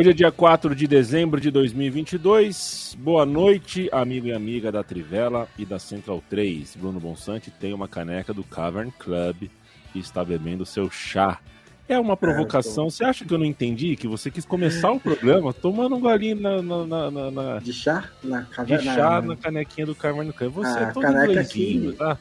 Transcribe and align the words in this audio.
Hoje 0.00 0.08
é 0.08 0.14
dia 0.14 0.32
4 0.32 0.74
de 0.74 0.86
dezembro 0.86 1.38
de 1.38 1.50
2022. 1.50 2.96
Boa 3.00 3.26
noite, 3.26 3.86
amigo 3.92 4.28
e 4.28 4.32
amiga 4.32 4.72
da 4.72 4.82
Trivela 4.82 5.46
e 5.58 5.66
da 5.66 5.78
Central 5.78 6.24
3. 6.30 6.74
Bruno 6.76 6.98
Bonsante 6.98 7.50
tem 7.50 7.74
uma 7.74 7.86
caneca 7.86 8.32
do 8.32 8.42
Cavern 8.42 8.90
Club 8.98 9.50
e 9.94 9.98
está 9.98 10.24
bebendo 10.24 10.64
seu 10.64 10.90
chá. 10.90 11.38
É 11.86 11.98
uma 11.98 12.16
provocação. 12.16 12.88
Você 12.88 13.04
acha 13.04 13.26
que 13.26 13.34
eu 13.34 13.36
não 13.36 13.44
entendi? 13.44 13.94
Que 13.94 14.08
você 14.08 14.30
quis 14.30 14.46
começar 14.46 14.90
o 14.90 14.98
programa 14.98 15.52
tomando 15.52 15.96
um 15.96 16.00
golinho 16.00 16.40
na, 16.40 16.62
na, 16.62 17.10
na, 17.10 17.30
na... 17.30 17.58
De 17.58 17.74
chá? 17.74 18.08
Na 18.24 18.40
De 18.64 18.78
chá 18.78 19.20
na 19.20 19.36
canequinha 19.36 19.84
do 19.84 19.94
Cavern 19.94 20.32
Club. 20.32 20.54
Você 20.54 20.78
ah, 20.78 20.82
é 20.82 20.92
todo 20.92 21.02
caneca 21.02 21.44
que... 21.44 21.92
tá? 21.98 22.16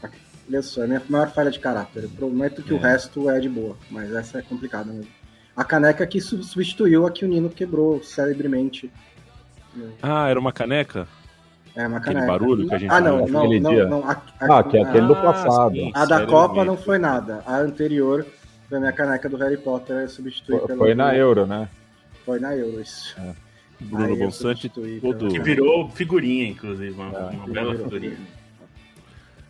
Olha 0.49 0.61
só, 0.61 0.83
é 0.83 0.87
minha 0.87 1.01
maior 1.07 1.31
falha 1.31 1.49
de 1.49 1.59
caráter. 1.59 2.03
Eu 2.03 2.09
prometo 2.09 2.61
que 2.61 2.73
é. 2.73 2.75
o 2.75 2.77
resto 2.77 3.29
é 3.29 3.39
de 3.39 3.47
boa, 3.47 3.77
mas 3.89 4.11
essa 4.11 4.39
é 4.39 4.41
complicada 4.41 4.91
mesmo 4.91 5.18
a 5.59 5.65
caneca 5.65 6.07
que 6.07 6.21
substituiu 6.21 7.05
a 7.05 7.11
que 7.11 7.25
o 7.25 7.27
Nino 7.27 7.49
quebrou 7.49 8.01
celebremente. 8.01 8.89
Ah, 10.01 10.29
era 10.29 10.39
uma 10.39 10.53
caneca? 10.53 11.05
É 11.75 11.85
uma 11.85 11.99
caneca. 11.99 12.23
Aquele 12.23 12.39
barulho 12.39 12.69
que 12.69 12.75
a 12.75 12.77
gente 12.77 12.89
Ah, 12.89 13.01
não, 13.01 13.27
não, 13.27 13.43
não, 13.43 13.59
não, 13.59 13.89
não, 13.89 14.09
a, 14.09 14.13
a, 14.39 14.59
Ah, 14.59 14.63
que 14.63 14.77
é 14.77 14.83
aquele 14.83 15.07
do 15.07 15.15
passado. 15.17 15.75
Sim, 15.75 15.91
a 15.93 16.05
da 16.05 16.25
Copa 16.25 16.63
não 16.63 16.77
foi 16.77 16.97
nada. 16.97 17.43
A 17.45 17.57
anterior 17.57 18.25
foi 18.69 18.77
a 18.77 18.79
minha 18.79 18.93
caneca 18.93 19.27
do 19.27 19.35
Harry 19.35 19.57
Potter 19.57 20.09
substituída 20.09 20.65
Foi, 20.65 20.77
foi 20.77 20.95
na 20.95 21.13
Euro, 21.13 21.45
né? 21.45 21.67
Foi 22.25 22.39
na 22.39 22.55
Euro, 22.55 22.79
isso. 22.79 23.13
É. 23.19 23.33
Bruno 23.81 24.15
Bonsante 24.15 24.69
todo... 24.69 25.27
Que 25.27 25.39
virou 25.41 25.89
figurinha, 25.89 26.47
inclusive, 26.47 26.91
uma, 26.91 27.17
é, 27.17 27.29
uma 27.31 27.47
bela 27.47 27.75
figurinha. 27.75 28.17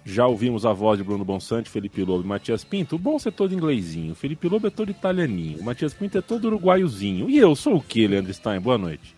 Já 0.10 0.26
ouvimos 0.26 0.66
a 0.66 0.74
voz 0.74 0.98
de 0.98 1.04
Bruno 1.04 1.24
Bonsante, 1.24 1.70
Felipe 1.70 2.04
Lobo 2.04 2.24
e 2.24 2.28
Matias 2.28 2.64
Pinto. 2.64 2.96
O 2.96 3.00
Bons 3.00 3.28
é 3.28 3.32
todo 3.32 3.54
inglesinho, 3.54 4.16
Felipe 4.16 4.50
Lobo 4.50 4.66
é 4.66 4.72
todo 4.72 4.90
italianinho, 4.90 5.60
o 5.60 5.64
Matias 5.64 5.94
Pinto 5.94 6.18
é 6.18 6.22
todo 6.22 6.46
uruguaiozinho. 6.46 7.30
E 7.30 7.38
eu 7.38 7.56
sou 7.56 7.76
o 7.76 7.82
que, 7.82 8.08
Leandro 8.08 8.34
Stein? 8.34 8.60
Boa 8.60 8.78
noite. 8.78 9.16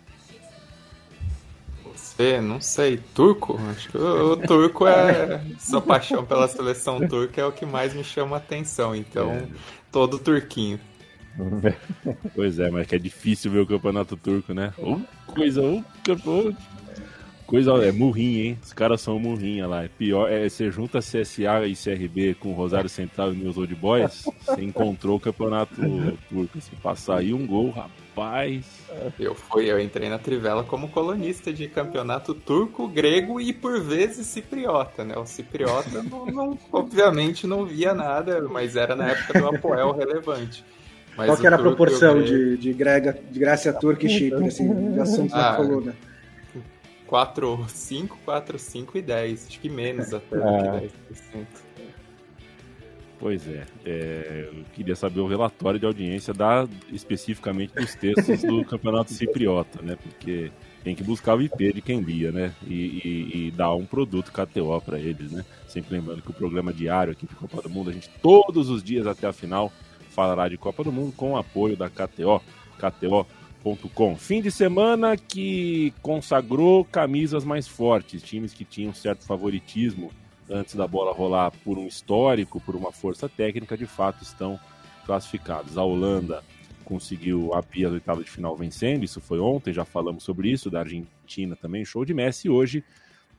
Você, 1.85 2.41
não 2.41 2.59
sei, 2.59 2.97
turco? 3.15 3.57
Acho 3.71 3.89
que 3.89 3.97
o, 3.97 4.33
o 4.33 4.37
turco 4.37 4.85
é. 4.85 5.41
Sua 5.57 5.81
paixão 5.81 6.25
pela 6.25 6.45
seleção 6.49 7.07
turca 7.07 7.39
é 7.39 7.45
o 7.45 7.53
que 7.53 7.65
mais 7.65 7.93
me 7.93 8.03
chama 8.03 8.35
a 8.35 8.39
atenção, 8.39 8.93
então, 8.93 9.31
é. 9.31 9.47
todo 9.93 10.19
turquinho. 10.19 10.77
Pois 12.35 12.59
é, 12.59 12.69
mas 12.69 12.81
é 12.81 12.85
que 12.85 12.95
é 12.95 12.99
difícil 12.99 13.49
ver 13.49 13.59
o 13.59 13.65
campeonato 13.65 14.17
turco, 14.17 14.53
né? 14.53 14.73
Oh, 14.77 14.99
coisa, 15.33 15.61
oh, 15.61 15.81
coisa 17.51 17.73
é 17.85 17.91
murrinha, 17.91 18.45
hein? 18.45 18.59
Os 18.63 18.71
caras 18.71 19.01
são 19.01 19.19
murrinha 19.19 19.67
lá. 19.67 19.83
É 19.83 19.89
pior, 19.89 20.31
é, 20.31 20.47
você 20.47 20.71
junta 20.71 20.99
CSA 20.99 21.67
e 21.67 21.75
CRB 21.75 22.35
com 22.35 22.53
Rosário 22.53 22.89
Central 22.89 23.33
e 23.33 23.35
News 23.35 23.57
Old 23.57 23.75
Boys, 23.75 24.23
você 24.45 24.61
encontrou 24.61 25.17
o 25.17 25.19
campeonato 25.19 25.75
turco. 26.29 26.61
Se 26.61 26.71
passar 26.77 27.17
aí 27.17 27.33
um 27.33 27.45
gol, 27.45 27.69
rapaz. 27.69 28.65
Eu 29.19 29.35
fui, 29.35 29.69
eu 29.69 29.81
entrei 29.81 30.07
na 30.07 30.17
Trivela 30.17 30.63
como 30.63 30.87
colunista 30.87 31.51
de 31.51 31.67
campeonato 31.67 32.33
turco, 32.33 32.87
grego 32.87 33.41
e 33.41 33.51
por 33.51 33.81
vezes 33.81 34.27
cipriota, 34.27 35.03
né? 35.03 35.17
O 35.17 35.25
cipriota 35.25 36.01
não, 36.09 36.25
não, 36.27 36.59
obviamente 36.71 37.45
não 37.45 37.65
via 37.65 37.93
nada, 37.93 38.47
mas 38.49 38.77
era 38.77 38.95
na 38.95 39.09
época 39.09 39.39
do 39.39 39.47
Apoel 39.49 39.91
relevante. 39.91 40.63
Mas 41.17 41.27
Qual 41.27 41.37
que 41.37 41.47
era 41.47 41.57
a 41.57 41.59
proporção 41.59 42.23
de, 42.23 42.55
de, 42.55 42.71
grega, 42.71 43.19
de 43.29 43.37
Grécia 43.37 43.73
Turca 43.73 44.05
e 44.05 44.09
Chipre, 44.09 44.47
assim, 44.47 44.93
de 44.93 44.99
assuntos 45.01 45.33
ah, 45.33 45.51
na 45.51 45.55
coluna? 45.57 46.10
4, 47.11 47.65
5, 47.67 48.19
4, 48.23 48.57
5 48.57 48.97
e 48.97 49.01
10. 49.01 49.47
Acho 49.47 49.59
que 49.59 49.67
menos 49.67 50.13
até 50.13 50.37
é. 50.37 50.87
que 50.87 51.13
10%. 51.13 51.45
Pois 53.19 53.45
é, 53.49 53.65
é, 53.85 54.49
eu 54.49 54.63
queria 54.73 54.95
saber 54.95 55.19
o 55.19 55.27
relatório 55.27 55.77
de 55.77 55.85
audiência 55.85 56.33
da, 56.33 56.65
especificamente 56.89 57.75
dos 57.75 57.93
textos 57.95 58.41
do 58.43 58.63
Campeonato 58.65 59.11
Cipriota, 59.11 59.81
né? 59.81 59.97
Porque 60.01 60.53
tem 60.85 60.95
que 60.95 61.03
buscar 61.03 61.35
o 61.35 61.41
IP 61.41 61.73
de 61.73 61.81
quem 61.81 61.99
lia, 61.99 62.31
né? 62.31 62.53
E, 62.65 62.73
e, 62.73 63.47
e 63.47 63.51
dar 63.51 63.75
um 63.75 63.85
produto 63.85 64.31
KTO 64.31 64.81
para 64.81 64.97
eles, 64.97 65.33
né? 65.33 65.43
Sempre 65.67 65.97
lembrando 65.97 66.21
que 66.21 66.31
o 66.31 66.33
programa 66.33 66.71
diário 66.71 67.11
aqui 67.11 67.27
de 67.27 67.35
Copa 67.35 67.61
do 67.61 67.69
Mundo, 67.69 67.89
a 67.89 67.93
gente 67.93 68.09
todos 68.21 68.69
os 68.69 68.81
dias 68.81 69.05
até 69.05 69.27
a 69.27 69.33
final 69.33 69.69
falará 70.11 70.47
de 70.47 70.57
Copa 70.57 70.81
do 70.81 70.93
Mundo 70.93 71.11
com 71.11 71.33
o 71.33 71.37
apoio 71.37 71.75
da 71.75 71.89
KTO. 71.89 72.41
KTO 72.79 73.27
Fim 74.17 74.41
de 74.41 74.51
semana 74.51 75.15
que 75.15 75.93
consagrou 76.01 76.83
camisas 76.83 77.43
mais 77.43 77.67
fortes, 77.67 78.23
times 78.23 78.53
que 78.53 78.65
tinham 78.65 78.93
certo 78.93 79.23
favoritismo 79.23 80.11
antes 80.49 80.75
da 80.75 80.87
bola 80.87 81.13
rolar 81.13 81.51
por 81.63 81.77
um 81.77 81.87
histórico, 81.87 82.59
por 82.59 82.75
uma 82.75 82.91
força 82.91 83.29
técnica, 83.29 83.77
de 83.77 83.85
fato 83.85 84.23
estão 84.23 84.59
classificados. 85.05 85.77
A 85.77 85.83
Holanda 85.83 86.43
conseguiu 86.83 87.53
a 87.53 87.63
pia 87.63 87.87
do 87.87 87.93
oitavo 87.93 88.23
de 88.23 88.29
final 88.29 88.55
vencendo, 88.55 89.03
isso 89.03 89.21
foi 89.21 89.39
ontem, 89.39 89.71
já 89.71 89.85
falamos 89.85 90.23
sobre 90.23 90.49
isso, 90.49 90.69
da 90.69 90.79
Argentina 90.79 91.55
também, 91.55 91.85
show 91.85 92.03
de 92.03 92.13
Messi, 92.13 92.49
hoje 92.49 92.83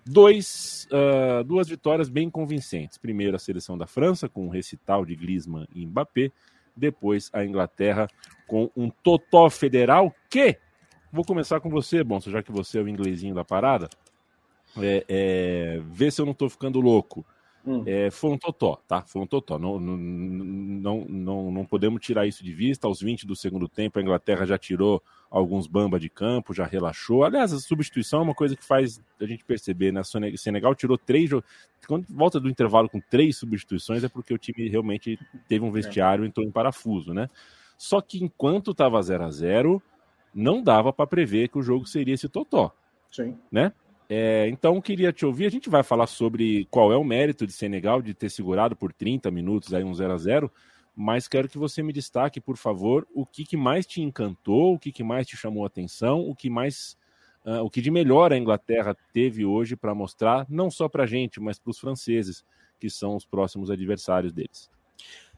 dois, 0.04 0.88
uh, 0.90 1.44
duas 1.44 1.68
vitórias 1.68 2.08
bem 2.08 2.30
convincentes. 2.30 2.98
Primeiro 2.98 3.36
a 3.36 3.38
seleção 3.38 3.76
da 3.76 3.86
França, 3.86 4.28
com 4.28 4.46
um 4.46 4.50
recital 4.50 5.04
de 5.04 5.14
Griezmann 5.14 5.66
e 5.74 5.86
Mbappé, 5.86 6.30
depois 6.76 7.28
a 7.32 7.44
Inglaterra 7.44 8.08
com 8.52 8.70
um 8.76 8.90
totó 8.90 9.48
federal 9.48 10.14
que, 10.28 10.58
vou 11.10 11.24
começar 11.24 11.58
com 11.58 11.70
você, 11.70 12.04
Bonso, 12.04 12.30
já 12.30 12.42
que 12.42 12.52
você 12.52 12.78
é 12.78 12.82
o 12.82 12.88
inglesinho 12.88 13.34
da 13.34 13.42
parada, 13.42 13.88
é, 14.76 15.06
é, 15.08 15.80
vê 15.86 16.10
se 16.10 16.20
eu 16.20 16.26
não 16.26 16.32
estou 16.32 16.50
ficando 16.50 16.78
louco. 16.78 17.24
Hum. 17.64 17.82
É, 17.86 18.10
foi 18.10 18.30
um 18.30 18.36
totó, 18.36 18.76
tá? 18.86 19.00
Foi 19.06 19.22
um 19.22 19.26
totó. 19.26 19.58
Não, 19.58 19.80
não, 19.80 19.96
não, 19.96 21.06
não, 21.08 21.50
não 21.50 21.64
podemos 21.64 22.02
tirar 22.02 22.26
isso 22.26 22.44
de 22.44 22.52
vista. 22.52 22.86
Aos 22.86 23.00
20 23.00 23.26
do 23.26 23.34
segundo 23.34 23.66
tempo, 23.66 23.98
a 23.98 24.02
Inglaterra 24.02 24.44
já 24.44 24.58
tirou 24.58 25.02
alguns 25.30 25.66
bamba 25.66 25.98
de 25.98 26.10
campo, 26.10 26.52
já 26.52 26.66
relaxou. 26.66 27.24
Aliás, 27.24 27.54
a 27.54 27.58
substituição 27.58 28.20
é 28.20 28.22
uma 28.24 28.34
coisa 28.34 28.54
que 28.54 28.64
faz 28.64 29.00
a 29.18 29.24
gente 29.24 29.46
perceber, 29.46 29.92
né? 29.92 30.02
O 30.02 30.36
Senegal 30.36 30.74
tirou 30.74 30.98
três. 30.98 31.30
Quando 31.86 32.04
volta 32.10 32.38
do 32.38 32.50
intervalo 32.50 32.86
com 32.86 33.00
três 33.00 33.38
substituições, 33.38 34.04
é 34.04 34.10
porque 34.10 34.34
o 34.34 34.38
time 34.38 34.68
realmente 34.68 35.18
teve 35.48 35.64
um 35.64 35.70
vestiário 35.70 36.22
e 36.22 36.28
entrou 36.28 36.46
em 36.46 36.50
parafuso, 36.50 37.14
né? 37.14 37.30
Só 37.82 38.00
que 38.00 38.22
enquanto 38.22 38.70
estava 38.70 39.02
0 39.02 39.24
a 39.24 39.30
0 39.32 39.82
não 40.32 40.62
dava 40.62 40.92
para 40.92 41.04
prever 41.04 41.48
que 41.48 41.58
o 41.58 41.62
jogo 41.62 41.84
seria 41.84 42.14
esse 42.14 42.28
totó. 42.28 42.72
Sim. 43.10 43.36
Né? 43.50 43.72
É, 44.08 44.48
então, 44.48 44.80
queria 44.80 45.12
te 45.12 45.26
ouvir. 45.26 45.46
A 45.46 45.50
gente 45.50 45.68
vai 45.68 45.82
falar 45.82 46.06
sobre 46.06 46.64
qual 46.70 46.92
é 46.92 46.96
o 46.96 47.02
mérito 47.02 47.44
de 47.44 47.52
Senegal 47.52 48.00
de 48.00 48.14
ter 48.14 48.30
segurado 48.30 48.76
por 48.76 48.92
30 48.92 49.32
minutos 49.32 49.74
aí 49.74 49.82
um 49.82 49.92
0 49.92 50.12
a 50.12 50.16
0 50.16 50.52
mas 50.94 51.26
quero 51.26 51.48
que 51.48 51.58
você 51.58 51.82
me 51.82 51.92
destaque, 51.92 52.40
por 52.40 52.56
favor, 52.56 53.04
o 53.12 53.26
que, 53.26 53.44
que 53.44 53.56
mais 53.56 53.84
te 53.84 54.00
encantou, 54.00 54.74
o 54.74 54.78
que, 54.78 54.92
que 54.92 55.02
mais 55.02 55.26
te 55.26 55.36
chamou 55.36 55.64
a 55.64 55.66
atenção, 55.66 56.20
o 56.20 56.36
que 56.36 56.48
mais. 56.48 56.96
Uh, 57.44 57.64
o 57.64 57.70
que 57.70 57.80
de 57.80 57.90
melhor 57.90 58.32
a 58.32 58.38
Inglaterra 58.38 58.96
teve 59.12 59.44
hoje 59.44 59.74
para 59.74 59.92
mostrar, 59.92 60.46
não 60.48 60.70
só 60.70 60.88
para 60.88 61.02
a 61.02 61.06
gente, 61.06 61.40
mas 61.40 61.58
para 61.58 61.72
os 61.72 61.80
franceses, 61.80 62.44
que 62.78 62.88
são 62.88 63.16
os 63.16 63.26
próximos 63.26 63.72
adversários 63.72 64.32
deles. 64.32 64.70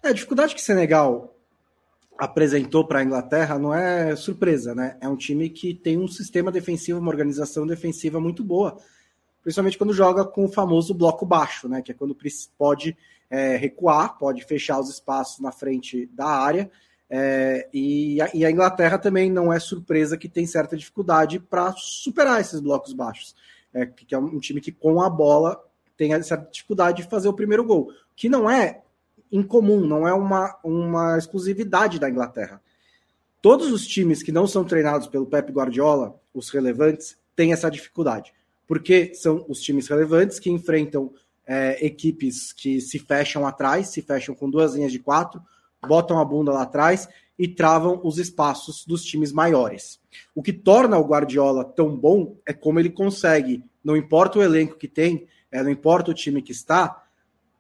É, 0.03 0.09
a 0.09 0.13
dificuldade 0.13 0.55
que 0.55 0.61
Senegal 0.61 1.34
apresentou 2.19 2.87
para 2.87 3.01
a 3.01 3.05
Inglaterra 3.05 3.59
não 3.59 3.75
é 3.75 4.15
surpresa, 4.17 4.75
né? 4.75 4.97
É 5.01 5.09
um 5.09 5.17
time 5.17 5.51
que 5.51 5.75
tem 5.75 5.99
um 5.99 6.09
sistema 6.09 6.53
defensivo, 6.53 7.01
uma 7.01 7.11
organização 7.11 7.67
defensiva 7.67 8.21
muito 8.21 8.45
boa, 8.45 8.77
principalmente 9.43 9.77
quando 9.77 9.93
joga 9.93 10.25
com 10.25 10.45
o 10.45 10.49
famoso 10.49 10.95
bloco 10.95 11.27
baixo, 11.27 11.69
né? 11.69 11.83
Que 11.83 11.93
é 11.93 11.95
quando 11.95 12.17
pode 12.57 12.97
é, 13.29 13.57
recuar, 13.57 14.17
pode 14.17 14.45
fechar 14.45 14.79
os 14.79 14.89
espaços 14.89 15.41
na 15.41 15.51
frente 15.51 16.07
da 16.13 16.27
área. 16.27 16.71
É, 17.11 17.69
e, 17.73 18.21
a, 18.21 18.31
e, 18.33 18.45
a, 18.45 18.51
Inglaterra 18.51 18.99
também 18.99 19.31
não 19.31 19.53
é 19.53 19.59
surpresa 19.59 20.17
que 20.17 20.29
tem 20.29 20.47
certa 20.47 20.77
dificuldade 20.77 21.39
para 21.39 21.73
superar 21.77 22.41
esses 22.41 22.61
blocos 22.61 22.93
baixos. 22.93 23.35
É, 23.73 23.87
que 23.87 24.15
é 24.15 24.19
um 24.19 24.39
time 24.39 24.61
que 24.61 24.71
com 24.71 25.03
a 25.03 25.11
bola 25.11 25.61
tem 25.97 26.15
essa 26.15 26.37
dificuldade 26.37 27.03
de 27.03 27.09
fazer 27.09 27.29
o 27.29 27.35
primeiro 27.35 27.65
gol, 27.65 27.91
que 28.15 28.29
não 28.29 28.49
é 28.49 28.84
incomum, 29.31 29.81
não 29.81 30.07
é 30.07 30.13
uma, 30.13 30.59
uma 30.63 31.19
exclusividade 31.19 31.99
da 31.99 32.09
Inglaterra. 32.09 32.61
Todos 33.43 33.71
os 33.71 33.87
times 33.87 34.23
que 34.23 34.33
não 34.33 34.47
são 34.47 34.65
treinados 34.65 35.07
pelo 35.07 35.27
Pep 35.27 35.53
Guardiola, 35.53 36.19
os 36.33 36.51
relevantes, 36.51 37.17
têm 37.37 37.53
essa 37.53 37.71
dificuldade. 37.71 38.33
Porque 38.67 39.15
são 39.15 39.45
os 39.49 39.61
times 39.61 39.89
relevantes 39.89 40.39
que 40.39 40.51
enfrentam 40.51 41.13
é, 41.47 41.85
equipes 41.85 42.53
que 42.53 42.81
se 42.81 42.99
fecham 42.99 43.47
atrás, 43.47 43.89
se 43.89 44.01
fecham 44.01 44.35
com 44.35 44.49
duas 44.49 44.75
linhas 44.75 44.93
de 44.93 44.99
quatro, 44.99 45.43
botam 45.87 46.19
a 46.19 46.25
bunda 46.25 46.53
lá 46.53 46.63
atrás 46.63 47.07
e 47.39 47.47
travam 47.49 48.01
os 48.03 48.19
espaços 48.19 48.85
dos 48.87 49.05
times 49.05 49.33
maiores. 49.33 50.01
O 50.35 50.43
que 50.43 50.53
torna 50.53 50.97
o 50.97 51.07
Guardiola 51.07 51.65
tão 51.65 51.95
bom 51.95 52.37
é 52.47 52.53
como 52.53 52.79
ele 52.79 52.91
consegue, 52.91 53.63
não 53.83 53.97
importa 53.97 54.39
o 54.39 54.43
elenco 54.43 54.77
que 54.77 54.89
tem, 54.89 55.27
é, 55.51 55.63
não 55.63 55.71
importa 55.71 56.11
o 56.11 56.15
time 56.15 56.41
que 56.41 56.53
está, 56.53 57.04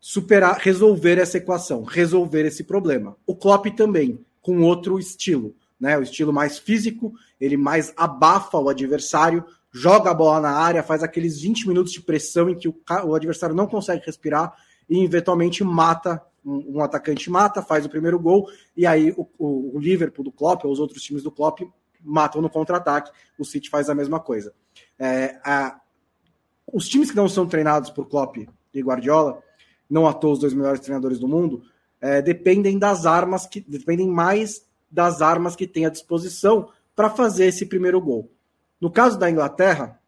superar, 0.06 0.58
resolver 0.58 1.16
essa 1.16 1.38
equação, 1.38 1.82
resolver 1.82 2.44
esse 2.44 2.62
problema. 2.62 3.16
O 3.26 3.34
Klopp 3.34 3.68
também, 3.74 4.22
com 4.42 4.60
outro 4.60 4.98
estilo, 4.98 5.56
né? 5.80 5.96
O 5.96 6.02
estilo 6.02 6.30
mais 6.30 6.58
físico, 6.58 7.14
ele 7.40 7.56
mais 7.56 7.90
abafa 7.96 8.58
o 8.58 8.68
adversário, 8.68 9.42
joga 9.72 10.10
a 10.10 10.14
bola 10.14 10.42
na 10.42 10.50
área, 10.50 10.82
faz 10.82 11.02
aqueles 11.02 11.40
20 11.40 11.66
minutos 11.68 11.90
de 11.90 12.02
pressão 12.02 12.50
em 12.50 12.54
que 12.54 12.68
o, 12.68 12.76
o 13.06 13.14
adversário 13.14 13.56
não 13.56 13.66
consegue 13.66 14.04
respirar 14.04 14.52
e 14.90 15.02
eventualmente 15.02 15.64
mata 15.64 16.22
um, 16.44 16.76
um, 16.76 16.80
atacante 16.82 17.30
mata, 17.30 17.62
faz 17.62 17.86
o 17.86 17.88
primeiro 17.88 18.20
gol 18.20 18.46
e 18.76 18.84
aí 18.84 19.10
o, 19.16 19.26
o, 19.38 19.78
o 19.78 19.80
Liverpool 19.80 20.22
do 20.22 20.30
Klopp 20.30 20.66
ou 20.66 20.70
os 20.70 20.80
outros 20.80 21.02
times 21.02 21.22
do 21.22 21.32
Klopp 21.32 21.60
matam 22.02 22.42
no 22.42 22.50
contra-ataque. 22.50 23.10
O 23.38 23.44
City 23.46 23.70
faz 23.70 23.88
a 23.88 23.94
mesma 23.94 24.20
coisa. 24.20 24.52
É, 24.98 25.40
a, 25.42 25.80
os 26.70 26.86
times 26.90 27.10
que 27.10 27.16
não 27.16 27.26
são 27.26 27.46
treinados 27.46 27.88
por 27.88 28.06
Klopp 28.06 28.36
e 28.36 28.82
Guardiola 28.82 29.42
não 29.94 30.08
à 30.08 30.12
toa 30.12 30.32
os 30.32 30.41
dois 30.41 30.52
melhores 30.52 30.81
treinadores 30.81 31.20
do 31.20 31.29
mundo, 31.29 31.62
é, 32.00 32.20
dependem 32.20 32.76
das 32.81 33.06
armas 33.06 33.46
que 33.46 33.61
dependem 33.61 34.08
mais 34.08 34.67
das 34.91 35.23
armas 35.23 35.55
que 35.55 35.69
tem 35.69 35.87
à 35.87 35.88
disposição 35.88 36.69
para 36.96 37.08
fazer 37.08 37.46
esse 37.46 37.64
primeiro 37.64 38.00
gol. 38.00 38.29
No 38.81 38.91
caso 38.91 39.17
da 39.17 39.31
Inglaterra, 39.31 40.00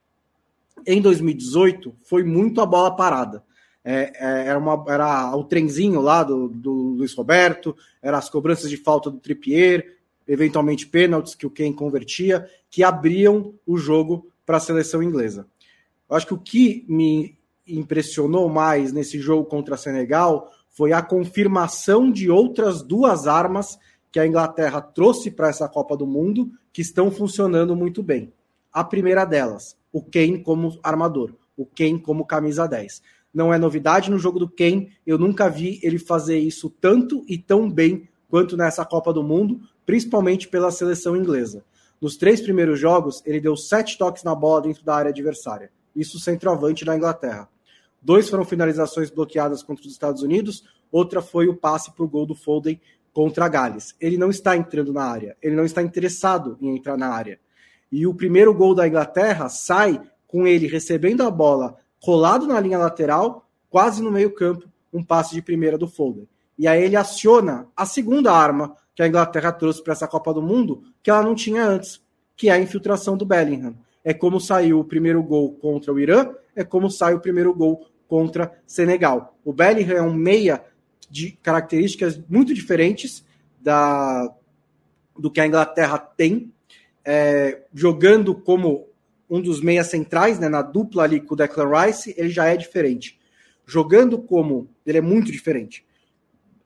em 0.84 1.00
2018 1.00 1.94
foi 2.04 2.24
muito 2.24 2.60
a 2.60 2.66
bola 2.66 2.96
parada. 2.96 3.44
É, 3.84 4.12
é, 4.14 4.48
era, 4.48 4.58
uma, 4.58 4.84
era 4.88 5.36
o 5.36 5.44
trenzinho 5.44 6.00
lá 6.00 6.24
do, 6.24 6.48
do 6.48 6.72
Luiz 6.72 7.14
Roberto, 7.14 7.76
eram 8.02 8.18
as 8.18 8.28
cobranças 8.28 8.68
de 8.68 8.76
falta 8.76 9.08
do 9.08 9.18
Trippier, 9.18 9.96
eventualmente 10.26 10.88
pênaltis 10.88 11.36
que 11.36 11.46
o 11.46 11.50
Ken 11.50 11.72
convertia, 11.72 12.50
que 12.68 12.82
abriam 12.82 13.54
o 13.64 13.78
jogo 13.78 14.28
para 14.44 14.56
a 14.56 14.60
seleção 14.60 15.00
inglesa. 15.00 15.46
Eu 16.10 16.16
acho 16.16 16.26
que 16.26 16.34
o 16.34 16.38
que 16.38 16.84
me 16.88 17.35
impressionou 17.66 18.48
mais 18.48 18.92
nesse 18.92 19.18
jogo 19.18 19.44
contra 19.44 19.76
Senegal 19.76 20.50
foi 20.70 20.92
a 20.92 21.02
confirmação 21.02 22.10
de 22.10 22.30
outras 22.30 22.82
duas 22.82 23.26
armas 23.26 23.78
que 24.12 24.20
a 24.20 24.26
Inglaterra 24.26 24.80
trouxe 24.80 25.30
para 25.30 25.48
essa 25.48 25.68
Copa 25.68 25.96
do 25.96 26.06
Mundo 26.06 26.50
que 26.72 26.82
estão 26.82 27.10
funcionando 27.10 27.74
muito 27.74 28.02
bem. 28.02 28.32
A 28.72 28.84
primeira 28.84 29.24
delas, 29.24 29.76
o 29.92 30.02
Kane 30.02 30.42
como 30.42 30.78
armador, 30.82 31.34
o 31.56 31.64
Kane 31.64 31.98
como 31.98 32.26
camisa 32.26 32.66
10. 32.66 33.00
Não 33.32 33.52
é 33.52 33.58
novidade 33.58 34.10
no 34.10 34.18
jogo 34.18 34.38
do 34.38 34.48
Kane, 34.48 34.92
eu 35.06 35.18
nunca 35.18 35.48
vi 35.48 35.80
ele 35.82 35.98
fazer 35.98 36.38
isso 36.38 36.68
tanto 36.68 37.24
e 37.26 37.38
tão 37.38 37.70
bem 37.70 38.08
quanto 38.28 38.56
nessa 38.56 38.84
Copa 38.84 39.12
do 39.12 39.22
Mundo, 39.22 39.60
principalmente 39.84 40.48
pela 40.48 40.70
seleção 40.70 41.16
inglesa. 41.16 41.64
Nos 42.00 42.16
três 42.16 42.40
primeiros 42.40 42.78
jogos, 42.78 43.22
ele 43.24 43.40
deu 43.40 43.56
sete 43.56 43.96
toques 43.96 44.22
na 44.22 44.34
bola 44.34 44.62
dentro 44.62 44.84
da 44.84 44.94
área 44.94 45.10
adversária. 45.10 45.70
Isso 45.94 46.18
centroavante 46.18 46.84
da 46.84 46.94
Inglaterra. 46.94 47.48
Dois 48.06 48.30
foram 48.30 48.44
finalizações 48.44 49.10
bloqueadas 49.10 49.64
contra 49.64 49.84
os 49.84 49.90
Estados 49.90 50.22
Unidos, 50.22 50.62
outra 50.92 51.20
foi 51.20 51.48
o 51.48 51.56
passe 51.56 51.90
para 51.92 52.04
o 52.04 52.08
gol 52.08 52.24
do 52.24 52.36
Foden 52.36 52.80
contra 53.12 53.46
a 53.46 53.48
Gales. 53.48 53.96
Ele 54.00 54.16
não 54.16 54.30
está 54.30 54.56
entrando 54.56 54.92
na 54.92 55.02
área, 55.02 55.36
ele 55.42 55.56
não 55.56 55.64
está 55.64 55.82
interessado 55.82 56.56
em 56.60 56.76
entrar 56.76 56.96
na 56.96 57.08
área. 57.08 57.40
E 57.90 58.06
o 58.06 58.14
primeiro 58.14 58.54
gol 58.54 58.76
da 58.76 58.86
Inglaterra 58.86 59.48
sai 59.48 60.00
com 60.28 60.46
ele 60.46 60.68
recebendo 60.68 61.24
a 61.24 61.30
bola 61.32 61.78
colado 62.00 62.46
na 62.46 62.60
linha 62.60 62.78
lateral, 62.78 63.44
quase 63.68 64.00
no 64.00 64.12
meio-campo, 64.12 64.68
um 64.92 65.02
passe 65.02 65.34
de 65.34 65.42
primeira 65.42 65.76
do 65.76 65.88
Foden. 65.88 66.28
E 66.56 66.68
aí 66.68 66.84
ele 66.84 66.94
aciona 66.94 67.66
a 67.76 67.84
segunda 67.84 68.30
arma 68.30 68.76
que 68.94 69.02
a 69.02 69.08
Inglaterra 69.08 69.50
trouxe 69.50 69.82
para 69.82 69.94
essa 69.94 70.06
Copa 70.06 70.32
do 70.32 70.40
Mundo, 70.40 70.84
que 71.02 71.10
ela 71.10 71.24
não 71.24 71.34
tinha 71.34 71.66
antes, 71.66 72.00
que 72.36 72.50
é 72.50 72.52
a 72.52 72.60
infiltração 72.60 73.16
do 73.16 73.26
Bellingham. 73.26 73.74
É 74.04 74.14
como 74.14 74.40
saiu 74.40 74.78
o 74.78 74.84
primeiro 74.84 75.20
gol 75.24 75.54
contra 75.54 75.92
o 75.92 75.98
Irã, 75.98 76.32
é 76.54 76.62
como 76.62 76.88
sai 76.88 77.12
o 77.12 77.18
primeiro 77.18 77.52
gol 77.52 77.84
contra 78.08 78.52
Senegal. 78.66 79.38
O 79.44 79.52
Bellingham 79.52 79.96
é 79.96 80.02
um 80.02 80.14
meia 80.14 80.64
de 81.10 81.32
características 81.42 82.20
muito 82.28 82.52
diferentes 82.52 83.24
da, 83.60 84.32
do 85.18 85.30
que 85.30 85.40
a 85.40 85.46
Inglaterra 85.46 85.98
tem, 85.98 86.52
é, 87.04 87.62
jogando 87.72 88.34
como 88.34 88.88
um 89.28 89.40
dos 89.40 89.60
meias 89.60 89.88
centrais, 89.88 90.38
né, 90.38 90.48
na 90.48 90.62
dupla 90.62 91.04
ali 91.04 91.20
com 91.20 91.34
o 91.34 91.36
Declan 91.36 91.70
Rice, 91.70 92.14
ele 92.16 92.30
já 92.30 92.46
é 92.46 92.56
diferente. 92.56 93.18
Jogando 93.64 94.18
como. 94.18 94.68
Ele 94.84 94.98
é 94.98 95.00
muito 95.00 95.32
diferente. 95.32 95.84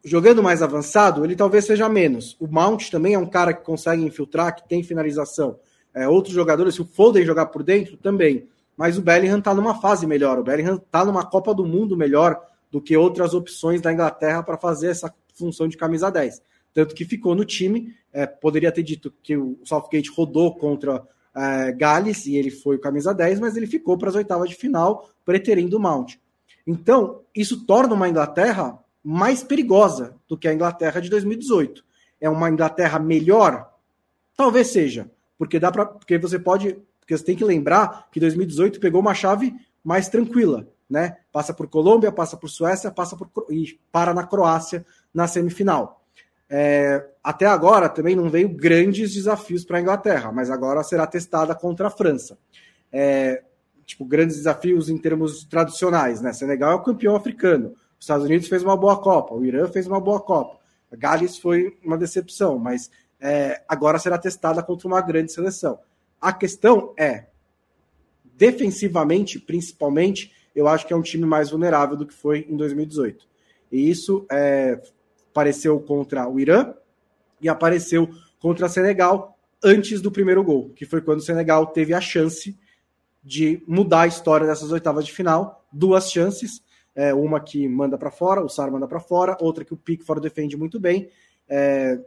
Jogando 0.04 0.42
mais 0.42 0.62
avançado, 0.62 1.25
ele 1.25 1.37
talvez 1.37 1.64
seja 1.64 1.88
menos. 1.88 2.37
O 2.38 2.46
Mount 2.46 2.90
também 2.90 3.14
é 3.14 3.19
um 3.19 3.26
cara 3.26 3.54
que 3.54 3.64
consegue 3.64 4.02
infiltrar, 4.02 4.54
que 4.54 4.69
tem 4.69 4.82
finalização. 4.82 5.58
É, 5.94 6.06
outros 6.06 6.34
jogadores, 6.34 6.75
se 6.75 6.82
o 6.82 6.87
Foden 6.87 7.25
jogar 7.25 7.46
por 7.46 7.62
dentro, 7.62 7.96
também 7.96 8.46
mas 8.80 8.96
o 8.96 9.02
Bellingham 9.02 9.40
está 9.40 9.54
numa 9.54 9.78
fase 9.78 10.06
melhor. 10.06 10.38
O 10.38 10.42
Bellingham 10.42 10.76
está 10.76 11.04
numa 11.04 11.22
Copa 11.22 11.52
do 11.52 11.66
Mundo 11.66 11.98
melhor 11.98 12.42
do 12.70 12.80
que 12.80 12.96
outras 12.96 13.34
opções 13.34 13.82
da 13.82 13.92
Inglaterra 13.92 14.42
para 14.42 14.56
fazer 14.56 14.88
essa 14.88 15.14
função 15.34 15.68
de 15.68 15.76
camisa 15.76 16.10
10. 16.10 16.40
Tanto 16.72 16.94
que 16.94 17.04
ficou 17.04 17.34
no 17.34 17.44
time. 17.44 17.94
É, 18.10 18.24
poderia 18.24 18.72
ter 18.72 18.82
dito 18.82 19.12
que 19.22 19.36
o 19.36 19.58
Southgate 19.64 20.10
rodou 20.10 20.56
contra 20.56 21.06
é, 21.36 21.72
Gales 21.72 22.24
e 22.24 22.36
ele 22.36 22.50
foi 22.50 22.76
o 22.76 22.80
camisa 22.80 23.12
10, 23.12 23.38
mas 23.38 23.54
ele 23.54 23.66
ficou 23.66 23.98
para 23.98 24.08
as 24.08 24.14
oitavas 24.14 24.48
de 24.48 24.54
final, 24.54 25.10
preterindo 25.26 25.76
o 25.76 25.80
Mount. 25.80 26.14
Então, 26.66 27.20
isso 27.36 27.66
torna 27.66 27.92
uma 27.92 28.08
Inglaterra 28.08 28.82
mais 29.04 29.42
perigosa 29.42 30.16
do 30.26 30.38
que 30.38 30.48
a 30.48 30.54
Inglaterra 30.54 31.02
de 31.02 31.10
2018. 31.10 31.84
É 32.18 32.30
uma 32.30 32.48
Inglaterra 32.48 32.98
melhor? 32.98 33.74
Talvez 34.34 34.68
seja, 34.68 35.10
porque 35.36 35.60
dá 35.60 35.70
para, 35.70 35.84
porque 35.84 36.16
você 36.16 36.38
pode 36.38 36.78
porque 37.10 37.18
você 37.18 37.24
tem 37.24 37.36
que 37.36 37.44
lembrar 37.44 38.08
que 38.12 38.20
2018 38.20 38.78
pegou 38.78 39.00
uma 39.00 39.14
chave 39.14 39.52
mais 39.82 40.08
tranquila, 40.08 40.68
né? 40.88 41.16
Passa 41.32 41.52
por 41.52 41.66
Colômbia, 41.66 42.12
passa 42.12 42.36
por 42.36 42.48
Suécia, 42.48 42.88
passa 42.88 43.16
por 43.16 43.28
e 43.50 43.80
para 43.90 44.14
na 44.14 44.24
Croácia 44.24 44.86
na 45.12 45.26
semifinal. 45.26 46.04
É, 46.48 47.04
até 47.22 47.46
agora 47.46 47.88
também 47.88 48.14
não 48.14 48.30
veio 48.30 48.48
grandes 48.48 49.12
desafios 49.12 49.64
para 49.64 49.78
a 49.78 49.80
Inglaterra, 49.80 50.30
mas 50.30 50.50
agora 50.50 50.84
será 50.84 51.04
testada 51.04 51.52
contra 51.52 51.88
a 51.88 51.90
França. 51.90 52.38
É, 52.92 53.42
tipo, 53.84 54.04
grandes 54.04 54.36
desafios 54.36 54.88
em 54.88 54.96
termos 54.96 55.44
tradicionais, 55.44 56.20
né? 56.20 56.32
Senegal 56.32 56.70
é 56.70 56.74
o 56.76 56.82
campeão 56.82 57.16
africano, 57.16 57.70
os 57.98 58.04
Estados 58.04 58.24
Unidos 58.24 58.46
fez 58.46 58.62
uma 58.62 58.76
boa 58.76 58.96
Copa, 59.00 59.34
o 59.34 59.44
Irã 59.44 59.66
fez 59.66 59.88
uma 59.88 60.00
boa 60.00 60.20
Copa, 60.20 60.60
a 60.92 60.96
Gales 60.96 61.38
foi 61.38 61.76
uma 61.84 61.98
decepção, 61.98 62.56
mas 62.56 62.88
é, 63.20 63.62
agora 63.68 63.98
será 63.98 64.16
testada 64.16 64.62
contra 64.62 64.86
uma 64.86 65.00
grande 65.00 65.32
seleção. 65.32 65.80
A 66.20 66.32
questão 66.32 66.94
é, 66.99 67.26
defensivamente, 68.37 69.38
principalmente, 69.38 70.32
eu 70.55 70.69
acho 70.69 70.87
que 70.87 70.93
é 70.93 70.96
um 70.96 71.02
time 71.02 71.25
mais 71.25 71.50
vulnerável 71.50 71.96
do 71.96 72.06
que 72.06 72.14
foi 72.14 72.46
em 72.49 72.56
2018. 72.56 73.26
E 73.70 73.88
isso 73.88 74.26
é, 74.31 74.80
apareceu 75.30 75.78
contra 75.80 76.28
o 76.28 76.38
Irã 76.40 76.75
e 77.40 77.49
apareceu 77.49 78.11
contra 78.40 78.66
a 78.66 78.68
Senegal 78.68 79.38
antes 79.62 80.00
do 80.00 80.11
primeiro 80.11 80.42
gol, 80.42 80.71
que 80.71 80.85
foi 80.85 81.00
quando 81.00 81.18
o 81.18 81.23
Senegal 81.23 81.66
teve 81.66 81.94
a 81.94 82.00
chance 82.00 82.59
de 83.23 83.62
mudar 83.66 84.02
a 84.02 84.06
história 84.06 84.47
dessas 84.47 84.73
oitavas 84.73 85.04
de 85.04 85.12
final. 85.12 85.64
Duas 85.73 86.11
chances, 86.11 86.62
é, 86.94 87.12
uma 87.14 87.40
que 87.40 87.68
manda 87.68 87.99
para 87.99 88.11
fora, 88.11 88.42
o 88.42 88.49
Sar 88.49 88.71
manda 88.71 88.88
para 88.88 89.00
fora, 89.00 89.37
outra 89.40 89.64
que 89.64 89.75
o 89.75 89.76
Pickford 89.76 90.23
defende 90.23 90.56
muito 90.56 90.80
bem. 90.80 91.09
É, 91.49 92.00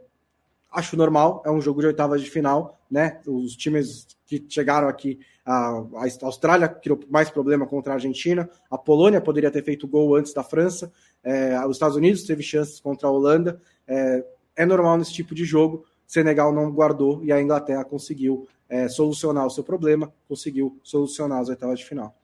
acho 0.74 0.96
normal, 0.96 1.42
é 1.46 1.50
um 1.50 1.60
jogo 1.60 1.80
de 1.80 1.86
oitavas 1.86 2.20
de 2.20 2.28
final, 2.28 2.78
né? 2.90 3.20
Os 3.26 3.54
times 3.54 4.06
que 4.26 4.44
chegaram 4.48 4.88
aqui, 4.88 5.20
a, 5.46 5.84
Austrália 6.22 6.68
criou 6.68 6.98
mais 7.08 7.30
problema 7.30 7.66
contra 7.66 7.92
a 7.92 7.96
Argentina, 7.96 8.48
a 8.70 8.76
Polônia 8.76 9.20
poderia 9.20 9.50
ter 9.50 9.62
feito 9.62 9.86
gol 9.86 10.16
antes 10.16 10.34
da 10.34 10.42
França, 10.42 10.92
é, 11.22 11.58
os 11.66 11.76
Estados 11.76 11.96
Unidos 11.96 12.24
teve 12.24 12.42
chances 12.42 12.80
contra 12.80 13.06
a 13.06 13.10
Holanda, 13.10 13.60
é, 13.86 14.24
é 14.56 14.66
normal 14.66 14.98
nesse 14.98 15.12
tipo 15.12 15.34
de 15.34 15.44
jogo, 15.44 15.84
Senegal 16.06 16.52
não 16.52 16.70
guardou 16.70 17.22
e 17.24 17.32
a 17.32 17.40
Inglaterra 17.40 17.84
conseguiu 17.84 18.48
é, 18.68 18.88
solucionar 18.88 19.46
o 19.46 19.50
seu 19.50 19.62
problema, 19.62 20.12
conseguiu 20.28 20.78
solucionar 20.82 21.40
as 21.40 21.48
oitavas 21.48 21.78
de 21.78 21.84
final. 21.84 22.14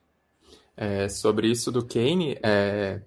É, 0.76 1.08
sobre 1.08 1.48
isso 1.50 1.70
do 1.70 1.84
Kane, 1.84 2.38
é, 2.42 3.02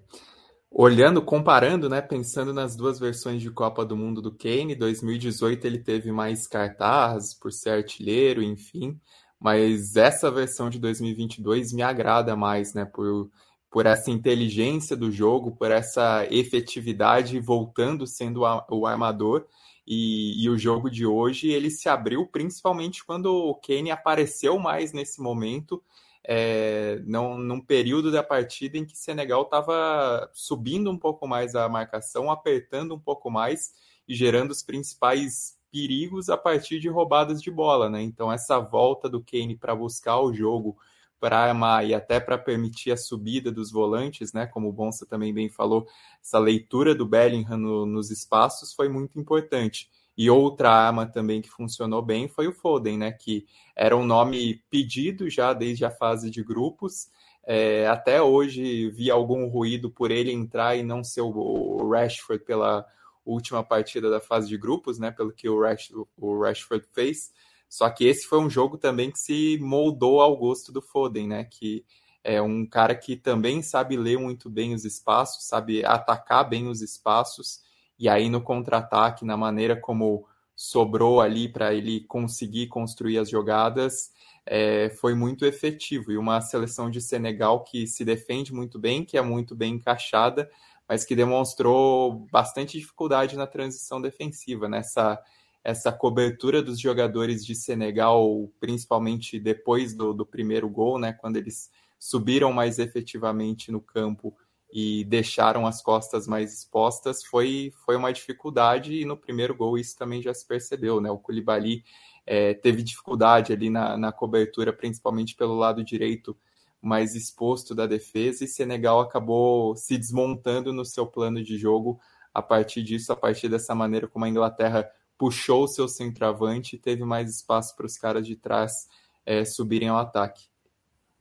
olhando, 0.75 1.21
comparando, 1.21 1.87
né, 1.87 2.01
pensando 2.01 2.51
nas 2.51 2.75
duas 2.75 2.99
versões 2.99 3.39
de 3.41 3.51
Copa 3.51 3.85
do 3.85 3.95
Mundo 3.95 4.21
do 4.21 4.31
Kane, 4.31 4.75
2018 4.75 5.65
ele 5.67 5.77
teve 5.77 6.11
mais 6.11 6.47
cartaz 6.47 7.35
por 7.35 7.51
ser 7.51 7.69
artilheiro, 7.69 8.41
enfim, 8.41 8.99
mas 9.39 9.95
essa 9.95 10.31
versão 10.31 10.71
de 10.71 10.79
2022 10.79 11.71
me 11.73 11.83
agrada 11.83 12.35
mais, 12.35 12.73
né, 12.73 12.85
por, 12.85 13.29
por 13.69 13.85
essa 13.85 14.09
inteligência 14.09 14.97
do 14.97 15.11
jogo, 15.11 15.55
por 15.55 15.69
essa 15.69 16.25
efetividade 16.31 17.39
voltando 17.39 18.07
sendo 18.07 18.41
o 18.71 18.87
armador. 18.87 19.45
E, 19.85 20.41
e, 20.41 20.49
o 20.49 20.57
jogo 20.57 20.89
de 20.89 21.05
hoje 21.05 21.49
ele 21.51 21.69
se 21.69 21.89
abriu 21.89 22.25
principalmente 22.25 23.03
quando 23.05 23.25
o 23.25 23.53
Kane 23.55 23.91
apareceu 23.91 24.57
mais 24.57 24.93
nesse 24.93 25.21
momento 25.21 25.83
é, 26.25 27.01
num 27.05 27.59
período 27.59 28.11
da 28.11 28.23
partida 28.23 28.77
em 28.77 28.85
que 28.85 28.97
Senegal 28.97 29.43
estava 29.43 30.29
subindo 30.33 30.89
um 30.89 30.97
pouco 30.97 31.27
mais 31.27 31.55
a 31.55 31.67
marcação, 31.67 32.31
apertando 32.31 32.95
um 32.95 32.99
pouco 32.99 33.29
mais 33.29 33.73
e 34.07 34.15
gerando 34.15 34.51
os 34.51 34.63
principais 34.63 35.57
perigos 35.71 36.29
a 36.29 36.37
partir 36.37 36.79
de 36.79 36.87
roubadas 36.87 37.41
de 37.41 37.49
bola, 37.49 37.89
né? 37.89 38.01
Então 38.01 38.31
essa 38.31 38.59
volta 38.59 39.09
do 39.09 39.21
Kane 39.21 39.57
para 39.57 39.75
buscar 39.75 40.19
o 40.19 40.33
jogo, 40.33 40.77
para 41.19 41.49
amar 41.49 41.85
e 41.87 41.93
até 41.93 42.19
para 42.19 42.37
permitir 42.37 42.91
a 42.91 42.97
subida 42.97 43.51
dos 43.51 43.71
volantes, 43.71 44.33
né? 44.33 44.45
Como 44.45 44.69
o 44.69 44.73
Bonsa 44.73 45.05
também 45.05 45.33
bem 45.33 45.49
falou, 45.49 45.87
essa 46.21 46.37
leitura 46.37 46.93
do 46.93 47.05
Bellingham 47.05 47.57
no, 47.57 47.85
nos 47.85 48.11
espaços 48.11 48.73
foi 48.73 48.87
muito 48.87 49.19
importante. 49.19 49.89
E 50.17 50.29
outra 50.29 50.69
arma 50.69 51.05
também 51.05 51.41
que 51.41 51.49
funcionou 51.49 52.01
bem 52.01 52.27
foi 52.27 52.47
o 52.47 52.53
Foden, 52.53 52.97
né? 52.97 53.11
Que 53.11 53.45
era 53.75 53.97
um 53.97 54.05
nome 54.05 54.63
pedido 54.69 55.29
já 55.29 55.53
desde 55.53 55.85
a 55.85 55.91
fase 55.91 56.29
de 56.29 56.43
grupos. 56.43 57.09
É, 57.45 57.87
até 57.87 58.21
hoje 58.21 58.89
vi 58.91 59.09
algum 59.09 59.47
ruído 59.47 59.89
por 59.89 60.11
ele 60.11 60.31
entrar 60.31 60.75
e 60.75 60.83
não 60.83 61.03
ser 61.03 61.21
o 61.21 61.89
Rashford 61.89 62.43
pela 62.45 62.85
última 63.25 63.63
partida 63.63 64.09
da 64.09 64.21
fase 64.21 64.47
de 64.47 64.57
grupos, 64.57 64.99
né? 64.99 65.11
Pelo 65.11 65.31
que 65.31 65.49
o, 65.49 65.59
Rash, 65.59 65.91
o 66.17 66.39
Rashford 66.41 66.85
fez. 66.93 67.31
Só 67.67 67.89
que 67.89 68.05
esse 68.05 68.27
foi 68.27 68.39
um 68.39 68.49
jogo 68.49 68.77
também 68.77 69.09
que 69.09 69.17
se 69.19 69.57
moldou 69.59 70.21
ao 70.21 70.37
gosto 70.37 70.71
do 70.71 70.81
Foden, 70.81 71.27
né? 71.27 71.43
Que 71.45 71.83
é 72.23 72.41
um 72.41 72.65
cara 72.65 72.95
que 72.95 73.17
também 73.17 73.61
sabe 73.61 73.97
ler 73.97 74.17
muito 74.17 74.49
bem 74.49 74.73
os 74.73 74.85
espaços, 74.85 75.45
sabe 75.45 75.83
atacar 75.83 76.47
bem 76.47 76.67
os 76.67 76.81
espaços, 76.81 77.61
e 78.03 78.09
aí 78.09 78.27
no 78.27 78.41
contra-ataque, 78.41 79.23
na 79.23 79.37
maneira 79.37 79.77
como 79.79 80.27
sobrou 80.53 81.21
ali 81.21 81.47
para 81.47 81.73
ele 81.73 82.01
conseguir 82.01 82.67
construir 82.67 83.17
as 83.17 83.29
jogadas, 83.29 84.11
é, 84.45 84.89
foi 84.89 85.15
muito 85.15 85.45
efetivo. 85.45 86.11
E 86.11 86.17
uma 86.17 86.41
seleção 86.41 86.89
de 86.89 86.99
Senegal 86.99 87.63
que 87.63 87.87
se 87.87 88.03
defende 88.03 88.53
muito 88.53 88.77
bem, 88.77 89.05
que 89.05 89.17
é 89.17 89.21
muito 89.21 89.55
bem 89.55 89.75
encaixada, 89.75 90.51
mas 90.85 91.05
que 91.05 91.15
demonstrou 91.15 92.27
bastante 92.29 92.77
dificuldade 92.77 93.37
na 93.37 93.47
transição 93.47 94.01
defensiva, 94.01 94.67
nessa 94.67 95.17
essa 95.63 95.93
cobertura 95.93 96.61
dos 96.61 96.77
jogadores 96.77 97.45
de 97.45 97.55
Senegal, 97.55 98.51
principalmente 98.59 99.39
depois 99.39 99.95
do, 99.95 100.13
do 100.13 100.25
primeiro 100.25 100.67
gol, 100.67 100.99
né, 100.99 101.13
quando 101.13 101.37
eles 101.37 101.71
subiram 101.97 102.51
mais 102.51 102.79
efetivamente 102.79 103.71
no 103.71 103.79
campo 103.79 104.35
e 104.75 105.03
deixaram 105.05 105.67
as 105.67 105.83
costas 105.83 106.27
mais 106.27 106.51
expostas, 106.51 107.23
foi, 107.23 107.71
foi 107.85 107.95
uma 107.95 108.11
dificuldade 108.11 108.99
e 108.99 109.05
no 109.05 109.15
primeiro 109.15 109.55
gol 109.55 109.77
isso 109.77 109.95
também 109.95 110.19
já 110.19 110.33
se 110.33 110.47
percebeu, 110.47 110.99
né? 110.99 111.11
O 111.11 111.19
Koulibaly 111.19 111.83
é, 112.25 112.55
teve 112.55 112.81
dificuldade 112.81 113.53
ali 113.53 113.69
na, 113.69 113.95
na 113.95 114.11
cobertura, 114.11 114.73
principalmente 114.73 115.35
pelo 115.35 115.53
lado 115.53 115.83
direito 115.83 116.35
mais 116.81 117.15
exposto 117.15 117.75
da 117.75 117.85
defesa 117.85 118.43
e 118.43 118.47
Senegal 118.47 118.99
acabou 118.99 119.75
se 119.75 119.95
desmontando 119.95 120.73
no 120.73 120.83
seu 120.83 121.05
plano 121.05 121.43
de 121.43 121.55
jogo 121.55 121.99
a 122.33 122.41
partir 122.41 122.81
disso, 122.81 123.13
a 123.13 123.15
partir 123.15 123.47
dessa 123.47 123.75
maneira 123.75 124.07
como 124.07 124.25
a 124.25 124.29
Inglaterra 124.29 124.89
puxou 125.19 125.65
o 125.65 125.67
seu 125.67 125.87
centroavante 125.87 126.79
teve 126.79 127.05
mais 127.05 127.29
espaço 127.29 127.75
para 127.75 127.85
os 127.85 127.95
caras 127.95 128.25
de 128.25 128.35
trás 128.35 128.89
é, 129.23 129.45
subirem 129.45 129.89
ao 129.89 129.97
ataque. 129.97 130.52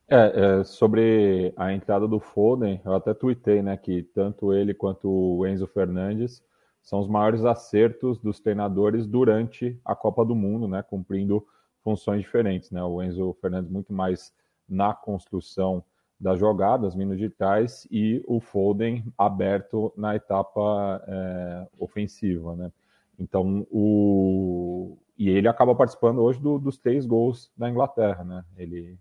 É, 0.09 0.61
é, 0.61 0.65
sobre 0.65 1.55
a 1.57 1.73
entrada 1.73 2.07
do 2.07 2.21
Foden, 2.21 2.81
eu 2.85 2.93
até 2.93 3.15
tuitei, 3.15 3.63
né, 3.63 3.77
que 3.77 4.03
tanto 4.03 4.53
ele 4.53 4.75
quanto 4.75 5.09
o 5.09 5.47
Enzo 5.47 5.67
Fernandes 5.67 6.45
são 6.83 7.01
os 7.01 7.09
maiores 7.09 7.45
acertos 7.45 8.19
dos 8.19 8.41
treinadores 8.41 9.07
durante 9.07 9.81
a 9.85 9.95
Copa 9.95 10.25
do 10.25 10.35
Mundo, 10.35 10.69
né, 10.69 10.83
cumprindo 10.83 11.47
funções 11.83 12.21
diferentes, 12.21 12.71
né, 12.71 12.83
o 12.83 13.03
Enzo 13.03 13.37
Fernandes 13.41 13.71
muito 13.71 13.93
mais 13.93 14.35
na 14.69 14.93
construção 14.93 15.83
das 16.21 16.39
jogadas, 16.39 16.95
de 16.95 17.31
trás, 17.31 17.87
e 17.91 18.23
o 18.27 18.39
Foden 18.41 19.05
aberto 19.17 19.93
na 19.97 20.15
etapa 20.15 21.03
é, 21.07 21.69
ofensiva, 21.79 22.55
né. 22.55 22.73
Então, 23.19 23.67
o... 23.71 24.99
E 25.17 25.29
ele 25.29 25.47
acaba 25.49 25.75
participando 25.75 26.19
hoje 26.19 26.41
do, 26.41 26.59
dos 26.59 26.79
três 26.79 27.07
gols 27.07 27.51
da 27.57 27.69
Inglaterra, 27.69 28.25
né? 28.25 28.45
Ele 28.57 28.99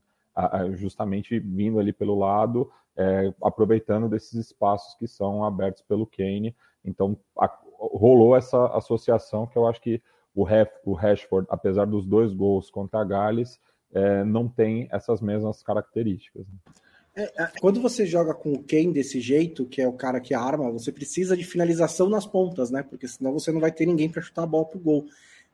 justamente 0.74 1.39
vindo 1.39 1.79
ali 1.79 1.91
pelo 1.91 2.17
lado, 2.17 2.71
é, 2.95 3.33
aproveitando 3.41 4.10
desses 4.10 4.33
espaços 4.33 4.95
que 4.95 5.07
são 5.07 5.43
abertos 5.43 5.81
pelo 5.81 6.05
Kane. 6.05 6.55
Então, 6.83 7.17
a, 7.38 7.50
rolou 7.79 8.36
essa 8.36 8.67
associação 8.75 9.48
que 9.48 9.57
eu 9.57 9.67
acho 9.67 9.81
que 9.81 10.01
o, 10.36 10.48
Hef, 10.48 10.69
o 10.86 10.93
Rashford, 10.93 11.48
apesar 11.50 11.86
dos 11.86 12.05
dois 12.05 12.33
gols 12.33 12.69
contra 12.69 13.01
a 13.01 13.03
Gales, 13.03 13.60
é, 13.93 14.24
não 14.24 14.48
tem 14.48 14.88
essas 14.91 15.21
mesmas 15.21 15.62
características. 15.62 16.45
Né? 16.48 16.74
É, 17.13 17.43
é, 17.43 17.51
quando 17.60 17.81
você 17.81 18.05
joga 18.05 18.33
com 18.33 18.53
o 18.53 18.63
Kane 18.63 18.93
desse 18.93 19.19
jeito, 19.19 19.65
que 19.65 19.81
é 19.81 19.88
o 19.88 19.93
cara 19.93 20.21
que 20.21 20.33
arma, 20.33 20.71
você 20.71 20.91
precisa 20.91 21.36
de 21.36 21.43
finalização 21.43 22.10
nas 22.10 22.25
pontas, 22.25 22.71
né? 22.71 22.83
Porque 22.83 23.07
senão 23.07 23.33
você 23.33 23.51
não 23.51 23.60
vai 23.60 23.71
ter 23.71 23.86
ninguém 23.86 24.10
para 24.10 24.21
chutar 24.21 24.43
a 24.43 24.48
bola 24.48 24.65
pro 24.65 24.79
gol. 24.79 25.05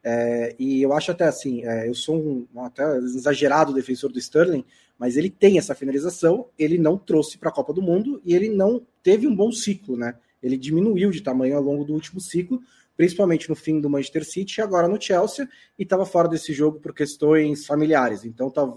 É, 0.03 0.55
e 0.57 0.81
eu 0.81 0.93
acho 0.93 1.11
até 1.11 1.25
assim, 1.25 1.65
é, 1.65 1.87
eu 1.87 1.93
sou 1.93 2.15
um, 2.15 2.47
um 2.55 2.61
até 2.63 2.83
exagerado 2.97 3.73
defensor 3.73 4.11
do 4.11 4.19
Sterling, 4.19 4.63
mas 4.97 5.17
ele 5.17 5.29
tem 5.29 5.57
essa 5.57 5.75
finalização, 5.75 6.47
ele 6.57 6.77
não 6.77 6.97
trouxe 6.97 7.37
para 7.37 7.49
a 7.49 7.53
Copa 7.53 7.73
do 7.73 7.81
Mundo 7.81 8.21
e 8.23 8.33
ele 8.33 8.49
não 8.49 8.85
teve 9.03 9.27
um 9.27 9.35
bom 9.35 9.51
ciclo, 9.51 9.97
né? 9.97 10.15
Ele 10.41 10.57
diminuiu 10.57 11.11
de 11.11 11.21
tamanho 11.21 11.57
ao 11.57 11.61
longo 11.61 11.83
do 11.83 11.93
último 11.93 12.21
ciclo, 12.21 12.61
principalmente 12.95 13.49
no 13.49 13.55
fim 13.55 13.79
do 13.79 13.89
Manchester 13.89 14.25
City, 14.25 14.59
e 14.59 14.61
agora 14.61 14.87
no 14.87 14.99
Chelsea, 14.99 15.47
e 15.77 15.83
estava 15.83 16.05
fora 16.05 16.27
desse 16.27 16.53
jogo 16.53 16.79
por 16.79 16.93
questões 16.93 17.65
familiares. 17.65 18.25
Então, 18.25 18.49
tá, 18.49 18.67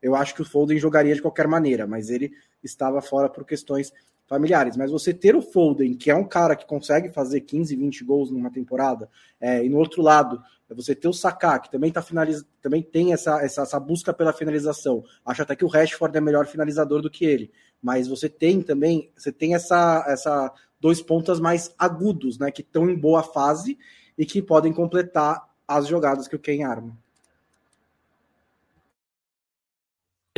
eu 0.00 0.14
acho 0.14 0.34
que 0.34 0.42
o 0.42 0.44
Foden 0.44 0.78
jogaria 0.78 1.14
de 1.14 1.22
qualquer 1.22 1.46
maneira, 1.46 1.86
mas 1.86 2.08
ele 2.08 2.32
estava 2.62 3.02
fora 3.02 3.28
por 3.28 3.44
questões 3.44 3.92
familiares. 4.28 4.76
Mas 4.76 4.90
você 4.90 5.12
ter 5.12 5.34
o 5.34 5.42
Foden, 5.42 5.94
que 5.94 6.10
é 6.10 6.14
um 6.14 6.28
cara 6.28 6.54
que 6.54 6.66
consegue 6.66 7.08
fazer 7.08 7.40
15, 7.40 7.74
20 7.74 8.04
gols 8.04 8.30
numa 8.30 8.50
temporada, 8.50 9.08
é, 9.40 9.64
e 9.64 9.68
no 9.68 9.78
outro 9.78 10.02
lado, 10.02 10.40
você 10.68 10.94
ter 10.94 11.08
o 11.08 11.12
Saká, 11.12 11.58
que 11.58 11.70
também, 11.70 11.90
tá 11.90 12.02
finaliz... 12.02 12.44
também 12.60 12.82
tem 12.82 13.12
essa, 13.12 13.42
essa, 13.42 13.62
essa 13.62 13.80
busca 13.80 14.12
pela 14.12 14.32
finalização. 14.32 15.02
Acho 15.24 15.42
até 15.42 15.56
que 15.56 15.64
o 15.64 15.68
Rashford 15.68 16.16
é 16.16 16.20
melhor 16.20 16.46
finalizador 16.46 17.00
do 17.00 17.10
que 17.10 17.24
ele. 17.24 17.50
Mas 17.82 18.06
você 18.06 18.28
tem 18.28 18.60
também, 18.60 19.10
você 19.16 19.32
tem 19.32 19.54
essa, 19.54 20.04
essa 20.06 20.52
dois 20.78 21.00
pontas 21.00 21.40
mais 21.40 21.74
agudos, 21.78 22.38
né? 22.38 22.50
Que 22.50 22.60
estão 22.60 22.88
em 22.88 22.98
boa 22.98 23.22
fase 23.22 23.78
e 24.16 24.26
que 24.26 24.42
podem 24.42 24.72
completar 24.72 25.42
as 25.66 25.86
jogadas 25.86 26.28
que 26.28 26.36
o 26.36 26.38
Ken 26.38 26.64
arma. 26.64 26.96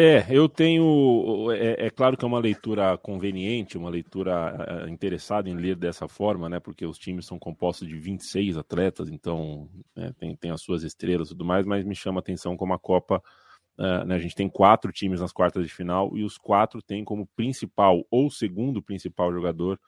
É, 0.03 0.25
eu 0.31 0.49
tenho. 0.49 1.53
É, 1.53 1.89
é, 1.89 1.91
claro 1.91 2.17
que 2.17 2.25
é 2.25 2.27
uma 2.27 2.39
leitura 2.39 2.97
conveniente, 2.97 3.77
uma 3.77 3.91
leitura 3.91 4.87
é, 4.87 4.89
interessada 4.89 5.51
em 5.51 5.55
ler 5.55 5.77
dessa 5.77 6.09
forma, 6.09 6.49
né? 6.49 6.59
Porque 6.59 6.87
os 6.87 6.97
times 6.97 7.27
são 7.27 7.39
compostos 7.39 7.87
de 7.87 7.99
26 7.99 8.57
atletas, 8.57 9.11
então 9.11 9.69
é, 9.95 10.11
tem, 10.15 10.35
tem 10.35 10.51
as 10.53 10.63
suas 10.63 10.85
estrelas 10.85 11.29
e 11.29 11.33
tudo 11.33 11.45
mais, 11.45 11.67
mas 11.67 11.85
me 11.85 11.95
chama 11.95 12.19
a 12.19 12.23
atenção 12.23 12.57
como 12.57 12.73
a 12.73 12.79
Copa. 12.79 13.23
Uh, 13.77 14.05
né, 14.07 14.15
a 14.15 14.19
gente 14.19 14.35
tem 14.35 14.49
quatro 14.49 14.91
times 14.91 15.21
nas 15.21 15.33
quartas 15.33 15.67
de 15.67 15.73
final 15.73 16.17
e 16.17 16.25
os 16.25 16.39
quatro 16.39 16.81
têm 16.81 17.05
como 17.05 17.27
principal 17.37 18.03
ou 18.11 18.31
segundo 18.31 18.83
principal 18.83 19.31
jogador 19.33 19.79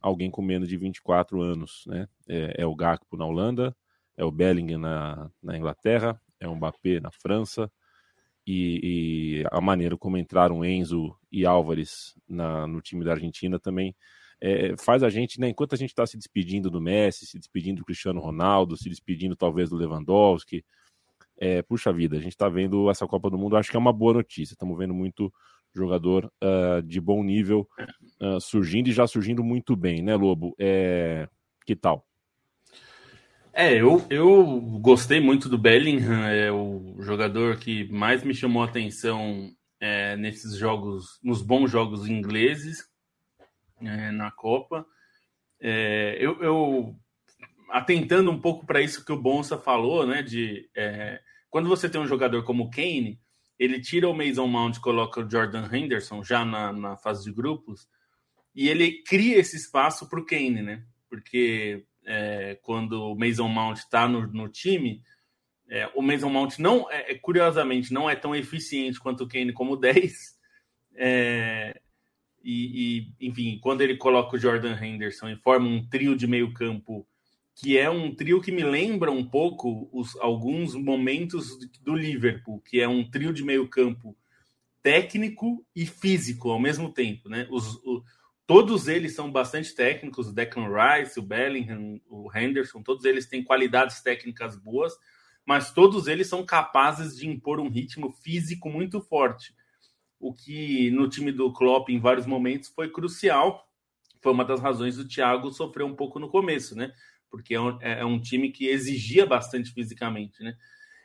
alguém 0.00 0.30
com 0.30 0.42
menos 0.42 0.68
de 0.68 0.76
24 0.76 1.40
anos. 1.40 1.84
Né? 1.86 2.06
É, 2.28 2.54
é 2.58 2.66
o 2.66 2.74
Gakpo 2.74 3.16
na 3.16 3.24
Holanda, 3.24 3.74
é 4.14 4.24
o 4.26 4.30
Bellingham 4.30 4.78
na, 4.78 5.30
na 5.42 5.56
Inglaterra, 5.56 6.20
é 6.38 6.46
o 6.46 6.54
Mbappé 6.54 7.00
na 7.00 7.10
França, 7.10 7.70
e, 8.46 9.40
e, 9.40 9.44
a 9.50 9.60
maneira 9.60 9.96
como 9.96 10.18
entraram 10.18 10.64
Enzo 10.64 11.16
e 11.32 11.46
Álvares 11.46 12.14
na, 12.28 12.66
no 12.66 12.80
time 12.80 13.04
da 13.04 13.12
Argentina 13.12 13.58
também 13.58 13.94
é, 14.40 14.76
faz 14.76 15.02
a 15.02 15.08
gente, 15.08 15.40
né, 15.40 15.48
enquanto 15.48 15.74
a 15.74 15.78
gente 15.78 15.90
está 15.90 16.06
se 16.06 16.16
despedindo 16.16 16.70
do 16.70 16.80
Messi, 16.80 17.26
se 17.26 17.38
despedindo 17.38 17.78
do 17.78 17.84
Cristiano 17.84 18.20
Ronaldo, 18.20 18.76
se 18.76 18.88
despedindo 18.88 19.34
talvez 19.34 19.70
do 19.70 19.76
Lewandowski, 19.76 20.64
é, 21.38 21.62
puxa 21.62 21.92
vida, 21.92 22.16
a 22.16 22.20
gente 22.20 22.32
está 22.32 22.48
vendo 22.48 22.90
essa 22.90 23.06
Copa 23.06 23.30
do 23.30 23.38
Mundo, 23.38 23.56
acho 23.56 23.70
que 23.70 23.76
é 23.76 23.80
uma 23.80 23.92
boa 23.92 24.14
notícia, 24.14 24.54
estamos 24.54 24.76
vendo 24.76 24.94
muito 24.94 25.32
jogador 25.74 26.30
uh, 26.42 26.82
de 26.82 27.00
bom 27.00 27.24
nível 27.24 27.68
uh, 28.20 28.40
surgindo 28.40 28.88
e 28.88 28.92
já 28.92 29.06
surgindo 29.06 29.42
muito 29.42 29.74
bem, 29.74 30.02
né, 30.02 30.14
Lobo? 30.14 30.54
É, 30.58 31.28
que 31.66 31.74
tal? 31.74 32.06
É, 33.56 33.80
eu, 33.80 34.04
eu 34.10 34.60
gostei 34.80 35.20
muito 35.20 35.48
do 35.48 35.56
Bellingham, 35.56 36.24
é 36.26 36.50
o 36.50 36.96
jogador 36.98 37.56
que 37.56 37.84
mais 37.84 38.24
me 38.24 38.34
chamou 38.34 38.64
a 38.64 38.66
atenção 38.66 39.54
é, 39.78 40.16
nesses 40.16 40.56
jogos, 40.56 41.20
nos 41.22 41.40
bons 41.40 41.70
jogos 41.70 42.08
ingleses 42.08 42.84
é, 43.80 44.10
na 44.10 44.32
Copa. 44.32 44.84
É, 45.60 46.16
eu, 46.18 46.42
eu, 46.42 46.96
atentando 47.70 48.28
um 48.28 48.40
pouco 48.40 48.66
para 48.66 48.82
isso 48.82 49.04
que 49.04 49.12
o 49.12 49.22
Bonsa 49.22 49.56
falou, 49.56 50.04
né, 50.04 50.20
de 50.20 50.68
é, 50.76 51.20
quando 51.48 51.68
você 51.68 51.88
tem 51.88 52.00
um 52.00 52.08
jogador 52.08 52.42
como 52.42 52.64
o 52.64 52.70
Kane, 52.70 53.20
ele 53.56 53.80
tira 53.80 54.08
o 54.08 54.14
Mason 54.14 54.48
Mount 54.48 54.78
e 54.78 54.80
coloca 54.80 55.20
o 55.20 55.30
Jordan 55.30 55.68
Henderson 55.72 56.24
já 56.24 56.44
na, 56.44 56.72
na 56.72 56.96
fase 56.96 57.22
de 57.22 57.32
grupos, 57.32 57.86
e 58.52 58.68
ele 58.68 59.04
cria 59.04 59.38
esse 59.38 59.56
espaço 59.56 60.08
para 60.08 60.18
o 60.18 60.26
Kane, 60.26 60.60
né? 60.60 60.84
Porque 61.08 61.86
é, 62.06 62.58
quando 62.62 63.10
o 63.10 63.18
Mason 63.18 63.48
Mount 63.48 63.78
está 63.78 64.06
no, 64.08 64.26
no, 64.26 64.48
time, 64.48 65.02
é, 65.68 65.90
o 65.94 66.02
Mason 66.02 66.28
Mount 66.28 66.58
não, 66.58 66.90
é, 66.90 67.12
é 67.12 67.14
curiosamente, 67.14 67.92
não 67.92 68.08
é 68.08 68.14
tão 68.14 68.34
eficiente 68.34 69.00
quanto 69.00 69.24
o 69.24 69.28
Kane 69.28 69.52
como 69.52 69.76
10. 69.76 70.34
É, 70.96 71.80
e, 72.42 73.08
e, 73.20 73.28
enfim, 73.28 73.58
quando 73.60 73.80
ele 73.80 73.96
coloca 73.96 74.36
o 74.36 74.38
Jordan 74.38 74.78
Henderson 74.80 75.28
e 75.30 75.36
forma 75.36 75.66
um 75.66 75.86
trio 75.86 76.14
de 76.14 76.26
meio 76.26 76.52
campo, 76.52 77.06
que 77.56 77.78
é 77.78 77.88
um 77.88 78.14
trio 78.14 78.40
que 78.40 78.52
me 78.52 78.62
lembra 78.62 79.10
um 79.10 79.24
pouco 79.24 79.88
os, 79.92 80.16
alguns 80.16 80.74
momentos 80.74 81.56
do 81.82 81.94
Liverpool, 81.94 82.60
que 82.60 82.80
é 82.80 82.88
um 82.88 83.08
trio 83.08 83.32
de 83.32 83.42
meio 83.42 83.68
campo 83.68 84.16
técnico 84.82 85.64
e 85.74 85.86
físico 85.86 86.50
ao 86.50 86.60
mesmo 86.60 86.92
tempo, 86.92 87.28
né? 87.28 87.48
Os, 87.50 87.80
todos 88.46 88.88
eles 88.88 89.14
são 89.14 89.30
bastante 89.30 89.74
técnicos, 89.74 90.28
o 90.28 90.32
Declan 90.32 90.68
Rice, 90.68 91.18
o 91.18 91.22
Bellingham, 91.22 92.00
o 92.08 92.30
Henderson, 92.34 92.82
todos 92.82 93.04
eles 93.04 93.26
têm 93.26 93.42
qualidades 93.42 94.02
técnicas 94.02 94.56
boas, 94.56 94.92
mas 95.46 95.72
todos 95.72 96.06
eles 96.06 96.26
são 96.26 96.44
capazes 96.44 97.16
de 97.16 97.28
impor 97.28 97.60
um 97.60 97.68
ritmo 97.68 98.10
físico 98.10 98.68
muito 98.68 99.00
forte. 99.00 99.54
O 100.18 100.32
que 100.32 100.90
no 100.90 101.08
time 101.08 101.32
do 101.32 101.52
Klopp 101.52 101.88
em 101.90 102.00
vários 102.00 102.26
momentos 102.26 102.68
foi 102.70 102.90
crucial, 102.90 103.68
foi 104.22 104.32
uma 104.32 104.44
das 104.44 104.60
razões 104.60 104.96
do 104.96 105.06
Thiago 105.06 105.50
sofrer 105.50 105.84
um 105.84 105.94
pouco 105.94 106.18
no 106.18 106.30
começo, 106.30 106.74
né? 106.74 106.92
Porque 107.30 107.54
é 107.54 107.60
um, 107.60 107.78
é 107.82 108.04
um 108.04 108.18
time 108.18 108.50
que 108.50 108.68
exigia 108.68 109.26
bastante 109.26 109.70
fisicamente, 109.72 110.42
né? 110.42 110.56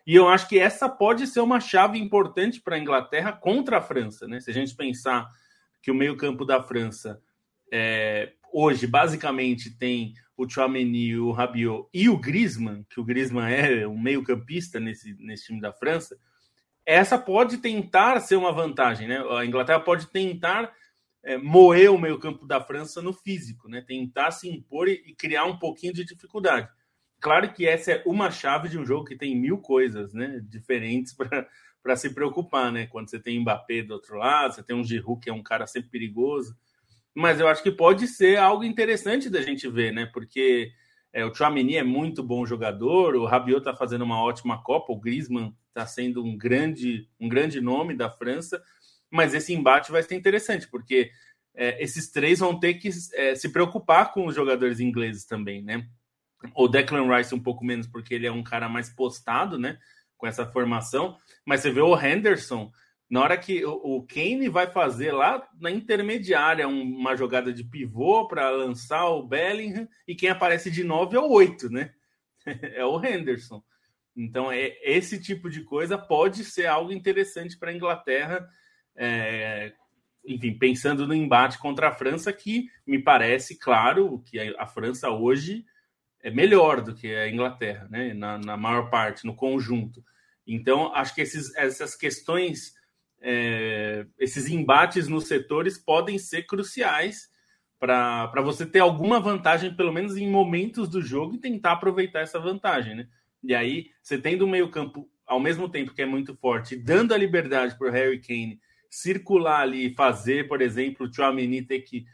E 0.08 0.16
eu 0.16 0.28
acho 0.28 0.48
que 0.48 0.58
essa 0.58 0.88
pode 0.88 1.28
ser 1.28 1.42
uma 1.42 1.60
chave 1.60 2.00
importante 2.00 2.62
para 2.62 2.76
a 2.76 2.80
Inglaterra 2.80 3.34
contra 3.34 3.78
a 3.78 3.82
França, 3.82 4.28
né? 4.28 4.40
Se 4.40 4.50
a 4.50 4.54
gente 4.54 4.74
pensar 4.74 5.28
que 5.82 5.92
o 5.92 5.96
meio-campo 5.96 6.46
da 6.46 6.64
França 6.64 7.22
é, 7.72 8.34
hoje 8.52 8.88
basicamente 8.88 9.78
tem 9.78 10.14
o 10.36 10.50
Chouameni, 10.50 11.18
o 11.18 11.32
Rabiot 11.32 11.90
e 11.94 12.08
o 12.10 12.18
Griezmann, 12.18 12.86
que 12.90 13.00
o 13.00 13.04
Griezmann 13.04 13.52
é 13.52 13.88
um 13.88 14.00
meio-campista 14.00 14.80
nesse, 14.80 15.14
nesse 15.20 15.48
time 15.48 15.60
da 15.60 15.74
França, 15.74 16.18
essa 16.86 17.20
pode 17.20 17.58
tentar 17.58 18.20
ser 18.22 18.36
uma 18.36 18.52
vantagem, 18.52 19.08
né? 19.08 19.22
A 19.38 19.46
Inglaterra 19.46 19.80
pode 19.80 20.08
tentar 20.08 20.74
é, 21.24 21.38
moer 21.38 21.92
o 21.92 22.00
meio-campo 22.00 22.48
da 22.48 22.62
França 22.62 23.02
no 23.02 23.14
físico, 23.14 23.68
né? 23.70 23.84
Tentar 23.86 24.32
se 24.32 24.50
impor 24.50 24.88
e, 24.88 24.94
e 25.06 25.14
criar 25.14 25.46
um 25.46 25.60
pouquinho 25.60 25.94
de 25.94 26.06
dificuldade. 26.06 26.68
Claro 27.20 27.52
que 27.52 27.68
essa 27.68 27.92
é 27.92 28.04
uma 28.06 28.32
chave 28.32 28.70
de 28.70 28.80
um 28.80 28.86
jogo 28.86 29.06
que 29.06 29.16
tem 29.16 29.36
mil 29.36 29.58
coisas 29.58 30.14
né, 30.14 30.40
diferentes 30.42 31.14
para 31.84 31.96
se 31.96 32.14
preocupar, 32.14 32.72
né? 32.72 32.88
Quando 32.88 33.10
você 33.10 33.20
tem 33.20 33.40
Mbappé 33.40 33.84
do 33.84 33.94
outro 33.94 34.18
lado, 34.18 34.56
você 34.56 34.64
tem 34.64 34.76
um 34.76 34.84
Giroud 34.84 35.22
que 35.22 35.30
é 35.30 35.34
um 35.34 35.44
cara 35.44 35.68
sempre 35.68 35.90
perigoso. 35.90 36.56
Mas 37.16 37.40
eu 37.40 37.48
acho 37.48 37.64
que 37.64 37.72
pode 37.72 38.08
ser 38.08 38.38
algo 38.38 38.64
interessante 38.64 39.30
da 39.30 39.42
gente 39.42 39.68
ver, 39.68 39.92
né? 39.92 40.06
Porque 40.06 40.72
é, 41.12 41.26
o 41.26 41.34
Chouameni 41.34 41.76
é 41.76 41.84
muito 41.84 42.22
bom 42.24 42.46
jogador, 42.46 43.16
o 43.16 43.26
Rabiot 43.26 43.60
está 43.60 43.76
fazendo 43.76 44.04
uma 44.04 44.22
ótima 44.24 44.62
Copa, 44.62 44.94
o 44.94 45.00
Griezmann 45.00 45.56
está 45.68 45.86
sendo 45.86 46.24
um 46.24 46.38
grande, 46.38 47.10
um 47.20 47.28
grande 47.28 47.60
nome 47.60 47.96
da 47.96 48.10
França, 48.10 48.62
mas 49.10 49.34
esse 49.34 49.54
embate 49.54 49.92
vai 49.92 50.04
ser 50.04 50.16
interessante, 50.16 50.68
porque 50.68 51.12
é, 51.56 51.82
esses 51.84 52.12
três 52.12 52.40
vão 52.40 52.60
ter 52.60 52.76
que 52.76 52.90
é, 53.14 53.36
se 53.36 53.52
preocupar 53.52 54.14
com 54.14 54.26
os 54.26 54.36
jogadores 54.36 54.80
ingleses 54.80 55.26
também, 55.26 55.64
né? 55.64 55.88
O 56.56 56.68
Declan 56.68 57.14
Rice 57.14 57.36
um 57.36 57.40
pouco 57.40 57.66
menos, 57.66 57.88
porque 57.88 58.14
ele 58.14 58.28
é 58.28 58.32
um 58.32 58.44
cara 58.44 58.70
mais 58.70 58.90
postado, 58.90 59.58
né? 59.58 59.78
Com 60.18 60.28
essa 60.28 60.46
formação. 60.46 61.18
Mas 61.46 61.62
você 61.62 61.72
vê 61.72 61.82
o 61.82 62.00
Henderson, 62.00 62.72
na 63.10 63.22
hora 63.22 63.38
que 63.38 63.66
o 63.66 64.04
Kane 64.04 64.48
vai 64.50 64.68
fazer 64.68 65.12
lá 65.12 65.48
na 65.60 65.72
intermediária 65.72 66.68
uma 66.68 67.16
jogada 67.16 67.52
de 67.52 67.64
pivô 67.64 68.28
para 68.28 68.50
lançar 68.52 69.08
o 69.10 69.28
Bellingham, 69.28 69.88
e 70.08 70.14
quem 70.14 70.30
aparece 70.30 70.70
de 70.70 70.84
9 70.84 71.18
é 71.18 71.20
o 71.20 71.30
8, 71.30 71.72
né? 71.72 71.92
é 72.76 72.86
o 72.86 73.04
Henderson. 73.04 73.64
Então, 74.16 74.52
é, 74.52 74.78
esse 74.84 75.20
tipo 75.20 75.50
de 75.50 75.64
coisa 75.64 75.98
pode 75.98 76.44
ser 76.44 76.68
algo 76.68 76.92
interessante 76.92 77.58
para 77.58 77.72
a 77.72 77.74
Inglaterra. 77.74 78.48
É, 78.96 79.74
enfim, 80.26 80.54
pensando 80.54 81.08
no 81.08 81.14
embate 81.16 81.58
contra 81.58 81.88
a 81.88 81.94
França, 81.94 82.32
que 82.32 82.68
me 82.86 83.02
parece 83.02 83.58
claro 83.58 84.22
que 84.26 84.40
a, 84.56 84.68
França 84.68 85.10
hoje 85.10 85.66
é 86.22 86.30
melhor 86.30 86.82
do 86.82 86.94
que 86.94 87.16
a 87.16 87.30
Inglaterra, 87.30 87.88
né? 87.90 88.14
Na, 88.14 88.38
na 88.38 88.58
maior 88.58 88.90
parte, 88.90 89.26
no 89.26 89.36
conjunto. 89.36 90.04
Então, 90.46 90.94
acho 90.94 91.16
que 91.16 91.22
esses, 91.22 91.56
essas 91.56 91.96
questões, 91.96 92.74
é, 93.22 94.06
esses 94.18 94.48
embates 94.48 95.08
nos 95.08 95.28
setores 95.28 95.78
podem 95.78 96.18
ser 96.18 96.44
cruciais 96.44 97.30
para 97.80 98.42
você 98.42 98.66
ter 98.66 98.80
alguma 98.80 99.20
vantagem, 99.20 99.74
pelo 99.74 99.94
menos 99.94 100.18
em 100.18 100.30
momentos 100.30 100.90
do 100.90 101.02
jogo, 101.02 101.36
e 101.36 101.40
tentar 101.40 101.74
aproveitar 101.74 102.20
essa 102.20 102.40
vantagem, 102.40 102.96
né? 102.96 103.08
E 103.42 103.56
aí, 103.56 103.92
você 104.02 104.18
tendo 104.18 104.46
um 104.46 104.50
meio-campo 104.50 105.10
ao 105.26 105.40
mesmo 105.40 105.70
tempo 105.70 105.94
que 105.94 106.02
é 106.02 106.06
muito 106.06 106.36
forte, 106.36 106.76
dando 106.76 107.14
a 107.14 107.18
liberdade 107.18 107.78
para 107.78 107.88
o 107.88 107.92
Harry 107.92 108.20
Kane 108.20 108.60
circular 108.90 109.62
ali 109.62 109.86
e 109.86 109.94
fazer, 109.94 110.48
por 110.48 110.62
exemplo, 110.62 111.06
o 111.06 111.14
Chouameni 111.14 111.62
ter 111.62 111.82
que 111.82 112.06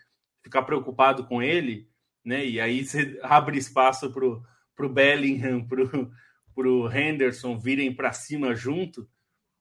ficar 0.44 0.64
preocupado 0.64 1.26
com 1.26 1.42
ele, 1.42 1.90
né? 2.24 2.46
E 2.46 2.60
aí 2.60 2.86
você 2.86 3.18
abre 3.24 3.58
espaço 3.58 4.12
para 4.12 4.86
o 4.86 4.90
Bellingham, 4.90 5.66
para 5.66 6.70
o 6.70 6.92
Henderson 6.92 7.58
virem 7.58 7.96
para 7.96 8.12
cima 8.12 8.54
junto. 8.54 9.10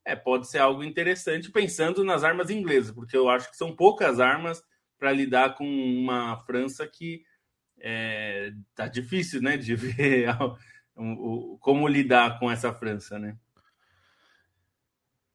É, 0.04 0.14
pode 0.14 0.48
ser 0.48 0.58
algo 0.58 0.84
interessante 0.84 1.50
pensando 1.50 2.04
nas 2.04 2.24
armas 2.24 2.50
inglesas, 2.50 2.90
porque 2.92 3.16
eu 3.16 3.28
acho 3.28 3.50
que 3.50 3.56
são 3.56 3.74
poucas 3.74 4.20
armas 4.20 4.62
para 4.98 5.12
lidar 5.12 5.54
com 5.54 5.64
uma 5.64 6.36
França 6.44 6.86
que 6.86 7.24
é, 7.78 8.52
tá 8.74 8.86
difícil, 8.86 9.40
né, 9.42 9.56
de 9.56 9.74
ver 9.76 10.28
como 11.60 11.88
lidar 11.88 12.38
com 12.38 12.50
essa 12.50 12.72
França, 12.72 13.18
né? 13.18 13.36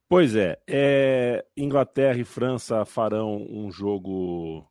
Pois 0.08 0.36
é, 0.36 0.60
é, 0.67 1.45
Inglaterra 1.55 2.17
e 2.17 2.23
França 2.23 2.84
farão 2.84 3.45
um 3.47 3.71
jogo 3.71 4.67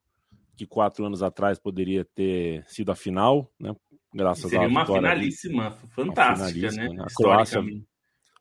que 0.56 0.66
quatro 0.66 1.04
anos 1.04 1.22
atrás 1.22 1.60
poderia 1.60 2.04
ter 2.04 2.64
sido 2.66 2.90
a 2.90 2.96
final, 2.96 3.48
né? 3.60 3.72
Graças 4.12 4.50
Seria 4.50 4.66
a 4.66 4.68
uma 4.68 4.84
finalíssima, 4.84 5.70
fantástica, 5.70 6.44
uma 6.44 6.52
finalíssima, 6.52 6.94
né? 6.94 7.04
A 7.04 7.14
Croácia, 7.14 7.62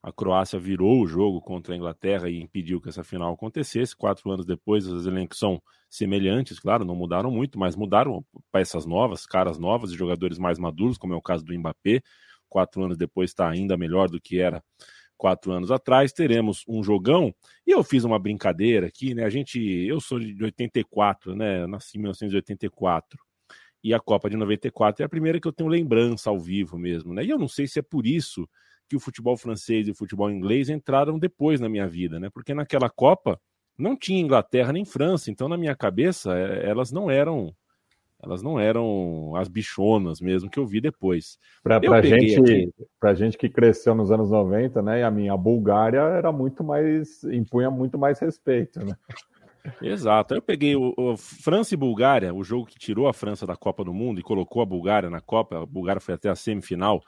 a 0.08 0.14
Croácia 0.14 0.58
virou 0.58 1.02
o 1.02 1.06
jogo 1.06 1.42
contra 1.42 1.74
a 1.74 1.78
Inglaterra 1.78 2.30
e 2.30 2.42
impediu 2.42 2.80
que 2.80 2.88
essa 2.88 3.04
final 3.04 3.34
acontecesse. 3.34 3.94
Quatro 3.94 4.32
anos 4.32 4.46
depois, 4.46 4.88
os 4.88 5.06
elencos 5.06 5.38
são 5.38 5.62
semelhantes, 5.90 6.62
claro, 6.62 6.86
não 6.86 6.96
mudaram 6.96 7.30
muito, 7.30 7.60
mas 7.60 7.76
mudaram 7.76 8.26
peças 8.50 8.86
novas, 8.86 9.26
caras 9.26 9.60
novas 9.60 9.92
e 9.92 9.98
jogadores 9.98 10.40
mais 10.40 10.58
maduros, 10.58 10.98
como 10.98 11.14
é 11.14 11.18
o 11.18 11.22
caso 11.22 11.44
do 11.44 11.54
Mbappé. 11.54 12.02
Quatro 12.48 12.86
anos 12.86 12.96
depois 12.96 13.32
está 13.32 13.50
ainda 13.50 13.76
melhor 13.76 14.08
do 14.08 14.22
que 14.22 14.40
era 14.40 14.64
quatro 15.18 15.52
anos 15.52 15.72
atrás, 15.72 16.14
teremos 16.14 16.64
um 16.70 16.82
jogão. 16.82 17.36
E 17.66 17.72
eu 17.72 17.84
fiz 17.84 18.06
uma 18.06 18.18
brincadeira 18.18 18.88
aqui, 18.88 19.14
né? 19.14 19.26
A 19.26 19.30
gente, 19.30 19.60
eu 19.60 20.00
sou 20.00 20.22
de 20.22 20.42
84, 20.42 21.36
né? 21.36 21.64
Eu 21.64 21.68
nasci 21.68 21.98
em 21.98 22.02
1984. 22.02 23.20
E 23.84 23.94
a 23.94 24.00
Copa 24.00 24.30
de 24.30 24.38
94 24.38 25.04
é 25.04 25.06
a 25.06 25.10
primeira 25.10 25.38
que 25.38 25.48
eu 25.50 25.52
tenho 25.52 25.70
lembrança 25.70 26.30
ao 26.30 26.40
vivo 26.40 26.78
mesmo, 26.78 27.14
né? 27.14 27.26
E 27.26 27.30
eu 27.30 27.38
não 27.38 27.50
sei 27.50 27.68
se 27.68 27.80
é 27.80 27.82
por 27.82 28.08
isso 28.08 28.48
que 28.88 28.96
o 28.96 29.00
futebol 29.00 29.38
francês 29.38 29.88
e 29.88 29.92
o 29.92 29.96
futebol 29.96 30.30
inglês 30.30 30.70
entraram 30.70 31.20
depois 31.20 31.60
na 31.60 31.70
minha 31.70 31.88
vida, 31.88 32.20
né? 32.20 32.30
Porque 32.30 32.54
naquela 32.54 32.90
Copa 32.90 33.40
não 33.78 33.96
tinha 33.96 34.20
Inglaterra 34.20 34.74
nem 34.74 34.86
França, 34.86 35.30
então 35.30 35.48
na 35.48 35.58
minha 35.58 35.76
cabeça 35.76 36.36
é, 36.36 36.70
elas 36.70 36.92
não 36.92 37.12
eram 37.12 37.54
elas 38.24 38.42
não 38.42 38.60
eram 38.60 39.36
as 39.36 39.48
bichonas 39.48 40.20
mesmo 40.20 40.50
que 40.50 40.58
eu 40.58 40.66
vi 40.66 40.82
depois. 40.82 41.38
Para 41.62 41.78
a 41.78 42.02
gente, 42.02 42.74
pra 43.00 43.14
gente 43.14 43.38
que 43.38 43.48
cresceu 43.48 43.94
nos 43.94 44.12
anos 44.12 44.32
90, 44.32 44.82
né? 44.82 45.02
E 45.02 45.04
a 45.04 45.12
minha 45.12 45.38
Bulgária 45.38 46.00
era 46.00 46.32
muito 46.32 46.64
mais. 46.64 47.24
impunha 47.26 47.70
muito 47.70 47.98
mais 47.98 48.20
respeito, 48.20 48.84
né? 48.84 48.96
Exato. 49.82 50.34
Eu 50.34 50.42
peguei 50.42 50.76
o, 50.76 50.94
o, 50.98 51.18
França 51.18 51.74
e 51.74 51.78
Bulgária, 51.78 52.34
o 52.34 52.44
jogo 52.44 52.66
que 52.66 52.80
tirou 52.80 53.08
a 53.08 53.14
França 53.14 53.46
da 53.46 53.56
Copa 53.56 53.84
do 53.84 53.94
Mundo 53.94 54.20
e 54.20 54.24
colocou 54.24 54.62
a 54.62 54.66
Bulgária 54.66 55.10
na 55.10 55.22
Copa. 55.22 55.62
A 55.62 55.66
Bulgária 55.66 56.02
foi 56.02 56.14
até 56.14 56.30
a 56.30 56.36
semifinal. 56.36 57.02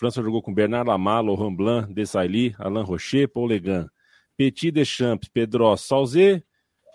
França 0.00 0.22
jogou 0.22 0.40
com 0.40 0.54
Bernard 0.54 0.88
Lamar, 0.88 1.22
Laurent 1.22 1.54
Blanc, 1.54 1.92
Desailly, 1.92 2.54
Alain 2.58 2.82
Rocher, 2.82 3.28
Paul 3.28 3.48
Legan, 3.48 3.86
Petit 4.34 4.70
Deschamps, 4.70 5.28
Pedro 5.28 5.76
Salzé, 5.76 6.42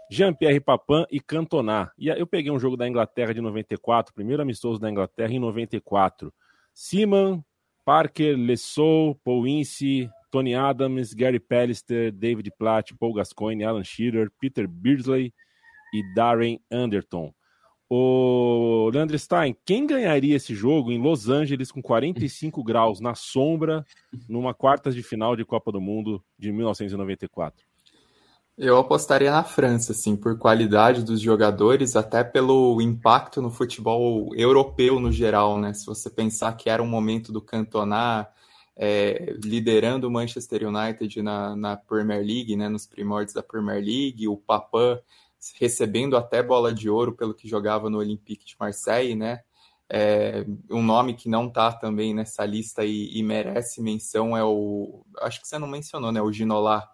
Jean-Pierre 0.09 0.59
Papin 0.59 1.05
e 1.11 1.19
Cantona. 1.19 1.91
E 1.99 2.07
eu 2.07 2.25
peguei 2.25 2.51
um 2.51 2.57
jogo 2.57 2.75
da 2.75 2.87
Inglaterra 2.87 3.31
de 3.31 3.41
94, 3.41 4.11
primeiro 4.11 4.41
amistoso 4.41 4.79
da 4.79 4.89
Inglaterra 4.89 5.31
em 5.31 5.37
94. 5.37 6.33
Seaman, 6.73 7.43
Parker, 7.85 8.35
Lessou, 8.35 9.13
Paul 9.23 9.45
Ince, 9.45 10.09
Tony 10.31 10.55
Adams, 10.55 11.13
Gary 11.13 11.39
Pallister, 11.39 12.11
David 12.11 12.53
Platt, 12.57 12.91
Paul 12.99 13.13
Gascoigne, 13.13 13.65
Alan 13.65 13.83
Shearer, 13.83 14.31
Peter 14.39 14.67
Beardsley 14.67 15.31
e 15.93 16.15
Darren 16.15 16.59
Anderton. 16.71 17.31
O 17.89 18.89
Leandro 18.91 19.17
Stein, 19.17 19.55
quem 19.63 19.85
ganharia 19.85 20.35
esse 20.35 20.55
jogo 20.55 20.91
em 20.91 20.99
Los 20.99 21.29
Angeles 21.29 21.71
com 21.71 21.81
45 21.81 22.63
graus 22.65 22.99
na 22.99 23.13
sombra 23.13 23.85
numa 24.27 24.53
quartas 24.53 24.95
de 24.95 25.03
final 25.03 25.35
de 25.35 25.45
Copa 25.45 25.71
do 25.71 25.79
Mundo 25.79 26.23
de 26.37 26.51
1994? 26.51 27.63
Eu 28.57 28.77
apostaria 28.77 29.29
na 29.31 29.43
França, 29.43 29.91
assim, 29.91 30.15
por 30.15 30.37
qualidade 30.37 31.03
dos 31.03 31.19
jogadores, 31.19 31.95
até 31.95 32.23
pelo 32.23 32.81
impacto 32.81 33.41
no 33.41 33.51
futebol 33.51 34.33
europeu 34.33 34.97
no 34.97 35.11
geral, 35.11 35.59
né? 35.59 35.73
Se 35.73 35.85
você 35.85 36.09
pensar 36.09 36.53
que 36.53 36.69
era 36.69 36.81
um 36.81 36.87
momento 36.87 37.33
do 37.33 37.41
Cantona 37.41 38.25
é, 38.77 39.35
liderando 39.43 40.07
o 40.07 40.11
Manchester 40.11 40.67
United 40.67 41.21
na, 41.21 41.53
na, 41.53 41.75
Premier 41.75 42.25
League, 42.25 42.55
né? 42.55 42.69
Nos 42.69 42.85
primórdios 42.85 43.33
da 43.33 43.43
Premier 43.43 43.83
League, 43.83 44.25
o 44.25 44.37
Papin 44.37 44.99
recebendo 45.59 46.17
até 46.17 46.41
bola 46.41 46.73
de 46.73 46.89
ouro 46.89 47.13
pelo 47.13 47.33
que 47.33 47.47
jogava 47.47 47.89
no 47.89 47.99
Olympique 47.99 48.45
de 48.45 48.55
Marseille, 48.59 49.15
né? 49.15 49.41
É, 49.87 50.43
um 50.71 50.81
nome 50.81 51.13
que 51.13 51.29
não 51.29 51.47
tá 51.49 51.71
também 51.71 52.13
nessa 52.13 52.43
lista 52.45 52.83
e, 52.83 53.15
e 53.15 53.21
merece 53.21 53.81
menção 53.81 54.35
é 54.35 54.43
o. 54.43 55.05
Acho 55.19 55.39
que 55.41 55.47
você 55.47 55.59
não 55.59 55.67
mencionou, 55.67 56.11
né? 56.11 56.21
O 56.21 56.31
Ginola 56.31 56.89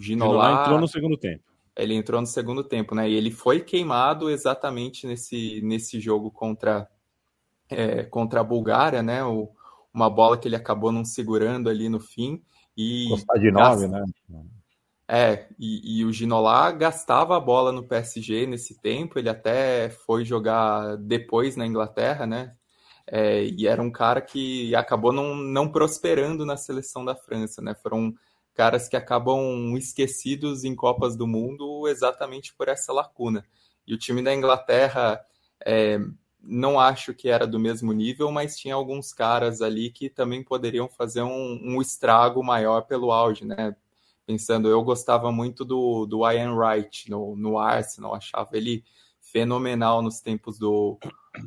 Ginola 0.00 0.62
entrou 0.62 0.80
no 0.80 0.88
segundo 0.88 1.16
tempo. 1.16 1.42
Ele 1.76 1.94
entrou 1.94 2.20
no 2.20 2.26
segundo 2.26 2.62
tempo, 2.62 2.94
né? 2.94 3.08
E 3.08 3.14
ele 3.14 3.30
foi 3.30 3.60
queimado 3.60 4.30
exatamente 4.30 5.06
nesse, 5.06 5.60
nesse 5.62 5.98
jogo 5.98 6.30
contra, 6.30 6.88
é, 7.68 8.04
contra 8.04 8.40
a 8.40 8.44
Bulgária, 8.44 9.02
né? 9.02 9.24
O, 9.24 9.50
uma 9.92 10.08
bola 10.10 10.36
que 10.36 10.46
ele 10.46 10.56
acabou 10.56 10.92
não 10.92 11.04
segurando 11.04 11.68
ali 11.68 11.88
no 11.88 11.98
fim. 11.98 12.42
E 12.76 13.08
Costar 13.08 13.38
de 13.38 13.50
nove, 13.50 13.88
né? 13.88 14.04
É, 15.08 15.48
e, 15.58 16.00
e, 16.00 16.04
o 16.04 16.12
Ginolá 16.12 16.70
gastava 16.72 17.36
a 17.36 17.40
bola 17.40 17.72
no 17.72 17.86
PSG 17.86 18.46
nesse 18.46 18.80
tempo, 18.80 19.18
ele 19.18 19.28
até 19.28 19.90
foi 19.90 20.24
jogar 20.24 20.96
depois 20.96 21.56
na 21.56 21.66
Inglaterra, 21.66 22.26
né? 22.26 22.54
É, 23.06 23.44
e 23.44 23.66
era 23.66 23.82
um 23.82 23.90
cara 23.90 24.20
que 24.20 24.74
acabou 24.74 25.12
não, 25.12 25.34
não 25.34 25.70
prosperando 25.70 26.46
na 26.46 26.56
seleção 26.56 27.04
da 27.04 27.16
França, 27.16 27.60
né? 27.60 27.74
Foram 27.74 28.14
caras 28.54 28.88
que 28.88 28.96
acabam 28.96 29.76
esquecidos 29.76 30.64
em 30.64 30.74
Copas 30.74 31.16
do 31.16 31.26
Mundo 31.26 31.88
exatamente 31.88 32.54
por 32.54 32.68
essa 32.68 32.92
lacuna. 32.92 33.44
E 33.86 33.94
o 33.94 33.98
time 33.98 34.22
da 34.22 34.34
Inglaterra, 34.34 35.20
é, 35.64 35.98
não 36.42 36.78
acho 36.78 37.14
que 37.14 37.28
era 37.28 37.46
do 37.46 37.58
mesmo 37.58 37.92
nível, 37.92 38.30
mas 38.30 38.56
tinha 38.56 38.74
alguns 38.74 39.12
caras 39.12 39.60
ali 39.62 39.90
que 39.90 40.08
também 40.10 40.42
poderiam 40.42 40.88
fazer 40.88 41.22
um, 41.22 41.60
um 41.62 41.80
estrago 41.80 42.42
maior 42.42 42.82
pelo 42.82 43.12
auge, 43.12 43.44
né? 43.44 43.74
Pensando, 44.26 44.68
eu 44.68 44.82
gostava 44.82 45.32
muito 45.32 45.64
do, 45.64 46.06
do 46.06 46.30
Ian 46.30 46.54
Wright 46.54 47.10
no, 47.10 47.34
no 47.36 47.58
Arsenal, 47.58 48.14
achava 48.14 48.56
ele 48.56 48.84
fenomenal 49.20 50.02
nos 50.02 50.20
tempos 50.20 50.58
do, 50.58 50.98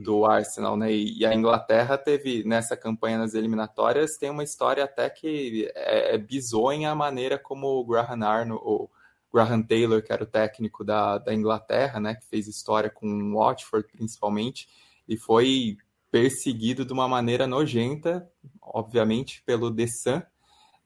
do 0.03 0.25
Arsenal, 0.25 0.75
né? 0.75 0.91
E, 0.91 1.19
e, 1.19 1.25
a 1.25 1.33
Inglaterra 1.33 1.97
teve 1.97 2.43
nessa 2.43 2.75
campanha 2.75 3.17
nas 3.17 3.33
eliminatórias 3.33 4.17
tem 4.17 4.29
uma 4.29 4.43
história 4.43 4.83
até 4.83 5.09
que 5.09 5.71
é, 5.75 6.15
é 6.15 6.17
bizonha 6.17 6.91
a 6.91 6.95
maneira 6.95 7.37
como 7.37 7.67
o 7.67 7.85
Graham 7.85 8.25
Arnold, 8.25 8.61
o 8.65 8.89
Graham 9.31 9.61
Taylor, 9.61 10.01
que 10.01 10.11
era 10.11 10.23
o 10.23 10.27
técnico 10.27 10.83
da, 10.83 11.17
da 11.17 11.33
Inglaterra, 11.33 11.99
né? 11.99 12.15
Que 12.15 12.25
fez 12.25 12.47
história 12.47 12.89
com 12.89 13.07
o 13.07 13.37
Watford 13.37 13.87
principalmente 13.91 14.67
e 15.07 15.15
foi 15.17 15.77
perseguido 16.09 16.85
de 16.85 16.93
uma 16.93 17.07
maneira 17.07 17.45
nojenta, 17.45 18.27
obviamente 18.61 19.43
pelo 19.45 19.73
The 19.73 19.87
Sun. 19.87 20.21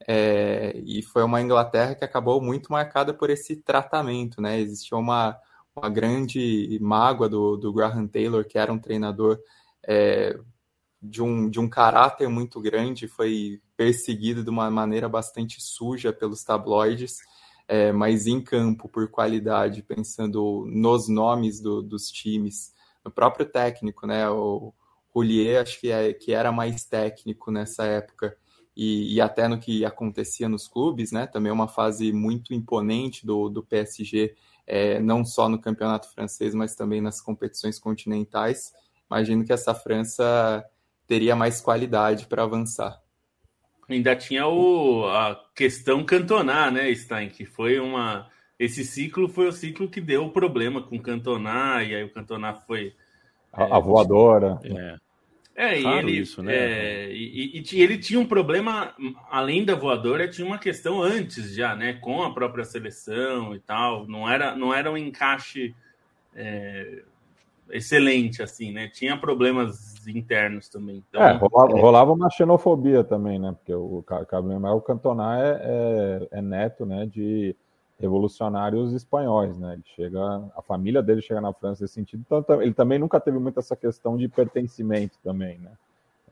É, 0.08 0.74
e 0.86 1.02
foi 1.04 1.24
uma 1.24 1.42
Inglaterra 1.42 1.96
que 1.96 2.06
acabou 2.06 2.42
muito 2.42 2.72
marcada 2.72 3.14
por 3.14 3.30
esse 3.30 3.58
tratamento, 3.58 4.42
né? 4.42 4.60
Existia 4.60 4.98
uma 4.98 5.40
uma 5.80 5.90
grande 5.90 6.78
mágoa 6.82 7.30
do, 7.30 7.58
do 7.58 7.74
Graham 7.74 8.08
Taylor, 8.08 8.46
que 8.46 8.58
era 8.58 8.72
um 8.72 8.80
treinador 8.80 9.40
é, 9.88 10.38
de, 11.02 11.22
um, 11.22 11.50
de 11.50 11.60
um 11.60 11.70
caráter 11.70 12.28
muito 12.28 12.60
grande, 12.60 13.08
foi 13.08 13.62
perseguido 13.76 14.44
de 14.44 14.50
uma 14.50 14.70
maneira 14.70 15.08
bastante 15.08 15.62
suja 15.62 16.12
pelos 16.12 16.44
tabloides, 16.44 17.18
é, 17.68 17.92
mas 17.92 18.28
em 18.28 18.42
campo, 18.42 18.90
por 18.90 19.10
qualidade, 19.10 19.82
pensando 19.82 20.66
nos 20.68 21.08
nomes 21.08 21.62
do, 21.62 21.82
dos 21.82 22.10
times, 22.10 22.74
no 23.04 23.12
próprio 23.12 23.46
técnico, 23.46 24.06
né? 24.06 24.30
O 24.30 24.74
Roulier, 25.14 25.62
acho 25.62 25.80
que, 25.80 25.92
é, 25.92 26.14
que 26.14 26.34
era 26.34 26.52
mais 26.52 26.84
técnico 26.84 27.52
nessa 27.52 27.86
época. 27.86 28.36
E, 28.82 29.16
e, 29.16 29.20
até 29.20 29.46
no 29.46 29.60
que 29.60 29.84
acontecia 29.84 30.48
nos 30.48 30.66
clubes, 30.66 31.12
né? 31.12 31.28
Também 31.28 31.52
uma 31.52 31.68
fase 31.68 32.14
muito 32.14 32.54
imponente 32.54 33.26
do, 33.26 33.50
do 33.50 33.62
PSG 33.62 34.34
é, 34.66 35.02
não 35.02 35.26
só 35.26 35.50
no 35.50 35.60
campeonato 35.60 36.10
francês, 36.14 36.56
mas 36.56 36.76
também 36.76 37.02
nas 37.02 37.20
competições 37.20 37.78
continentais. 37.78 38.72
Imagino 39.12 39.44
que 39.44 39.52
essa 39.52 39.76
França 39.76 40.64
teria 41.06 41.36
mais 41.36 41.60
qualidade 41.60 42.26
para 42.26 42.44
avançar. 42.44 43.02
Ainda 43.90 44.16
tinha 44.16 44.48
o, 44.48 45.06
a 45.08 45.44
questão 45.54 46.06
cantonar, 46.06 46.72
né, 46.72 46.96
Stein? 46.96 47.28
Que 47.28 47.44
foi 47.44 47.82
uma. 47.82 48.30
Esse 48.58 48.86
ciclo 48.86 49.28
foi 49.28 49.50
o 49.50 49.52
ciclo 49.52 49.90
que 49.90 50.00
deu 50.00 50.24
o 50.24 50.32
problema 50.32 50.82
com 50.82 50.98
cantonar, 50.98 51.86
e 51.86 51.96
aí 51.96 52.04
o 52.06 52.14
cantonar 52.14 52.66
foi. 52.66 52.96
A, 53.52 53.64
é, 53.64 53.74
a 53.74 53.80
voadora. 53.80 54.58
É. 54.64 55.09
É, 55.60 55.78
e 55.78 55.86
ele, 55.86 56.12
isso, 56.14 56.42
né? 56.42 56.56
É, 56.56 57.12
e, 57.12 57.60
e, 57.60 57.64
e, 57.74 57.82
ele 57.82 57.98
tinha 57.98 58.18
um 58.18 58.26
problema, 58.26 58.96
além 59.30 59.66
da 59.66 59.76
voadora, 59.76 60.26
tinha 60.26 60.48
uma 60.48 60.58
questão 60.58 61.02
antes 61.02 61.54
já, 61.54 61.76
né? 61.76 61.92
Com 61.96 62.24
a 62.24 62.34
própria 62.34 62.64
seleção 62.64 63.54
e 63.54 63.60
tal. 63.60 64.08
Não 64.08 64.30
era, 64.30 64.56
não 64.56 64.74
era 64.74 64.90
um 64.90 64.96
encaixe 64.96 65.76
é, 66.34 67.02
excelente, 67.72 68.42
assim, 68.42 68.72
né? 68.72 68.88
Tinha 68.88 69.18
problemas 69.18 70.08
internos 70.08 70.70
também. 70.70 71.04
Então, 71.10 71.22
é, 71.22 71.34
rolava, 71.34 71.78
é. 71.78 71.82
rolava, 71.82 72.14
uma 72.14 72.30
xenofobia 72.30 73.04
também, 73.04 73.38
né? 73.38 73.52
Porque 73.52 73.74
o, 73.74 73.82
o, 73.82 74.06
o 74.08 75.22
é, 75.36 75.62
é, 76.32 76.40
é 76.40 76.42
neto, 76.42 76.86
né? 76.86 77.06
De 77.06 77.54
revolucionários 78.00 78.94
espanhóis, 78.94 79.58
né? 79.58 79.74
Ele 79.74 79.84
chega, 79.96 80.22
a 80.56 80.62
família 80.62 81.04
dele 81.04 81.22
chega 81.22 81.42
na 81.42 81.54
França 81.54 81.84
nesse 81.84 81.94
sentido, 81.94 82.24
então 82.26 82.62
ele 82.62 82.74
também 82.74 82.98
nunca 82.98 83.20
teve 83.20 83.38
muito 83.38 83.60
essa 83.60 83.76
questão 83.76 84.16
de 84.16 84.28
pertencimento 84.28 85.18
também, 85.24 85.60
né? 85.60 85.72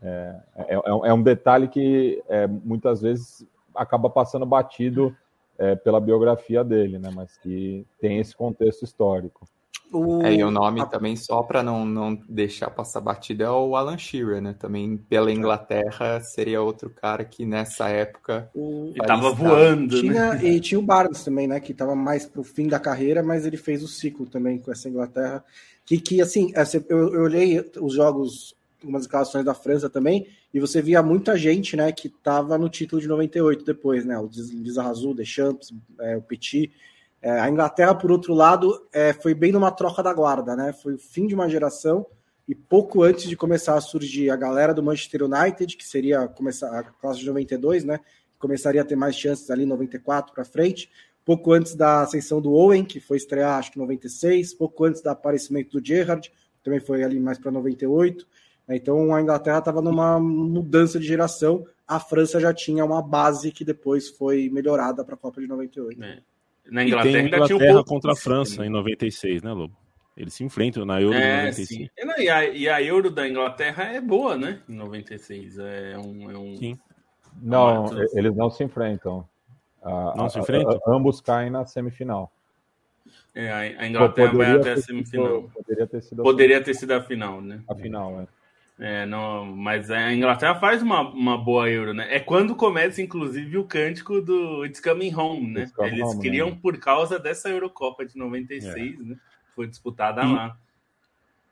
É, 0.01 0.36
é, 0.56 0.75
é, 0.75 0.82
é 1.10 1.13
um 1.13 1.21
detalhe 1.21 1.67
que 1.67 2.23
é, 2.30 2.47
muitas 2.47 3.01
vezes 3.01 3.45
acaba 3.75 4.10
passando 4.10 4.45
batido 4.45 5.15
é, 5.58 5.75
pela 5.75 5.99
biografia 5.99 6.63
dele, 6.63 6.97
né? 6.99 7.10
Mas 7.13 7.38
que 7.38 7.86
tem 7.99 8.19
esse 8.19 8.36
contexto 8.36 8.84
histórico. 8.84 9.45
O... 9.91 10.21
É, 10.21 10.34
e 10.34 10.43
o 10.43 10.52
nome 10.52 10.88
também, 10.89 11.15
só 11.15 11.41
para 11.43 11.63
não, 11.63 11.86
não 11.86 12.15
deixar 12.28 12.69
passar 12.69 13.00
batida, 13.00 13.45
é 13.45 13.50
o 13.50 13.76
Alan 13.76 13.97
Shearer, 13.97 14.41
né? 14.41 14.54
Também 14.58 14.97
pela 14.97 15.32
Inglaterra 15.32 16.19
seria 16.19 16.62
outro 16.62 16.89
cara 16.89 17.23
que 17.23 17.45
nessa 17.45 17.88
época. 17.88 18.50
O... 18.54 18.91
Ele 18.93 19.08
tava 19.08 19.32
voando. 19.32 20.00
Tinha, 20.00 20.34
né? 20.36 20.45
E 20.45 20.60
tinha 20.60 20.80
o 20.80 20.84
Barnes 20.84 21.23
também, 21.23 21.47
né? 21.47 21.60
Que 21.60 21.73
tava 21.73 21.95
mais 21.95 22.26
pro 22.26 22.43
fim 22.43 22.67
da 22.67 22.80
carreira, 22.80 23.23
mas 23.23 23.45
ele 23.45 23.58
fez 23.58 23.82
o 23.82 23.88
ciclo 23.88 24.26
também 24.26 24.60
com 24.60 24.71
essa 24.71 24.89
Inglaterra. 24.89 25.43
Que, 25.86 26.00
que 26.00 26.21
assim, 26.21 26.52
eu, 26.89 27.13
eu 27.13 27.23
olhei 27.23 27.63
os 27.80 27.93
jogos, 27.93 28.54
umas 28.84 29.04
escalações 29.04 29.45
da 29.45 29.54
França 29.54 29.89
também, 29.89 30.28
e 30.54 30.60
você 30.60 30.82
via 30.82 31.02
muita 31.02 31.38
gente, 31.38 31.78
né, 31.78 31.91
que 31.91 32.10
tava 32.10 32.58
no 32.58 32.67
título 32.67 33.02
de 33.02 33.08
98 33.08 33.63
depois, 33.63 34.04
né? 34.04 34.17
O 34.17 34.28
Desarrazul, 34.28 35.13
Deschamps, 35.13 35.73
é, 36.02 36.17
o 36.17 36.21
Petit. 36.21 36.71
É, 37.21 37.32
a 37.39 37.49
Inglaterra, 37.49 37.95
por 37.95 38.12
outro 38.12 38.34
lado, 38.34 38.88
é, 38.93 39.13
foi 39.13 39.34
bem 39.34 39.51
numa 39.51 39.71
troca 39.71 40.03
da 40.03 40.13
guarda, 40.13 40.56
né? 40.56 40.71
Foi 40.73 40.93
o 40.93 40.97
fim 40.97 41.25
de 41.27 41.34
uma 41.34 41.49
geração 41.49 42.06
e 42.47 42.56
pouco 42.56 43.03
antes 43.03 43.27
de 43.27 43.36
começar 43.36 43.75
a 43.75 43.82
surgir 43.82 44.30
a 44.30 44.36
galera 44.36 44.73
do 44.73 44.82
Manchester 44.82 45.23
United, 45.23 45.75
que 45.75 45.86
seria 45.86 46.27
começar 46.27 46.80
a 46.80 46.84
classe 46.84 47.19
de 47.19 47.25
92, 47.25 47.84
né? 47.84 47.99
Começaria 48.39 48.82
a 48.82 48.86
ter 48.86 48.95
mais 48.95 49.15
chances 49.15 49.49
ali 49.49 49.65
94 49.65 50.34
para 50.34 50.45
frente. 50.45 50.89
Pouco 51.25 51.51
antes 51.51 51.75
da 51.75 52.01
ascensão 52.03 52.39
do 52.39 52.53
Owen, 52.53 52.86
que 52.86 53.01
foi 53.01 53.17
estrear 53.17 53.58
acho 53.58 53.71
que 53.71 53.80
96, 53.80 54.53
pouco 54.53 54.86
antes 54.86 55.01
do 55.01 55.10
aparecimento 55.10 55.77
do 55.77 55.86
Gerrard, 55.86 56.32
também 56.63 56.80
foi 56.80 57.03
ali 57.03 57.19
mais 57.19 57.38
para 57.38 57.51
98. 57.51 58.25
Então 58.69 59.13
a 59.13 59.21
Inglaterra 59.21 59.60
estava 59.60 59.82
numa 59.82 60.19
mudança 60.19 60.99
de 60.99 61.06
geração. 61.06 61.65
A 61.86 61.99
França 61.99 62.39
já 62.39 62.53
tinha 62.53 62.86
uma 62.86 63.01
base 63.01 63.51
que 63.51 63.65
depois 63.65 64.10
foi 64.10 64.49
melhorada 64.49 65.03
para 65.03 65.15
a 65.15 65.17
Copa 65.17 65.41
de 65.41 65.47
98. 65.47 66.01
É. 66.03 66.19
Na 66.69 66.84
Inglaterra, 66.84 67.10
e 67.10 67.13
tem 67.13 67.27
Inglaterra 67.27 67.60
tinha 67.60 67.80
um 67.80 67.84
contra 67.84 68.12
a 68.12 68.15
França 68.15 68.65
em 68.65 68.69
96, 68.69 69.41
né, 69.41 69.53
Lobo? 69.53 69.75
Eles 70.17 70.34
se 70.34 70.43
enfrentam 70.43 70.84
na 70.84 70.99
Euro 70.99 71.15
é, 71.15 71.43
96. 71.43 71.67
Sim. 71.67 71.89
E 72.17 72.30
a, 72.30 72.45
e 72.45 72.67
a 72.67 72.82
Euro 72.82 73.12
da 73.12 73.27
Inglaterra 73.27 73.84
é 73.84 74.01
boa, 74.01 74.36
né? 74.36 74.60
Em 74.67 74.73
96. 74.73 75.60
É 75.60 75.97
um. 75.97 76.32
É 76.32 76.38
um... 76.38 76.58
Sim. 76.58 76.80
Não, 77.39 77.86
eles 78.13 78.36
não 78.36 78.49
se 78.49 78.63
enfrentam. 78.63 79.27
A, 79.84 80.13
não 80.17 80.25
a, 80.25 80.30
se 80.30 80.39
enfrentam? 80.39 80.80
A, 80.86 80.91
ambos 80.91 81.21
caem 81.21 81.51
na 81.51 81.65
semifinal. 81.67 82.32
É, 83.36 83.51
a 83.77 83.88
Inglaterra 83.88 84.34
vai 84.34 84.51
até 84.53 84.71
a 84.71 84.77
semifinal. 84.82 85.41
Sido, 85.41 85.51
poderia 85.53 85.88
ter 85.88 86.01
sido, 86.01 86.23
poderia 86.23 86.63
ter 86.63 86.73
sido 86.73 86.91
a 86.93 87.01
final, 87.01 87.39
né? 87.39 87.62
A 87.69 87.75
final, 87.75 88.21
é. 88.21 88.27
É, 88.80 89.08
não, 89.08 89.44
mas 89.44 89.90
a 89.90 90.13
Inglaterra 90.13 90.54
faz 90.56 90.84
uma, 90.84 91.02
uma 91.10 91.36
boa 91.36 91.68
Euro, 91.68 91.96
né? 91.96 92.16
É 92.16 92.20
quando 92.20 92.56
começa, 92.56 93.02
inclusive, 93.02 93.58
o 93.58 93.63
cântico 93.63 94.22
do 94.22 94.63
It's 94.66 94.80
Coming 94.80 95.16
Home, 95.16 95.48
né? 95.48 95.72
Eles 95.80 96.02
home, 96.02 96.22
queriam 96.22 96.52
né? 96.52 96.60
por 96.62 96.78
causa 96.78 97.18
dessa 97.18 97.50
Eurocopa 97.50 98.06
de 98.06 98.16
96, 98.16 99.00
é. 99.00 99.04
né? 99.04 99.16
Foi 99.56 99.66
disputada 99.66 100.22
e, 100.22 100.32
lá. 100.32 100.58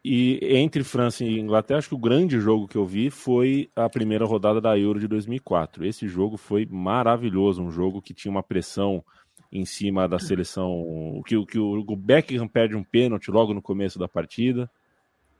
E 0.03 0.39
entre 0.55 0.83
França 0.83 1.23
e 1.23 1.39
Inglaterra, 1.39 1.79
acho 1.79 1.89
que 1.89 1.95
o 1.95 1.99
grande 1.99 2.39
jogo 2.39 2.67
que 2.67 2.77
eu 2.77 2.85
vi 2.85 3.09
foi 3.09 3.71
a 3.75 3.89
primeira 3.89 4.23
rodada 4.23 4.61
da 4.61 4.77
Euro 4.77 4.99
de 4.99 5.07
2004. 5.07 5.83
Esse 5.83 6.07
jogo 6.07 6.37
foi 6.37 6.67
maravilhoso, 6.69 7.63
um 7.63 7.71
jogo 7.71 8.03
que 8.03 8.13
tinha 8.13 8.31
uma 8.31 8.43
pressão 8.43 9.03
em 9.51 9.65
cima 9.65 10.07
da 10.07 10.19
seleção, 10.19 11.23
que, 11.25 11.43
que 11.47 11.57
o 11.57 11.95
Beckham 11.95 12.47
perde 12.47 12.75
um 12.75 12.83
pênalti 12.83 13.31
logo 13.31 13.51
no 13.51 13.63
começo 13.63 13.97
da 13.97 14.07
partida 14.07 14.69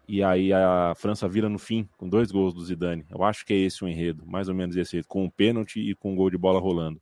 e 0.07 0.23
aí 0.23 0.51
a 0.53 0.93
França 0.95 1.27
vira 1.27 1.49
no 1.49 1.57
fim, 1.57 1.87
com 1.97 2.07
dois 2.07 2.31
gols 2.31 2.53
do 2.53 2.63
Zidane. 2.63 3.05
Eu 3.09 3.23
acho 3.23 3.45
que 3.45 3.53
é 3.53 3.57
esse 3.57 3.83
o 3.83 3.87
enredo, 3.87 4.25
mais 4.25 4.47
ou 4.47 4.55
menos 4.55 4.75
esse, 4.75 5.03
com 5.03 5.23
um 5.23 5.29
pênalti 5.29 5.79
e 5.79 5.95
com 5.95 6.13
um 6.13 6.15
gol 6.15 6.29
de 6.29 6.37
bola 6.37 6.59
rolando. 6.59 7.01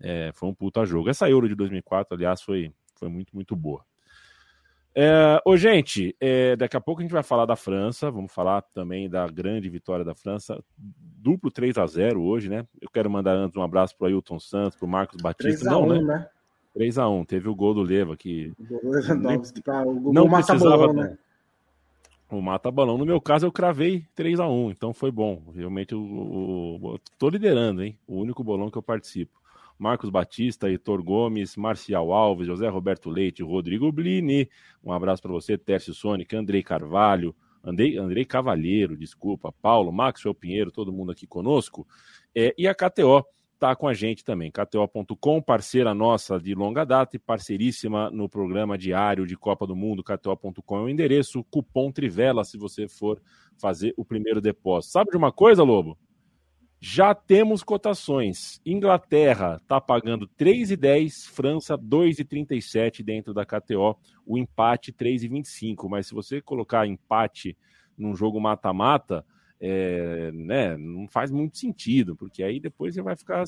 É, 0.00 0.30
foi 0.34 0.48
um 0.48 0.54
puta 0.54 0.84
jogo. 0.84 1.08
Essa 1.08 1.28
Euro 1.28 1.48
de 1.48 1.54
2004, 1.54 2.14
aliás, 2.14 2.42
foi, 2.42 2.72
foi 2.96 3.08
muito, 3.08 3.34
muito 3.34 3.54
boa. 3.54 3.84
É, 4.94 5.40
ô, 5.46 5.56
gente, 5.56 6.14
é, 6.20 6.54
daqui 6.54 6.76
a 6.76 6.80
pouco 6.80 7.00
a 7.00 7.04
gente 7.04 7.12
vai 7.12 7.22
falar 7.22 7.46
da 7.46 7.56
França, 7.56 8.10
vamos 8.10 8.32
falar 8.32 8.60
também 8.60 9.08
da 9.08 9.26
grande 9.26 9.70
vitória 9.70 10.04
da 10.04 10.14
França, 10.14 10.62
duplo 10.76 11.50
3 11.50 11.78
a 11.78 11.86
0 11.86 12.22
hoje, 12.22 12.50
né? 12.50 12.66
Eu 12.80 12.90
quero 12.90 13.08
mandar 13.08 13.34
antes 13.34 13.56
um 13.56 13.62
abraço 13.62 13.96
para 13.96 14.04
o 14.04 14.08
Ailton 14.08 14.38
Santos, 14.38 14.76
para 14.76 14.86
o 14.86 14.90
Marcos 14.90 15.20
Batista. 15.22 15.60
3 15.60 15.66
a 15.66 15.78
1, 15.78 15.86
não, 15.86 16.02
né? 16.02 16.18
né? 16.18 16.28
3x1. 16.76 17.26
Teve 17.26 17.48
o 17.48 17.54
gol 17.54 17.74
do 17.74 17.82
Leva 17.82 18.16
que. 18.16 18.52
O 18.58 18.64
gol 18.66 18.80
do 18.80 18.90
Lewandowski, 18.90 19.62
pra- 19.62 19.82
o 19.82 20.00
gol 20.00 20.12
Não 20.12 20.28
precisava, 20.28 20.88
bolão, 20.88 20.92
né? 20.94 21.18
O 22.32 22.40
mata-balão. 22.40 22.96
No 22.96 23.04
meu 23.04 23.20
caso, 23.20 23.44
eu 23.44 23.52
cravei 23.52 24.06
3x1, 24.16 24.70
então 24.70 24.94
foi 24.94 25.10
bom. 25.10 25.52
Realmente, 25.54 25.94
tô 27.18 27.28
liderando, 27.28 27.82
hein? 27.82 27.98
O 28.06 28.16
único 28.16 28.42
bolão 28.42 28.70
que 28.70 28.78
eu 28.78 28.82
participo. 28.82 29.38
Marcos 29.78 30.08
Batista, 30.08 30.70
Heitor 30.70 31.02
Gomes, 31.02 31.56
Marcial 31.58 32.10
Alves, 32.10 32.46
José 32.46 32.68
Roberto 32.70 33.10
Leite, 33.10 33.42
Rodrigo 33.42 33.92
Blini. 33.92 34.48
Um 34.82 34.92
abraço 34.92 35.20
para 35.20 35.30
você, 35.30 35.58
Tércio 35.58 35.92
Sônica, 35.92 36.38
Andrei 36.38 36.62
Carvalho, 36.62 37.34
Andrei, 37.62 37.98
Andrei 37.98 38.24
Cavalheiro, 38.24 38.96
desculpa, 38.96 39.52
Paulo, 39.52 39.92
Maxwell 39.92 40.34
Pinheiro, 40.34 40.72
todo 40.72 40.90
mundo 40.90 41.12
aqui 41.12 41.26
conosco. 41.26 41.86
É, 42.34 42.54
e 42.56 42.66
a 42.66 42.74
KTO 42.74 43.26
está 43.62 43.76
com 43.76 43.86
a 43.86 43.94
gente 43.94 44.24
também. 44.24 44.50
KTO.com, 44.50 45.40
parceira 45.40 45.94
nossa 45.94 46.36
de 46.40 46.52
longa 46.52 46.84
data 46.84 47.14
e 47.14 47.18
parceiríssima 47.18 48.10
no 48.10 48.28
programa 48.28 48.76
diário 48.76 49.24
de 49.24 49.36
Copa 49.36 49.64
do 49.68 49.76
Mundo. 49.76 50.02
KTO.com 50.02 50.78
é 50.78 50.80
o 50.80 50.88
endereço, 50.88 51.44
cupom 51.44 51.92
Trivela 51.92 52.42
se 52.42 52.58
você 52.58 52.88
for 52.88 53.22
fazer 53.60 53.94
o 53.96 54.04
primeiro 54.04 54.40
depósito. 54.40 54.94
Sabe 54.94 55.12
de 55.12 55.16
uma 55.16 55.30
coisa, 55.30 55.62
Lobo? 55.62 55.96
Já 56.80 57.14
temos 57.14 57.62
cotações. 57.62 58.60
Inglaterra 58.66 59.58
está 59.62 59.80
pagando 59.80 60.28
3,10, 60.36 61.28
França 61.30 61.78
2,37 61.78 63.04
dentro 63.04 63.32
da 63.32 63.46
KTO, 63.46 63.96
o 64.26 64.36
empate 64.36 64.92
3,25. 64.92 65.88
Mas 65.88 66.08
se 66.08 66.14
você 66.14 66.42
colocar 66.42 66.84
empate 66.84 67.56
num 67.96 68.16
jogo 68.16 68.40
mata-mata, 68.40 69.24
é, 69.64 70.32
né, 70.32 70.76
não 70.76 71.06
faz 71.06 71.30
muito 71.30 71.56
sentido, 71.56 72.16
porque 72.16 72.42
aí 72.42 72.58
depois 72.58 72.94
você 72.94 73.00
vai 73.00 73.14
ficar, 73.14 73.44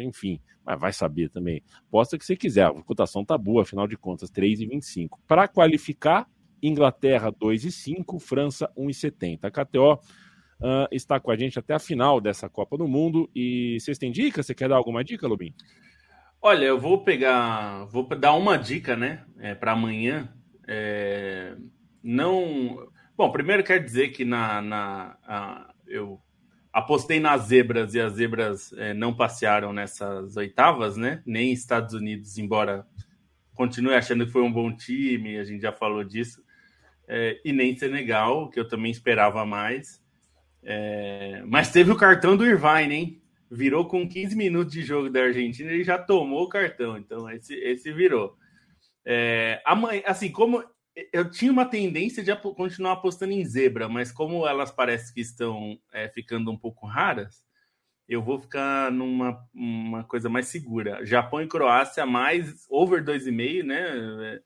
enfim, 0.00 0.40
mas 0.64 0.78
vai 0.78 0.92
saber 0.92 1.30
também. 1.30 1.64
Posta 1.90 2.16
que 2.16 2.24
você 2.24 2.36
quiser, 2.36 2.66
a 2.66 2.82
cotação 2.82 3.24
tá 3.24 3.36
boa, 3.36 3.62
afinal 3.62 3.88
de 3.88 3.96
contas, 3.96 4.30
3,25. 4.30 5.18
Para 5.26 5.48
qualificar, 5.48 6.28
Inglaterra 6.62 7.32
2,5, 7.32 8.20
França 8.20 8.70
1,70. 8.76 9.44
A 9.44 9.50
KTO 9.50 9.98
Uh, 10.60 10.90
está 10.90 11.20
com 11.20 11.30
a 11.30 11.36
gente 11.36 11.56
até 11.56 11.72
a 11.72 11.78
final 11.78 12.20
dessa 12.20 12.48
Copa 12.48 12.76
do 12.76 12.88
Mundo. 12.88 13.30
E 13.32 13.78
vocês 13.78 13.96
têm 13.96 14.10
dica? 14.10 14.42
Você 14.42 14.52
quer 14.52 14.68
dar 14.68 14.74
alguma 14.74 15.04
dica, 15.04 15.24
Lubin? 15.24 15.54
Olha, 16.42 16.64
eu 16.64 16.80
vou 16.80 17.04
pegar, 17.04 17.84
vou 17.84 18.04
dar 18.08 18.32
uma 18.34 18.56
dica, 18.56 18.96
né, 18.96 19.24
é, 19.38 19.54
para 19.54 19.70
amanhã. 19.70 20.28
É, 20.66 21.54
não, 22.02 22.88
bom, 23.18 23.32
primeiro 23.32 23.64
quer 23.64 23.82
dizer 23.82 24.10
que 24.10 24.24
na, 24.24 24.62
na 24.62 25.18
a, 25.26 25.74
eu 25.88 26.20
apostei 26.72 27.18
nas 27.18 27.48
zebras 27.48 27.92
e 27.92 28.00
as 28.00 28.12
zebras 28.12 28.72
é, 28.74 28.94
não 28.94 29.12
passearam 29.12 29.72
nessas 29.72 30.36
oitavas, 30.36 30.96
né? 30.96 31.20
Nem 31.26 31.52
Estados 31.52 31.94
Unidos, 31.94 32.38
embora 32.38 32.86
continue 33.54 33.94
achando 33.94 34.24
que 34.24 34.30
foi 34.30 34.42
um 34.42 34.52
bom 34.52 34.74
time, 34.74 35.36
a 35.36 35.42
gente 35.42 35.62
já 35.62 35.72
falou 35.72 36.04
disso, 36.04 36.40
é, 37.08 37.40
e 37.44 37.52
nem 37.52 37.76
Senegal, 37.76 38.48
que 38.50 38.60
eu 38.60 38.68
também 38.68 38.92
esperava 38.92 39.44
mais. 39.44 40.00
É, 40.62 41.42
mas 41.44 41.72
teve 41.72 41.90
o 41.90 41.96
cartão 41.96 42.36
do 42.36 42.46
Irvine, 42.46 42.94
hein? 42.94 43.22
Virou 43.50 43.88
com 43.88 44.08
15 44.08 44.36
minutos 44.36 44.72
de 44.72 44.82
jogo 44.82 45.10
da 45.10 45.22
Argentina 45.22 45.72
e 45.72 45.82
já 45.82 45.98
tomou 45.98 46.44
o 46.44 46.48
cartão. 46.48 46.96
Então, 46.96 47.28
esse, 47.30 47.54
esse 47.54 47.90
virou. 47.90 48.36
É, 49.04 49.60
amanhã, 49.64 50.02
assim, 50.06 50.30
como 50.30 50.62
eu 51.12 51.30
tinha 51.30 51.52
uma 51.52 51.64
tendência 51.64 52.22
de 52.22 52.34
continuar 52.36 52.92
apostando 52.92 53.32
em 53.32 53.44
zebra, 53.44 53.88
mas 53.88 54.12
como 54.12 54.46
elas 54.46 54.70
parecem 54.70 55.14
que 55.14 55.20
estão 55.20 55.78
é, 55.92 56.08
ficando 56.08 56.50
um 56.50 56.56
pouco 56.56 56.86
raras, 56.86 57.44
eu 58.08 58.22
vou 58.22 58.40
ficar 58.40 58.90
numa 58.90 59.46
uma 59.54 60.04
coisa 60.04 60.28
mais 60.28 60.48
segura. 60.48 61.04
Japão 61.04 61.42
e 61.42 61.46
Croácia, 61.46 62.06
mais 62.06 62.66
over 62.70 63.04
2,5, 63.04 63.62
né? 63.64 64.40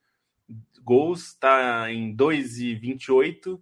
Gols 0.85 1.29
está 1.29 1.91
em 1.93 2.15
2,28 2.17 3.61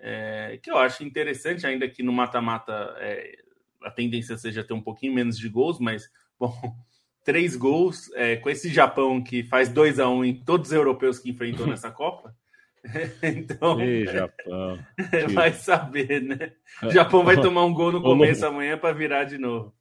é, 0.00 0.58
que 0.62 0.70
eu 0.70 0.78
acho 0.78 1.04
interessante, 1.04 1.66
ainda 1.66 1.88
que 1.88 2.02
no 2.02 2.12
mata-mata 2.12 2.72
é, 2.98 3.36
a 3.82 3.90
tendência 3.90 4.36
seja 4.36 4.64
ter 4.64 4.72
um 4.72 4.80
pouquinho 4.80 5.14
menos 5.14 5.38
de 5.38 5.48
gols, 5.48 5.78
mas, 5.78 6.10
bom, 6.38 6.54
três 7.30 7.54
gols 7.54 8.10
é, 8.14 8.34
com 8.34 8.50
esse 8.50 8.68
Japão 8.70 9.22
que 9.22 9.44
faz 9.44 9.68
2 9.68 10.00
a 10.00 10.08
1 10.08 10.12
um 10.12 10.24
em 10.24 10.34
todos 10.34 10.70
os 10.70 10.72
europeus 10.72 11.20
que 11.20 11.30
enfrentou 11.30 11.64
nessa 11.64 11.88
Copa. 11.92 12.34
então, 13.22 13.80
Ei, 13.80 14.04
Japão. 14.04 14.78
vai 15.32 15.52
saber, 15.52 16.22
né? 16.22 16.52
O 16.82 16.90
Japão 16.90 17.22
vai 17.22 17.40
tomar 17.40 17.64
um 17.64 17.72
gol 17.72 17.92
no 17.92 18.02
começo 18.02 18.44
amanhã 18.44 18.76
para 18.76 18.92
virar 18.92 19.24
de 19.24 19.38
novo. 19.38 19.72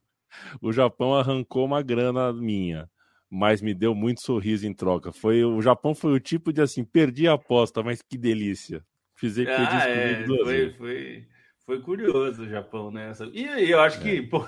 O 0.61 0.71
Japão 0.71 1.15
arrancou 1.15 1.65
uma 1.65 1.81
grana 1.81 2.31
minha, 2.31 2.87
mas 3.27 3.63
me 3.63 3.73
deu 3.73 3.95
muito 3.95 4.21
sorriso 4.21 4.67
em 4.67 4.73
troca. 4.73 5.11
Foi 5.11 5.43
o 5.43 5.59
Japão 5.59 5.95
foi 5.95 6.13
o 6.13 6.19
tipo 6.19 6.53
de 6.53 6.61
assim, 6.61 6.83
perdi 6.83 7.27
a 7.27 7.33
aposta, 7.33 7.81
mas 7.81 7.99
que 8.03 8.15
delícia. 8.15 8.83
Fizer 9.15 9.49
ah, 9.49 9.89
é, 9.89 10.23
foi, 10.23 10.73
foi, 10.73 11.27
foi 11.65 11.81
curioso 11.81 12.43
o 12.43 12.47
Japão, 12.47 12.91
né? 12.91 13.11
E, 13.33 13.41
e 13.41 13.71
eu 13.71 13.79
acho 13.81 13.99
é. 14.01 14.03
que 14.03 14.21
pô, 14.21 14.45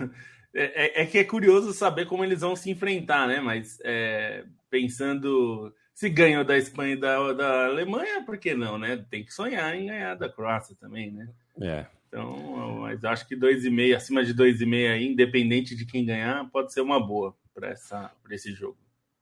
é, 0.54 1.02
é, 1.02 1.06
que 1.06 1.18
é 1.18 1.24
curioso 1.24 1.74
saber 1.74 2.06
como 2.06 2.24
eles 2.24 2.42
vão 2.42 2.56
se 2.56 2.70
enfrentar, 2.70 3.28
né? 3.28 3.40
Mas 3.40 3.80
é, 3.84 4.44
pensando 4.70 5.74
se 5.94 6.10
ganham 6.10 6.44
da 6.44 6.58
Espanha 6.58 6.94
e 6.94 7.00
da, 7.00 7.34
da 7.34 7.66
Alemanha, 7.66 8.24
por 8.26 8.38
que 8.38 8.54
não, 8.54 8.78
né? 8.78 9.06
Tem 9.10 9.24
que 9.24 9.34
sonhar 9.34 9.76
em 9.76 9.88
ganhar 9.88 10.16
da 10.16 10.30
Croácia 10.30 10.76
também, 10.80 11.12
né? 11.12 11.30
É. 11.62 11.86
Então, 12.08 12.80
mas 12.82 13.06
acho 13.06 13.28
que 13.28 13.36
2,5, 13.36 13.96
acima 13.96 14.24
de 14.24 14.34
2,5 14.34 14.92
aí, 14.92 15.08
independente 15.08 15.76
de 15.76 15.86
quem 15.86 16.06
ganhar, 16.06 16.50
pode 16.50 16.74
ser 16.74 16.82
uma 16.82 17.00
boa 17.00 17.36
para 17.54 17.74
esse 18.32 18.52
jogo. 18.52 18.78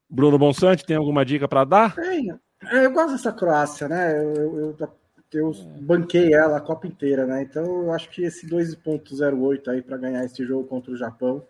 Bruno 0.08 0.38
Bonsante, 0.38 0.84
tem 0.84 0.96
alguma 0.96 1.24
dica 1.24 1.46
para 1.46 1.64
dar? 1.64 1.94
Tenho. 1.94 2.40
Eu 2.72 2.90
gosto 2.92 3.12
dessa 3.12 3.32
Croácia, 3.32 3.88
né? 3.88 4.18
Eu, 4.18 4.34
eu, 4.34 4.76
eu 4.78 4.88
eu 5.32 5.52
banquei 5.80 6.34
ela 6.34 6.56
a 6.56 6.60
Copa 6.60 6.86
inteira, 6.86 7.26
né? 7.26 7.42
Então 7.42 7.64
eu 7.64 7.92
acho 7.92 8.10
que 8.10 8.22
esse 8.22 8.46
2.08 8.48 9.68
aí 9.68 9.82
para 9.82 9.96
ganhar 9.96 10.24
esse 10.24 10.44
jogo 10.44 10.66
contra 10.66 10.92
o 10.92 10.96
Japão 10.96 11.44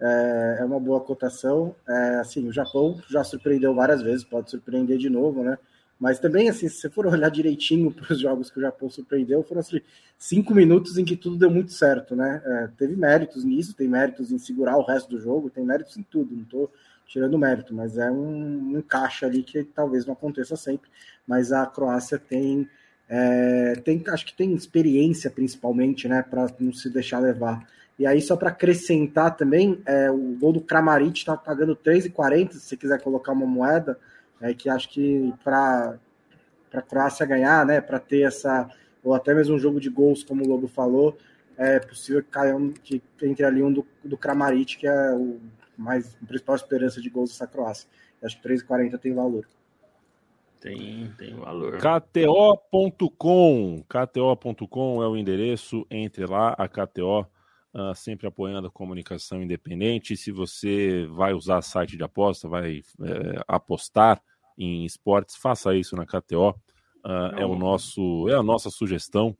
é, 0.00 0.58
é 0.60 0.64
uma 0.64 0.80
boa 0.80 1.00
cotação. 1.00 1.74
É, 1.88 2.16
assim, 2.16 2.48
o 2.48 2.52
Japão 2.52 3.00
já 3.08 3.22
surpreendeu 3.24 3.74
várias 3.74 4.02
vezes, 4.02 4.24
pode 4.24 4.50
surpreender 4.50 4.98
de 4.98 5.08
novo, 5.08 5.42
né? 5.42 5.58
Mas 5.98 6.18
também, 6.18 6.48
assim, 6.48 6.68
se 6.68 6.76
você 6.78 6.90
for 6.90 7.06
olhar 7.06 7.30
direitinho 7.30 7.92
para 7.92 8.12
os 8.12 8.20
jogos 8.20 8.50
que 8.50 8.58
o 8.58 8.62
Japão 8.62 8.90
surpreendeu, 8.90 9.42
foram 9.44 9.60
assim, 9.60 9.80
cinco 10.18 10.52
minutos 10.54 10.98
em 10.98 11.04
que 11.04 11.16
tudo 11.16 11.36
deu 11.36 11.50
muito 11.50 11.72
certo, 11.72 12.16
né? 12.16 12.42
É, 12.44 12.68
teve 12.76 12.96
méritos 12.96 13.44
nisso, 13.44 13.74
tem 13.74 13.88
méritos 13.88 14.32
em 14.32 14.38
segurar 14.38 14.76
o 14.76 14.82
resto 14.84 15.08
do 15.10 15.20
jogo, 15.20 15.48
tem 15.48 15.64
méritos 15.64 15.96
em 15.96 16.02
tudo, 16.02 16.34
não 16.34 16.42
estou 16.42 16.72
tirando 17.06 17.38
mérito, 17.38 17.74
mas 17.74 17.98
é 17.98 18.10
um, 18.10 18.78
um 18.78 18.82
caixa 18.82 19.26
ali 19.26 19.42
que 19.42 19.62
talvez 19.64 20.04
não 20.04 20.14
aconteça 20.14 20.56
sempre. 20.56 20.90
Mas 21.26 21.52
a 21.52 21.64
Croácia 21.66 22.18
tem 22.18 22.68
é, 23.14 23.74
tem, 23.84 24.02
acho 24.08 24.24
que 24.24 24.34
tem 24.34 24.54
experiência 24.54 25.30
principalmente, 25.30 26.08
né, 26.08 26.22
para 26.22 26.46
não 26.58 26.72
se 26.72 26.88
deixar 26.88 27.18
levar. 27.18 27.68
E 27.98 28.06
aí, 28.06 28.22
só 28.22 28.36
para 28.36 28.48
acrescentar 28.48 29.36
também, 29.36 29.82
é, 29.84 30.10
o 30.10 30.34
gol 30.40 30.54
do 30.54 30.62
Kramaric 30.62 31.18
está 31.18 31.36
pagando 31.36 31.76
3,40, 31.76 32.52
se 32.52 32.60
você 32.60 32.74
quiser 32.74 33.02
colocar 33.02 33.32
uma 33.32 33.44
moeda, 33.44 33.98
é, 34.40 34.54
que 34.54 34.70
acho 34.70 34.88
que 34.88 35.30
para 35.44 35.98
a 36.72 36.80
Croácia 36.80 37.26
ganhar, 37.26 37.66
né, 37.66 37.82
para 37.82 37.98
ter 37.98 38.22
essa, 38.22 38.70
ou 39.04 39.14
até 39.14 39.34
mesmo 39.34 39.56
um 39.56 39.58
jogo 39.58 39.78
de 39.78 39.90
gols, 39.90 40.24
como 40.24 40.42
o 40.42 40.48
Lobo 40.48 40.66
falou, 40.66 41.18
é 41.58 41.78
possível 41.80 42.22
que, 42.22 42.30
caia 42.30 42.56
um, 42.56 42.72
que 42.72 43.02
entre 43.22 43.44
ali 43.44 43.62
um 43.62 43.70
do, 43.70 43.86
do 44.02 44.16
Kramaric, 44.16 44.78
que 44.78 44.86
é 44.86 45.12
o 45.12 45.38
mais 45.76 46.16
a 46.22 46.26
principal 46.26 46.56
esperança 46.56 46.98
de 46.98 47.10
gols 47.10 47.30
dessa 47.30 47.46
Croácia. 47.46 47.86
acho 48.24 48.40
que 48.40 48.48
3,40 48.48 48.98
tem 48.98 49.12
valor. 49.12 49.46
Tem, 50.62 51.12
tem 51.18 51.34
valor. 51.34 51.78
KTO.com. 51.78 52.24
KTO.com 53.88 55.02
é 55.02 55.08
o 55.08 55.16
endereço. 55.16 55.84
Entre 55.90 56.24
lá, 56.24 56.54
a 56.56 56.68
KTO, 56.68 57.26
uh, 57.74 57.92
sempre 57.96 58.28
apoiando 58.28 58.68
a 58.68 58.70
comunicação 58.70 59.42
independente. 59.42 60.16
Se 60.16 60.30
você 60.30 61.04
vai 61.10 61.32
usar 61.34 61.62
site 61.62 61.96
de 61.96 62.04
aposta, 62.04 62.48
vai 62.48 62.76
é, 63.00 63.42
apostar 63.48 64.22
em 64.56 64.84
esportes, 64.84 65.34
faça 65.34 65.74
isso 65.74 65.96
na 65.96 66.06
KTO. 66.06 66.50
Uh, 67.04 67.34
é, 67.36 67.44
o 67.44 67.56
nosso, 67.56 68.28
é 68.28 68.34
a 68.36 68.42
nossa 68.42 68.70
sugestão, 68.70 69.36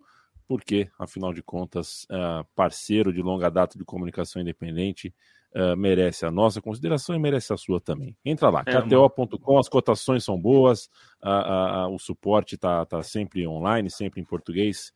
porque, 0.49 0.91
afinal 0.99 1.33
de 1.33 1.41
contas, 1.41 2.05
uh, 2.11 2.45
parceiro 2.57 3.13
de 3.13 3.23
longa 3.23 3.49
data 3.49 3.79
de 3.79 3.85
comunicação 3.85 4.43
independente 4.43 5.15
uh, 5.55 5.77
merece 5.77 6.25
a 6.25 6.31
nossa 6.31 6.61
consideração 6.61 7.15
e 7.15 7.19
merece 7.19 7.53
a 7.53 7.57
sua 7.57 7.81
também. 7.81 8.17
Entra 8.25 8.51
lá, 8.51 8.63
é, 8.67 8.81
kto.com, 8.81 9.59
as 9.59 9.69
cotações 9.69 10.25
são 10.25 10.41
boas, 10.41 10.89
o 11.91 11.99
suporte 11.99 12.55
está 12.55 12.85
tá 12.85 13.03
sempre 13.03 13.47
online, 13.47 13.91
sempre 13.91 14.21
em 14.21 14.25
português, 14.25 14.93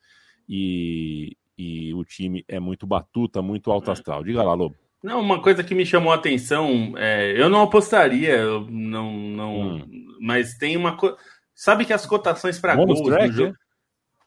e, 0.49 1.37
e 1.57 1.95
o 1.95 2.05
time 2.05 2.45
é 2.49 2.59
muito 2.59 2.87
batuta, 2.87 3.43
muito 3.43 3.71
alto 3.71 3.91
astral. 3.91 4.25
Diga 4.25 4.43
lá, 4.43 4.55
Lobo. 4.55 4.77
Não, 5.03 5.21
uma 5.21 5.41
coisa 5.41 5.63
que 5.63 5.75
me 5.75 5.87
chamou 5.87 6.13
a 6.13 6.17
atenção, 6.17 6.95
é, 6.97 7.33
eu 7.41 7.49
não 7.49 7.63
apostaria, 7.63 8.35
eu 8.37 8.67
não, 8.69 9.13
não, 9.13 9.77
hum. 9.77 10.07
mas 10.21 10.55
tem 10.55 10.77
uma 10.77 10.97
coisa. 10.97 11.17
Sabe 11.55 11.85
que 11.85 11.93
as 11.93 12.05
cotações 12.05 12.59
para 12.59 12.75
gols 12.75 13.01
track, 13.03 13.29
do 13.29 13.33
jogo. 13.33 13.55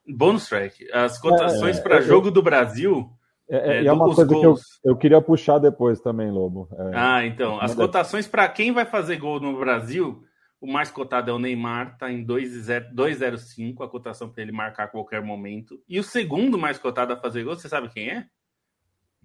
É? 0.08 0.14
Bônus 0.14 0.48
track. 0.48 0.90
As 0.92 1.20
cotações 1.20 1.78
é, 1.78 1.82
para 1.82 1.98
é, 1.98 2.02
jogo 2.02 2.32
do 2.32 2.42
Brasil 2.42 3.12
É, 3.50 3.80
é, 3.80 3.86
é 3.86 3.92
uma 3.92 4.06
coisa 4.06 4.26
gols. 4.26 4.62
que 4.62 4.88
eu, 4.88 4.92
eu 4.92 4.98
queria 4.98 5.22
puxar 5.22 5.58
depois 5.58 6.00
também, 6.00 6.30
Lobo. 6.30 6.70
É, 6.72 6.92
ah, 6.94 7.26
então. 7.26 7.60
As 7.60 7.74
cotações 7.74 8.28
para 8.28 8.48
quem 8.48 8.72
vai 8.72 8.86
fazer 8.86 9.18
gol 9.18 9.40
no 9.40 9.58
Brasil, 9.58 10.24
o 10.62 10.72
mais 10.72 10.92
cotado 10.92 11.32
é 11.32 11.34
o 11.34 11.40
Neymar, 11.40 11.98
tá 11.98 12.12
em 12.12 12.24
2,05, 12.24 13.84
a 13.84 13.88
cotação 13.88 14.30
para 14.30 14.44
ele 14.44 14.52
marcar 14.52 14.84
a 14.84 14.88
qualquer 14.88 15.24
momento. 15.24 15.82
E 15.90 16.00
o 16.00 16.04
segundo 16.04 16.60
mais 16.60 16.78
cotado 16.78 17.14
a 17.14 17.18
fazer 17.18 17.44
gol, 17.44 17.56
você 17.56 17.68
sabe 17.68 17.90
quem 17.90 18.10
é? 18.10 18.28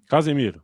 Casemiro. 0.09 0.63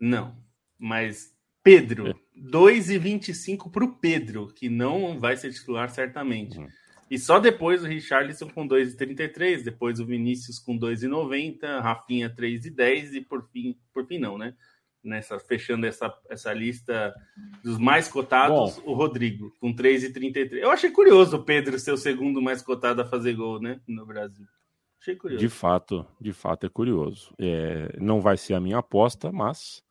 Não, 0.00 0.36
mas 0.78 1.32
Pedro. 1.62 2.08
É. 2.08 2.14
2,25 2.34 3.70
para 3.70 3.84
o 3.84 3.94
Pedro, 3.94 4.48
que 4.48 4.68
não 4.68 5.20
vai 5.20 5.36
ser 5.36 5.52
titular 5.52 5.90
certamente. 5.90 6.58
Uhum. 6.58 6.66
E 7.12 7.18
só 7.18 7.38
depois 7.38 7.84
o 7.84 7.86
Richarlison 7.86 8.48
com 8.48 8.66
2,33, 8.66 9.62
depois 9.62 10.00
o 10.00 10.06
Vinícius 10.06 10.58
com 10.58 10.78
2,90, 10.78 11.60
Rafinha 11.82 12.34
3,10 12.34 13.12
e 13.12 13.20
por 13.20 13.46
fim, 13.50 13.78
por 13.92 14.06
fim 14.06 14.16
não, 14.16 14.38
né? 14.38 14.54
Nessa, 15.04 15.38
fechando 15.38 15.84
essa, 15.84 16.10
essa 16.30 16.54
lista 16.54 17.14
dos 17.62 17.76
mais 17.76 18.08
cotados, 18.08 18.78
Bom. 18.78 18.92
o 18.92 18.94
Rodrigo, 18.94 19.52
com 19.60 19.74
3,33. 19.74 20.54
Eu 20.54 20.70
achei 20.70 20.90
curioso 20.90 21.36
o 21.36 21.44
Pedro 21.44 21.78
ser 21.78 21.92
o 21.92 21.98
segundo 21.98 22.40
mais 22.40 22.62
cotado 22.62 23.02
a 23.02 23.04
fazer 23.04 23.34
gol, 23.34 23.60
né? 23.60 23.78
No 23.86 24.06
Brasil. 24.06 24.46
Achei 24.98 25.14
curioso. 25.14 25.44
De 25.44 25.50
fato, 25.50 26.06
de 26.18 26.32
fato 26.32 26.64
é 26.64 26.70
curioso. 26.70 27.34
É, 27.38 27.94
não 28.00 28.22
vai 28.22 28.38
ser 28.38 28.54
a 28.54 28.60
minha 28.60 28.78
aposta, 28.78 29.30
mas 29.30 29.84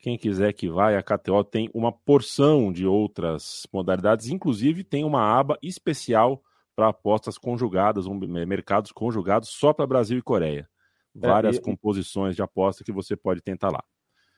quem 0.00 0.18
quiser 0.18 0.52
que 0.52 0.68
vai, 0.68 0.96
a 0.96 1.02
KTO 1.04 1.44
tem 1.44 1.70
uma 1.72 1.92
porção 1.92 2.72
de 2.72 2.84
outras 2.84 3.64
modalidades, 3.72 4.26
inclusive 4.26 4.82
tem 4.82 5.04
uma 5.04 5.38
aba 5.38 5.56
especial 5.62 6.42
para 6.74 6.88
apostas 6.88 7.38
conjugadas, 7.38 8.06
um, 8.06 8.18
mercados 8.46 8.92
conjugados 8.92 9.48
só 9.50 9.72
para 9.72 9.86
Brasil 9.86 10.18
e 10.18 10.22
Coreia. 10.22 10.68
É, 11.16 11.26
Várias 11.26 11.56
é, 11.56 11.58
e, 11.58 11.62
composições 11.62 12.34
de 12.34 12.42
aposta 12.42 12.84
que 12.84 12.92
você 12.92 13.16
pode 13.16 13.40
tentar 13.40 13.70
lá. 13.70 13.82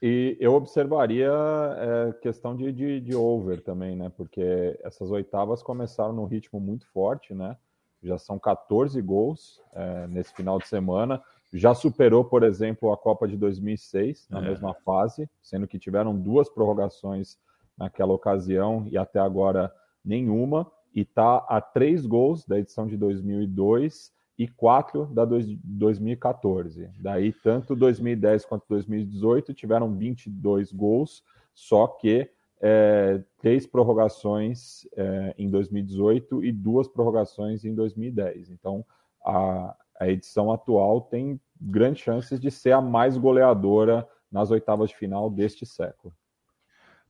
E 0.02 0.36
eu 0.38 0.52
observaria 0.52 1.30
é, 1.30 2.12
questão 2.20 2.54
de, 2.54 2.70
de, 2.70 3.00
de, 3.00 3.14
over 3.14 3.62
também, 3.62 3.96
né? 3.96 4.12
Porque 4.14 4.78
essas 4.82 5.10
oitavas 5.10 5.62
começaram 5.62 6.12
num 6.12 6.26
ritmo 6.26 6.60
muito 6.60 6.86
forte, 6.88 7.34
né? 7.34 7.56
Já 8.02 8.18
são 8.18 8.38
14 8.38 9.00
gols 9.00 9.62
é, 9.72 10.06
nesse 10.08 10.34
final 10.34 10.58
de 10.58 10.68
semana. 10.68 11.22
Já 11.52 11.74
superou, 11.74 12.24
por 12.24 12.42
exemplo, 12.42 12.92
a 12.92 12.96
Copa 12.96 13.26
de 13.26 13.36
2006 13.38 14.26
na 14.28 14.40
é. 14.40 14.42
mesma 14.42 14.74
fase, 14.74 15.30
sendo 15.40 15.66
que 15.66 15.78
tiveram 15.78 16.14
duas 16.14 16.50
prorrogações 16.50 17.38
naquela 17.76 18.12
ocasião 18.12 18.86
e 18.90 18.98
até 18.98 19.18
agora 19.18 19.72
nenhuma 20.04 20.70
e 20.96 21.02
está 21.02 21.44
a 21.46 21.60
três 21.60 22.06
gols 22.06 22.46
da 22.46 22.58
edição 22.58 22.86
de 22.86 22.96
2002 22.96 24.10
e 24.38 24.48
quatro 24.48 25.04
da 25.04 25.26
2014. 25.26 26.90
Daí, 26.98 27.34
tanto 27.34 27.76
2010 27.76 28.46
quanto 28.46 28.64
2018 28.66 29.52
tiveram 29.52 29.94
22 29.94 30.72
gols, 30.72 31.22
só 31.54 31.86
que 31.86 32.30
é, 32.62 33.22
três 33.38 33.66
prorrogações 33.66 34.88
é, 34.96 35.34
em 35.36 35.50
2018 35.50 36.42
e 36.42 36.50
duas 36.50 36.88
prorrogações 36.88 37.66
em 37.66 37.74
2010. 37.74 38.50
Então, 38.50 38.82
a, 39.22 39.76
a 40.00 40.08
edição 40.08 40.50
atual 40.50 41.02
tem 41.02 41.38
grandes 41.60 42.02
chances 42.02 42.40
de 42.40 42.50
ser 42.50 42.72
a 42.72 42.80
mais 42.80 43.18
goleadora 43.18 44.08
nas 44.32 44.50
oitavas 44.50 44.88
de 44.88 44.96
final 44.96 45.28
deste 45.28 45.66
século. 45.66 46.14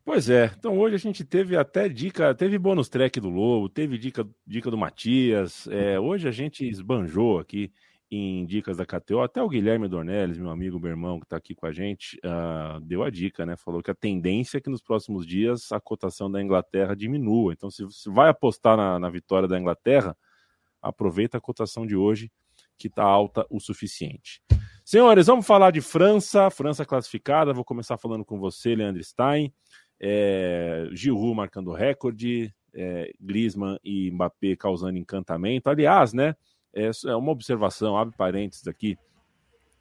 Pois 0.06 0.30
é, 0.30 0.52
então 0.56 0.78
hoje 0.78 0.94
a 0.94 0.98
gente 1.00 1.24
teve 1.24 1.56
até 1.56 1.88
dica, 1.88 2.32
teve 2.32 2.56
bônus 2.56 2.88
track 2.88 3.18
do 3.18 3.28
Lobo, 3.28 3.68
teve 3.68 3.98
dica, 3.98 4.24
dica 4.46 4.70
do 4.70 4.78
Matias, 4.78 5.66
é, 5.66 5.98
hoje 5.98 6.28
a 6.28 6.30
gente 6.30 6.64
esbanjou 6.64 7.40
aqui 7.40 7.72
em 8.08 8.46
dicas 8.46 8.76
da 8.76 8.86
KTO, 8.86 9.20
até 9.20 9.42
o 9.42 9.48
Guilherme 9.48 9.88
Dornelles, 9.88 10.38
meu 10.38 10.50
amigo, 10.50 10.78
meu 10.78 10.90
irmão 10.90 11.18
que 11.18 11.26
está 11.26 11.36
aqui 11.36 11.56
com 11.56 11.66
a 11.66 11.72
gente, 11.72 12.16
uh, 12.18 12.80
deu 12.82 13.02
a 13.02 13.10
dica, 13.10 13.44
né? 13.44 13.56
Falou 13.56 13.82
que 13.82 13.90
a 13.90 13.96
tendência 13.96 14.58
é 14.58 14.60
que 14.60 14.70
nos 14.70 14.80
próximos 14.80 15.26
dias 15.26 15.72
a 15.72 15.80
cotação 15.80 16.30
da 16.30 16.40
Inglaterra 16.40 16.94
diminua. 16.94 17.52
Então, 17.52 17.68
se 17.68 17.82
você 17.82 18.08
vai 18.08 18.28
apostar 18.28 18.76
na, 18.76 19.00
na 19.00 19.10
vitória 19.10 19.48
da 19.48 19.58
Inglaterra, 19.58 20.16
aproveita 20.80 21.38
a 21.38 21.40
cotação 21.40 21.84
de 21.84 21.96
hoje, 21.96 22.30
que 22.78 22.86
está 22.86 23.02
alta 23.02 23.44
o 23.50 23.58
suficiente. 23.58 24.40
Senhores, 24.84 25.26
vamos 25.26 25.44
falar 25.44 25.72
de 25.72 25.80
França, 25.80 26.48
França 26.48 26.84
classificada. 26.84 27.52
Vou 27.52 27.64
começar 27.64 27.98
falando 27.98 28.24
com 28.24 28.38
você, 28.38 28.76
Leandro 28.76 29.02
Stein 29.02 29.52
é, 30.00 30.88
Giroud 30.92 31.34
marcando 31.34 31.72
recorde, 31.72 32.54
é, 32.74 33.12
Griezmann 33.20 33.78
e 33.82 34.10
Mbappé 34.10 34.56
causando 34.56 34.98
encantamento. 34.98 35.68
Aliás, 35.68 36.12
né, 36.12 36.36
é, 36.74 36.90
é 37.06 37.16
uma 37.16 37.32
observação, 37.32 37.96
abre 37.96 38.14
parênteses 38.16 38.66
aqui, 38.66 38.98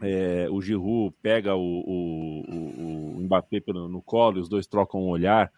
é, 0.01 0.47
o 0.49 0.61
Giroud 0.61 1.15
pega 1.21 1.55
o, 1.55 1.61
o, 1.61 3.17
o 3.17 3.21
Mbappé 3.21 3.61
no 3.67 4.01
colo, 4.01 4.39
os 4.39 4.49
dois 4.49 4.67
trocam 4.67 5.01
um 5.01 5.09
olhar, 5.09 5.51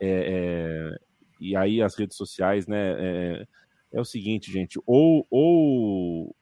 é, 0.00 0.08
é, 0.08 0.98
e 1.40 1.56
aí 1.56 1.82
as 1.82 1.94
redes 1.94 2.16
sociais, 2.16 2.66
né, 2.66 2.92
é, 2.98 3.46
é, 3.92 4.00
o 4.00 4.04
seguinte, 4.04 4.50
gente, 4.50 4.80
ou, 4.86 5.26
ou, 5.30 6.34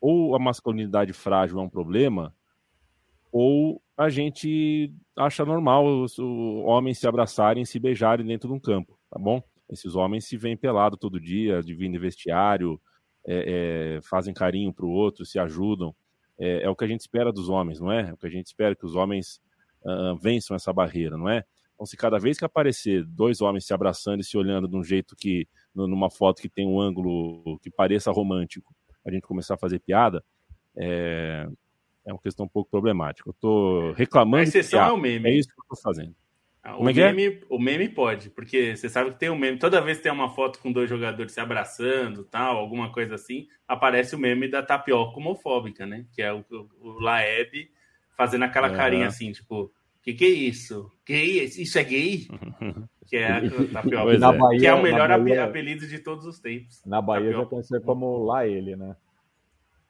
ou 0.00 0.34
a 0.34 0.38
masculinidade 0.38 1.12
frágil 1.12 1.58
é 1.58 1.62
um 1.62 1.68
problema, 1.68 2.34
ou 3.30 3.80
a 3.98 4.08
gente 4.08 4.94
acha 5.16 5.44
normal 5.44 5.84
os, 6.02 6.16
homens 6.20 6.98
se 6.98 7.08
abraçarem, 7.08 7.64
se 7.64 7.80
beijarem 7.80 8.24
dentro 8.24 8.48
de 8.48 8.54
um 8.54 8.60
campo, 8.60 8.96
tá 9.10 9.18
bom? 9.18 9.42
Esses 9.68 9.96
homens 9.96 10.24
se 10.24 10.36
veem 10.36 10.56
pelado 10.56 10.96
todo 10.96 11.20
dia, 11.20 11.60
dividem 11.62 11.98
vestiário, 11.98 12.80
é, 13.26 13.96
é, 13.96 14.00
fazem 14.02 14.32
carinho 14.32 14.72
para 14.72 14.86
o 14.86 14.90
outro, 14.90 15.26
se 15.26 15.36
ajudam. 15.38 15.92
É, 16.38 16.62
é, 16.62 16.70
o 16.70 16.76
que 16.76 16.84
a 16.84 16.86
gente 16.86 17.00
espera 17.00 17.32
dos 17.32 17.48
homens, 17.48 17.80
não 17.80 17.90
é? 17.90 18.10
É 18.10 18.12
o 18.12 18.16
que 18.16 18.28
a 18.28 18.30
gente 18.30 18.46
espera 18.46 18.76
que 18.76 18.86
os 18.86 18.94
homens 18.94 19.40
uh, 19.82 20.16
vençam 20.16 20.54
essa 20.54 20.72
barreira, 20.72 21.18
não 21.18 21.28
é? 21.28 21.44
Então, 21.74 21.84
se 21.84 21.96
cada 21.96 22.20
vez 22.20 22.38
que 22.38 22.44
aparecer 22.44 23.04
dois 23.04 23.40
homens 23.40 23.66
se 23.66 23.74
abraçando 23.74 24.20
e 24.20 24.24
se 24.24 24.38
olhando 24.38 24.68
de 24.68 24.76
um 24.76 24.84
jeito 24.84 25.16
que, 25.16 25.48
numa 25.74 26.08
foto 26.08 26.40
que 26.40 26.48
tem 26.48 26.66
um 26.66 26.80
ângulo 26.80 27.58
que 27.60 27.70
pareça 27.70 28.12
romântico, 28.12 28.72
a 29.04 29.10
gente 29.10 29.26
começar 29.26 29.54
a 29.54 29.58
fazer 29.58 29.80
piada, 29.80 30.24
é, 30.76 31.48
é 32.08 32.12
uma 32.12 32.20
questão 32.20 32.46
um 32.46 32.48
pouco 32.48 32.70
problemática. 32.70 33.28
Eu 33.28 33.32
estou 33.32 33.92
reclamando. 33.92 34.40
A 34.40 34.42
exceção 34.44 34.80
é 34.80 34.92
o 34.92 34.96
meme. 34.96 35.28
É 35.28 35.34
isso 35.34 35.48
que 35.48 35.60
eu 35.60 35.74
estou 35.74 35.78
fazendo. 35.82 36.14
Ah, 36.62 36.76
o, 36.76 36.88
é, 36.88 36.92
é 36.92 37.12
meme, 37.12 37.26
é? 37.26 37.40
o 37.48 37.58
meme 37.58 37.88
pode, 37.88 38.30
porque 38.30 38.74
você 38.74 38.88
sabe 38.88 39.12
que 39.12 39.18
tem 39.18 39.30
um 39.30 39.38
meme. 39.38 39.58
Toda 39.58 39.80
vez 39.80 39.98
que 39.98 40.04
tem 40.04 40.12
uma 40.12 40.30
foto 40.30 40.58
com 40.58 40.72
dois 40.72 40.88
jogadores 40.88 41.32
se 41.32 41.40
abraçando, 41.40 42.24
tal, 42.24 42.56
alguma 42.56 42.90
coisa 42.90 43.14
assim, 43.14 43.46
aparece 43.66 44.14
o 44.16 44.18
meme 44.18 44.48
da 44.48 44.62
tapioca 44.62 45.18
homofóbica, 45.18 45.86
né? 45.86 46.06
Que 46.12 46.22
é 46.22 46.32
o, 46.32 46.44
o 46.80 47.00
Laeb 47.00 47.70
fazendo 48.16 48.44
aquela 48.44 48.70
uhum. 48.70 48.76
carinha 48.76 49.06
assim, 49.06 49.30
tipo, 49.30 49.70
que 50.02 50.14
que 50.14 50.24
é 50.24 50.28
isso? 50.28 50.90
Que 51.04 51.12
é 51.12 51.24
isso? 51.24 51.78
É 51.78 51.84
gay? 51.84 52.26
que 53.06 53.16
é 53.16 53.30
a 53.30 53.40
tapioca. 53.72 54.14
É. 54.14 54.18
Bahia, 54.18 54.60
que 54.60 54.66
é 54.66 54.74
o 54.74 54.82
melhor 54.82 55.08
Bahia, 55.08 55.44
apelido 55.44 55.86
de 55.86 55.98
todos 55.98 56.26
os 56.26 56.40
tempos. 56.40 56.82
Na 56.84 57.00
Bahia 57.00 57.26
tapioca. 57.26 57.44
já 57.44 57.50
conheceu 57.50 57.80
como 57.82 58.24
lá 58.24 58.46
ele, 58.46 58.74
né? 58.74 58.96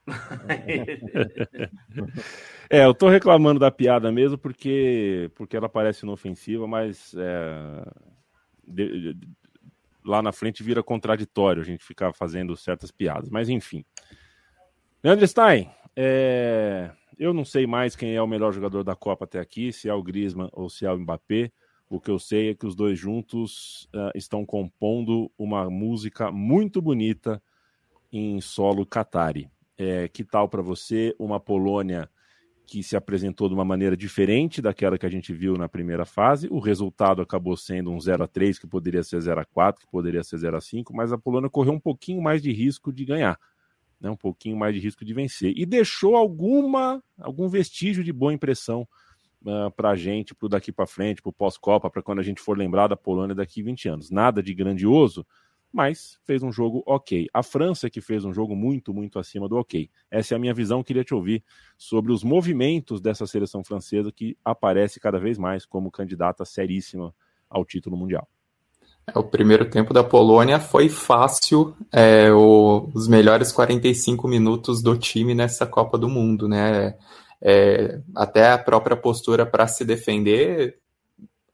é, 2.70 2.84
eu 2.84 2.94
tô 2.94 3.08
reclamando 3.08 3.60
da 3.60 3.70
piada 3.70 4.10
mesmo 4.10 4.38
porque, 4.38 5.30
porque 5.34 5.56
ela 5.56 5.68
parece 5.68 6.04
inofensiva, 6.04 6.66
mas 6.66 7.14
é, 7.16 7.84
de, 8.66 9.14
de, 9.14 9.28
lá 10.04 10.22
na 10.22 10.32
frente 10.32 10.62
vira 10.62 10.82
contraditório 10.82 11.62
a 11.62 11.64
gente 11.64 11.84
ficar 11.84 12.12
fazendo 12.12 12.56
certas 12.56 12.90
piadas. 12.90 13.28
Mas 13.30 13.48
enfim. 13.48 13.84
Leandro 15.02 15.26
Stein, 15.26 15.70
é, 15.94 16.90
eu 17.18 17.34
não 17.34 17.44
sei 17.44 17.66
mais 17.66 17.96
quem 17.96 18.14
é 18.14 18.22
o 18.22 18.26
melhor 18.26 18.52
jogador 18.52 18.84
da 18.84 18.94
Copa 18.94 19.24
até 19.24 19.40
aqui, 19.40 19.72
se 19.72 19.88
é 19.88 19.94
o 19.94 20.02
Griezmann 20.02 20.48
ou 20.52 20.70
se 20.70 20.86
é 20.86 20.92
o 20.92 20.98
Mbappé. 20.98 21.50
O 21.90 21.98
que 21.98 22.10
eu 22.10 22.18
sei 22.18 22.50
é 22.50 22.54
que 22.54 22.66
os 22.66 22.76
dois 22.76 22.98
juntos 22.98 23.88
uh, 23.94 24.12
estão 24.14 24.44
compondo 24.44 25.30
uma 25.38 25.70
música 25.70 26.30
muito 26.30 26.82
bonita 26.82 27.42
em 28.12 28.40
solo 28.40 28.86
Qatari. 28.86 29.50
É, 29.78 30.08
que 30.08 30.24
tal 30.24 30.48
para 30.48 30.60
você 30.60 31.14
uma 31.18 31.38
Polônia 31.38 32.10
que 32.66 32.82
se 32.82 32.96
apresentou 32.96 33.48
de 33.48 33.54
uma 33.54 33.64
maneira 33.64 33.96
diferente 33.96 34.60
daquela 34.60 34.98
que 34.98 35.06
a 35.06 35.08
gente 35.08 35.32
viu 35.32 35.54
na 35.54 35.68
primeira 35.68 36.04
fase? 36.04 36.48
O 36.50 36.58
resultado 36.58 37.22
acabou 37.22 37.56
sendo 37.56 37.90
um 37.90 38.00
0 38.00 38.24
a 38.24 38.26
3 38.26 38.58
que 38.58 38.66
poderia 38.66 39.02
ser 39.02 39.20
0 39.20 39.40
a 39.40 39.44
4 39.44 39.80
que 39.80 39.90
poderia 39.90 40.22
ser 40.24 40.38
0 40.38 40.56
a 40.56 40.60
5 40.60 40.94
mas 40.94 41.12
a 41.12 41.18
Polônia 41.18 41.48
correu 41.48 41.72
um 41.72 41.80
pouquinho 41.80 42.20
mais 42.20 42.42
de 42.42 42.52
risco 42.52 42.92
de 42.92 43.04
ganhar, 43.04 43.38
né? 44.00 44.10
um 44.10 44.16
pouquinho 44.16 44.56
mais 44.56 44.74
de 44.74 44.80
risco 44.80 45.04
de 45.04 45.14
vencer. 45.14 45.54
E 45.56 45.64
deixou 45.64 46.16
alguma 46.16 47.02
algum 47.18 47.48
vestígio 47.48 48.02
de 48.02 48.12
boa 48.12 48.32
impressão 48.32 48.82
uh, 49.46 49.50
ah, 49.66 49.70
para 49.70 49.90
a 49.90 49.96
gente, 49.96 50.34
para 50.34 50.48
daqui 50.48 50.72
para 50.72 50.86
frente, 50.86 51.22
para 51.22 51.30
o 51.30 51.32
pós-Copa, 51.32 51.88
para 51.88 52.02
quando 52.02 52.18
a 52.18 52.24
gente 52.24 52.40
for 52.40 52.58
lembrar 52.58 52.88
da 52.88 52.96
Polônia 52.96 53.34
daqui 53.34 53.62
20 53.62 53.88
anos. 53.88 54.10
Nada 54.10 54.42
de 54.42 54.52
grandioso, 54.52 55.24
mas 55.72 56.18
fez 56.24 56.42
um 56.42 56.50
jogo 56.50 56.82
ok. 56.86 57.26
A 57.32 57.42
França 57.42 57.90
que 57.90 58.00
fez 58.00 58.24
um 58.24 58.32
jogo 58.32 58.56
muito, 58.56 58.92
muito 58.92 59.18
acima 59.18 59.48
do 59.48 59.56
ok. 59.56 59.90
Essa 60.10 60.34
é 60.34 60.36
a 60.36 60.38
minha 60.38 60.54
visão, 60.54 60.82
queria 60.82 61.04
te 61.04 61.14
ouvir 61.14 61.44
sobre 61.76 62.12
os 62.12 62.24
movimentos 62.24 63.00
dessa 63.00 63.26
seleção 63.26 63.62
francesa 63.62 64.10
que 64.12 64.36
aparece 64.44 64.98
cada 64.98 65.18
vez 65.18 65.38
mais 65.38 65.64
como 65.64 65.90
candidata 65.90 66.44
seríssima 66.44 67.14
ao 67.48 67.64
título 67.64 67.96
mundial. 67.96 68.26
É, 69.06 69.18
o 69.18 69.24
primeiro 69.24 69.68
tempo 69.68 69.94
da 69.94 70.04
Polônia 70.04 70.60
foi 70.60 70.88
fácil, 70.88 71.74
é, 71.92 72.30
o, 72.32 72.90
os 72.94 73.08
melhores 73.08 73.52
45 73.52 74.28
minutos 74.28 74.82
do 74.82 74.96
time 74.96 75.34
nessa 75.34 75.66
Copa 75.66 75.96
do 75.96 76.08
Mundo, 76.08 76.48
né? 76.48 76.94
é, 77.40 78.00
até 78.14 78.50
a 78.50 78.58
própria 78.58 78.96
postura 78.96 79.46
para 79.46 79.66
se 79.66 79.84
defender, 79.84 80.78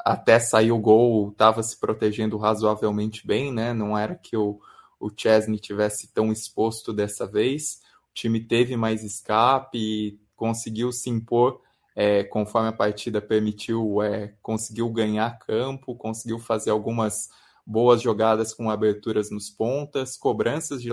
até 0.05 0.39
sair 0.39 0.71
o 0.71 0.79
gol, 0.79 1.31
estava 1.31 1.63
se 1.63 1.79
protegendo 1.79 2.37
razoavelmente 2.37 3.27
bem, 3.27 3.53
né? 3.53 3.73
Não 3.73 3.97
era 3.97 4.15
que 4.15 4.37
o, 4.37 4.61
o 5.01 5.11
Chesney 5.15 5.59
tivesse 5.59 6.13
tão 6.13 6.31
exposto 6.31 6.93
dessa 6.93 7.27
vez. 7.27 7.81
O 8.11 8.15
time 8.15 8.41
teve 8.41 8.77
mais 8.77 9.03
escape 9.03 9.79
e 9.79 10.21
conseguiu 10.37 10.93
se 10.93 11.09
impor 11.09 11.61
é, 11.97 12.25
conforme 12.25 12.69
a 12.69 12.73
partida 12.73 13.23
permitiu, 13.23 14.03
é, 14.03 14.35
conseguiu 14.43 14.91
ganhar 14.91 15.39
campo, 15.39 15.95
conseguiu 15.95 16.39
fazer 16.39 16.71
algumas 16.71 17.31
boas 17.65 18.03
jogadas 18.03 18.53
com 18.53 18.69
aberturas 18.69 19.31
nos 19.31 19.49
pontas, 19.49 20.17
cobranças 20.17 20.83
de, 20.83 20.91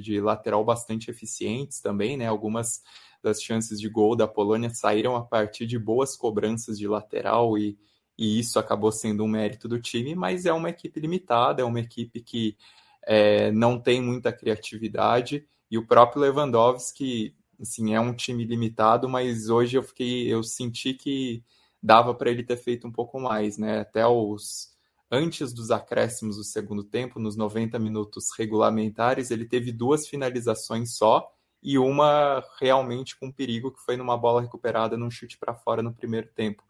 de 0.00 0.20
lateral 0.20 0.64
bastante 0.64 1.10
eficientes 1.10 1.80
também, 1.80 2.16
né? 2.16 2.26
Algumas 2.26 2.82
das 3.22 3.42
chances 3.42 3.80
de 3.80 3.88
gol 3.88 4.14
da 4.14 4.28
Polônia 4.28 4.70
saíram 4.74 5.16
a 5.16 5.22
partir 5.22 5.66
de 5.66 5.78
boas 5.78 6.16
cobranças 6.16 6.78
de 6.78 6.86
lateral 6.86 7.56
e, 7.56 7.78
e 8.22 8.38
isso 8.38 8.58
acabou 8.58 8.92
sendo 8.92 9.24
um 9.24 9.28
mérito 9.28 9.66
do 9.68 9.80
time, 9.80 10.14
mas 10.14 10.46
é 10.46 10.52
uma 10.52 10.70
equipe 10.70 11.00
limitada, 11.00 11.60
é 11.60 11.64
uma 11.64 11.80
equipe 11.80 12.20
que 12.20 12.56
é, 13.04 13.50
não 13.50 13.80
tem 13.80 14.00
muita 14.00 14.32
criatividade 14.32 15.44
e 15.68 15.76
o 15.76 15.86
próprio 15.86 16.22
Lewandowski, 16.22 17.34
assim, 17.60 17.94
é 17.94 18.00
um 18.00 18.14
time 18.14 18.44
limitado, 18.44 19.08
mas 19.08 19.48
hoje 19.48 19.76
eu 19.76 19.82
fiquei, 19.82 20.32
eu 20.32 20.42
senti 20.44 20.94
que 20.94 21.42
dava 21.82 22.14
para 22.14 22.30
ele 22.30 22.44
ter 22.44 22.56
feito 22.58 22.86
um 22.86 22.92
pouco 22.92 23.18
mais, 23.18 23.58
né? 23.58 23.80
Até 23.80 24.06
os 24.06 24.70
antes 25.10 25.52
dos 25.52 25.70
acréscimos 25.70 26.36
do 26.36 26.44
segundo 26.44 26.84
tempo, 26.84 27.18
nos 27.18 27.36
90 27.36 27.78
minutos 27.78 28.30
regulamentares, 28.38 29.30
ele 29.30 29.46
teve 29.46 29.72
duas 29.72 30.06
finalizações 30.06 30.96
só 30.96 31.28
e 31.62 31.78
uma 31.78 32.44
realmente 32.60 33.18
com 33.18 33.32
perigo, 33.32 33.72
que 33.72 33.80
foi 33.80 33.96
numa 33.96 34.16
bola 34.16 34.42
recuperada 34.42 34.96
num 34.96 35.10
chute 35.10 35.38
para 35.38 35.54
fora 35.54 35.82
no 35.82 35.92
primeiro 35.92 36.28
tempo. 36.34 36.62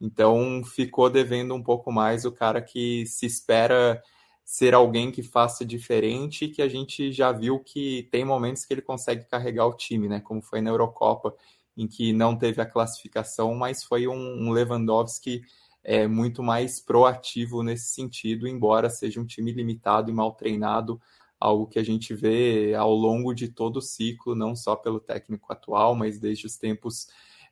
Então 0.00 0.62
ficou 0.64 1.10
devendo 1.10 1.54
um 1.54 1.62
pouco 1.62 1.92
mais 1.92 2.24
o 2.24 2.32
cara 2.32 2.62
que 2.62 3.04
se 3.06 3.26
espera 3.26 4.02
ser 4.44 4.74
alguém 4.74 5.12
que 5.12 5.22
faça 5.22 5.64
diferente, 5.64 6.48
que 6.48 6.60
a 6.60 6.68
gente 6.68 7.12
já 7.12 7.30
viu 7.30 7.60
que 7.60 8.08
tem 8.10 8.24
momentos 8.24 8.64
que 8.64 8.74
ele 8.74 8.82
consegue 8.82 9.24
carregar 9.26 9.66
o 9.66 9.76
time, 9.76 10.08
né? 10.08 10.20
Como 10.20 10.42
foi 10.42 10.60
na 10.60 10.70
Eurocopa, 10.70 11.34
em 11.76 11.86
que 11.86 12.12
não 12.12 12.36
teve 12.36 12.60
a 12.60 12.66
classificação, 12.66 13.54
mas 13.54 13.84
foi 13.84 14.08
um, 14.08 14.50
Lewandowski 14.50 15.42
é, 15.84 16.06
muito 16.06 16.42
mais 16.42 16.80
proativo 16.80 17.62
nesse 17.62 17.92
sentido, 17.92 18.48
embora 18.48 18.90
seja 18.90 19.20
um 19.20 19.24
time 19.24 19.52
limitado 19.52 20.10
e 20.10 20.14
mal 20.14 20.32
treinado, 20.32 21.00
algo 21.38 21.66
que 21.66 21.78
a 21.78 21.84
gente 21.84 22.12
vê 22.12 22.74
ao 22.74 22.92
longo 22.92 23.32
de 23.32 23.48
todo 23.48 23.76
o 23.76 23.82
ciclo, 23.82 24.34
não 24.34 24.56
só 24.56 24.74
pelo 24.76 25.00
técnico 25.00 25.52
atual, 25.52 25.94
mas 25.94 26.18
desde 26.18 26.46
os 26.46 26.56
tempos 26.56 27.06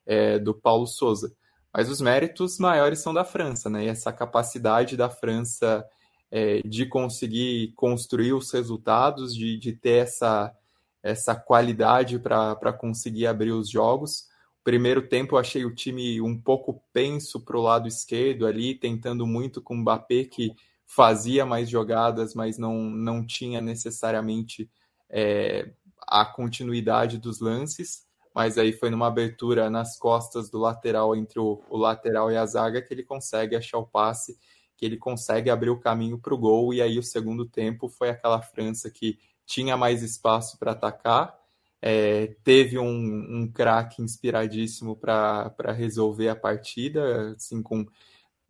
é, 0.05 0.37
do 0.37 0.53
Paulo 0.53 0.85
Souza. 0.85 1.33
Mas 1.73 1.89
os 1.89 2.01
méritos 2.01 2.57
maiores 2.57 2.99
são 2.99 3.13
da 3.13 3.23
França, 3.23 3.69
né? 3.69 3.85
E 3.85 3.87
essa 3.87 4.11
capacidade 4.11 4.97
da 4.97 5.09
França 5.09 5.85
é, 6.31 6.61
de 6.63 6.85
conseguir 6.85 7.73
construir 7.75 8.33
os 8.33 8.51
resultados, 8.51 9.35
de, 9.35 9.57
de 9.57 9.73
ter 9.73 10.03
essa, 10.03 10.53
essa 11.01 11.35
qualidade 11.35 12.19
para 12.19 12.73
conseguir 12.73 13.27
abrir 13.27 13.51
os 13.51 13.69
jogos. 13.69 14.27
Primeiro 14.63 15.07
tempo 15.07 15.35
eu 15.35 15.39
achei 15.39 15.65
o 15.65 15.73
time 15.73 16.21
um 16.21 16.39
pouco 16.39 16.83
penso 16.93 17.39
para 17.39 17.57
o 17.57 17.61
lado 17.61 17.87
esquerdo 17.87 18.45
ali, 18.45 18.75
tentando 18.75 19.25
muito 19.25 19.61
com 19.61 19.73
o 19.73 19.77
Mbappé, 19.77 20.25
que 20.25 20.53
fazia 20.85 21.45
mais 21.45 21.69
jogadas, 21.69 22.33
mas 22.33 22.57
não, 22.57 22.75
não 22.89 23.25
tinha 23.25 23.61
necessariamente 23.61 24.69
é, 25.09 25.71
a 26.07 26.25
continuidade 26.25 27.17
dos 27.17 27.39
lances. 27.39 28.08
Mas 28.39 28.57
aí 28.57 28.71
foi 28.71 28.89
numa 28.89 29.07
abertura 29.07 29.69
nas 29.69 29.99
costas 29.99 30.49
do 30.49 30.57
lateral, 30.57 31.13
entre 31.13 31.39
o, 31.39 31.61
o 31.69 31.77
lateral 31.77 32.31
e 32.31 32.37
a 32.37 32.45
zaga, 32.45 32.81
que 32.81 32.93
ele 32.93 33.03
consegue 33.03 33.53
achar 33.53 33.79
o 33.79 33.85
passe, 33.85 34.39
que 34.77 34.85
ele 34.85 34.95
consegue 34.95 35.49
abrir 35.49 35.69
o 35.69 35.79
caminho 35.79 36.17
para 36.17 36.33
o 36.33 36.37
gol. 36.37 36.73
E 36.73 36.81
aí 36.81 36.97
o 36.97 37.03
segundo 37.03 37.45
tempo 37.45 37.89
foi 37.89 38.09
aquela 38.09 38.41
França 38.41 38.89
que 38.89 39.19
tinha 39.45 39.75
mais 39.75 40.01
espaço 40.01 40.57
para 40.57 40.71
atacar 40.71 41.37
é, 41.81 42.35
teve 42.43 42.77
um, 42.77 43.41
um 43.41 43.51
craque 43.51 44.01
inspiradíssimo 44.01 44.95
para 44.95 45.71
resolver 45.73 46.29
a 46.29 46.35
partida, 46.35 47.31
assim, 47.31 47.61
com 47.61 47.85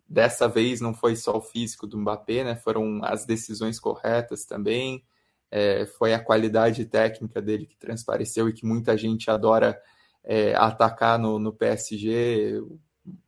dessa 0.08 0.48
vez 0.48 0.82
não 0.82 0.94
foi 0.94 1.16
só 1.16 1.38
o 1.38 1.42
físico 1.42 1.88
do 1.88 1.98
Mbappé, 1.98 2.44
né? 2.44 2.56
Foram 2.56 3.04
as 3.04 3.26
decisões 3.26 3.80
corretas 3.80 4.46
também. 4.46 5.04
É, 5.52 5.86
foi 5.86 6.14
a 6.14 6.24
qualidade 6.24 6.86
técnica 6.86 7.42
dele 7.42 7.66
que 7.66 7.76
transpareceu 7.76 8.48
e 8.48 8.54
que 8.54 8.66
muita 8.66 8.98
gente 8.98 9.32
adora 9.32 9.80
é, 10.24 10.54
atacar 10.56 11.18
no, 11.18 11.40
no 11.40 11.52
PSG. 11.52 12.60
O 12.60 12.80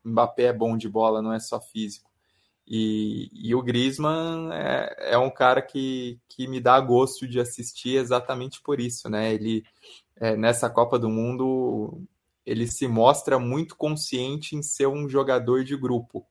Mbappé 0.04 0.44
é 0.44 0.54
bom 0.54 0.78
de 0.78 0.88
bola, 0.88 1.22
não 1.22 1.34
é 1.34 1.40
só 1.40 1.60
físico. 1.60 2.12
E, 2.68 3.30
e 3.34 3.54
o 3.54 3.62
Griezmann 3.62 4.50
é, 4.54 5.14
é, 5.14 5.18
um 5.18 5.30
cara 5.30 5.62
que, 5.62 6.20
que 6.30 6.48
me 6.48 6.62
dá 6.62 6.80
gosto 6.80 7.28
de 7.28 7.40
assistir 7.40 7.98
exatamente 7.98 8.62
por 8.62 8.80
isso, 8.80 9.10
né? 9.10 9.34
Ele, 9.34 9.64
é, 10.16 10.38
nessa 10.38 10.70
Copa 10.70 10.98
do 10.98 11.10
Mundo, 11.10 12.02
ele 12.46 12.68
se 12.68 12.88
mostra 12.88 13.38
muito 13.38 13.76
consciente 13.76 14.56
em 14.56 14.62
ser 14.62 14.88
um 14.88 15.10
jogador 15.10 15.64
de 15.64 15.76
grupo. 15.76 16.26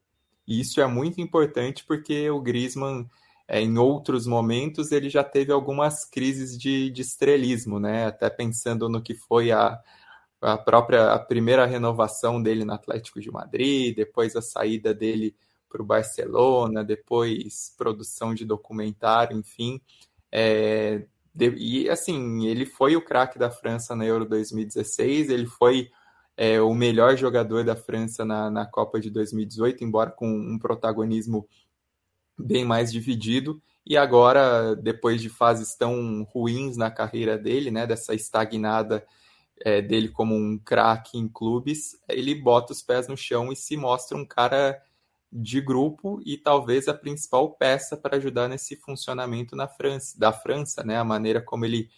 E 0.46 0.60
isso 0.60 0.80
é 0.80 0.86
muito 0.86 1.20
importante 1.20 1.84
porque 1.84 2.30
o 2.30 2.40
Griezmann, 2.40 3.06
é, 3.50 3.60
em 3.60 3.76
outros 3.78 4.28
momentos, 4.28 4.92
ele 4.92 5.10
já 5.10 5.24
teve 5.24 5.50
algumas 5.52 6.04
crises 6.04 6.56
de, 6.56 6.88
de 6.88 7.02
estrelismo, 7.02 7.80
né? 7.80 8.06
Até 8.06 8.30
pensando 8.30 8.88
no 8.88 9.02
que 9.02 9.12
foi 9.12 9.50
a, 9.50 9.76
a 10.40 10.56
própria 10.56 11.12
a 11.12 11.18
primeira 11.18 11.66
renovação 11.66 12.40
dele 12.40 12.64
no 12.64 12.72
Atlético 12.72 13.20
de 13.20 13.28
Madrid, 13.28 13.96
depois 13.96 14.36
a 14.36 14.42
saída 14.42 14.94
dele 14.94 15.34
para 15.68 15.82
o 15.82 15.84
Barcelona, 15.84 16.84
depois 16.84 17.74
produção 17.76 18.34
de 18.34 18.44
documentário, 18.44 19.36
enfim. 19.36 19.80
É, 20.30 21.04
de, 21.34 21.50
e 21.56 21.90
assim, 21.90 22.46
ele 22.46 22.64
foi 22.64 22.94
o 22.94 23.04
craque 23.04 23.36
da 23.36 23.50
França 23.50 23.96
na 23.96 24.04
Euro 24.06 24.24
2016, 24.26 25.28
ele 25.28 25.46
foi 25.46 25.90
é, 26.36 26.60
o 26.60 26.72
melhor 26.72 27.16
jogador 27.16 27.64
da 27.64 27.74
França 27.74 28.24
na, 28.24 28.48
na 28.48 28.64
Copa 28.64 29.00
de 29.00 29.10
2018, 29.10 29.82
embora 29.82 30.12
com 30.12 30.28
um 30.28 30.56
protagonismo 30.56 31.48
bem 32.44 32.64
mais 32.64 32.92
dividido. 32.92 33.60
E 33.86 33.96
agora, 33.96 34.74
depois 34.76 35.20
de 35.20 35.28
fases 35.28 35.74
tão 35.74 36.22
ruins 36.24 36.76
na 36.76 36.90
carreira 36.90 37.38
dele, 37.38 37.70
né, 37.70 37.86
dessa 37.86 38.14
estagnada 38.14 39.04
é, 39.64 39.82
dele 39.82 40.08
como 40.08 40.34
um 40.34 40.58
craque 40.58 41.18
em 41.18 41.28
clubes, 41.28 41.98
ele 42.08 42.34
bota 42.34 42.72
os 42.72 42.82
pés 42.82 43.08
no 43.08 43.16
chão 43.16 43.52
e 43.52 43.56
se 43.56 43.76
mostra 43.76 44.16
um 44.16 44.24
cara 44.24 44.80
de 45.32 45.60
grupo 45.60 46.20
e 46.24 46.36
talvez 46.36 46.88
a 46.88 46.94
principal 46.94 47.52
peça 47.52 47.96
para 47.96 48.16
ajudar 48.16 48.48
nesse 48.48 48.76
funcionamento 48.76 49.54
na 49.54 49.68
França, 49.68 50.18
da 50.18 50.32
França, 50.32 50.82
né? 50.82 50.96
A 50.96 51.04
maneira 51.04 51.40
como 51.40 51.64
ele 51.64 51.88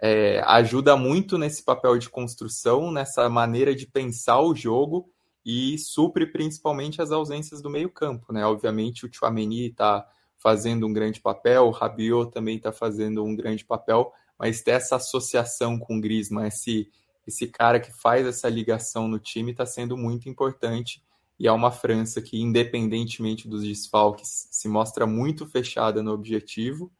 é, 0.00 0.40
ajuda 0.46 0.96
muito 0.96 1.36
nesse 1.36 1.62
papel 1.62 1.98
de 1.98 2.08
construção, 2.08 2.92
nessa 2.92 3.28
maneira 3.28 3.74
de 3.74 3.86
pensar 3.86 4.40
o 4.40 4.54
jogo 4.54 5.10
e 5.50 5.78
supre 5.78 6.26
principalmente 6.26 7.00
as 7.00 7.10
ausências 7.10 7.62
do 7.62 7.70
meio 7.70 7.88
campo, 7.88 8.34
né? 8.34 8.44
Obviamente 8.44 9.06
o 9.06 9.10
Chouameni 9.10 9.68
está 9.68 10.06
fazendo 10.36 10.86
um 10.86 10.92
grande 10.92 11.22
papel, 11.22 11.64
o 11.64 11.70
Rabiot 11.70 12.30
também 12.30 12.58
está 12.58 12.70
fazendo 12.70 13.24
um 13.24 13.34
grande 13.34 13.64
papel, 13.64 14.12
mas 14.38 14.60
ter 14.60 14.72
essa 14.72 14.96
associação 14.96 15.78
com 15.78 15.96
o 15.96 16.00
Griezmann, 16.02 16.48
esse, 16.48 16.90
esse 17.26 17.46
cara 17.46 17.80
que 17.80 17.90
faz 17.90 18.26
essa 18.26 18.46
ligação 18.46 19.08
no 19.08 19.18
time 19.18 19.52
está 19.52 19.64
sendo 19.64 19.96
muito 19.96 20.28
importante 20.28 21.02
e 21.40 21.48
é 21.48 21.52
uma 21.52 21.70
França 21.70 22.20
que, 22.20 22.38
independentemente 22.38 23.48
dos 23.48 23.62
desfalques, 23.62 24.48
se 24.50 24.68
mostra 24.68 25.06
muito 25.06 25.46
fechada 25.46 26.02
no 26.02 26.12
objetivo. 26.12 26.92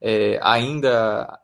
É, 0.00 0.40
ainda 0.42 1.38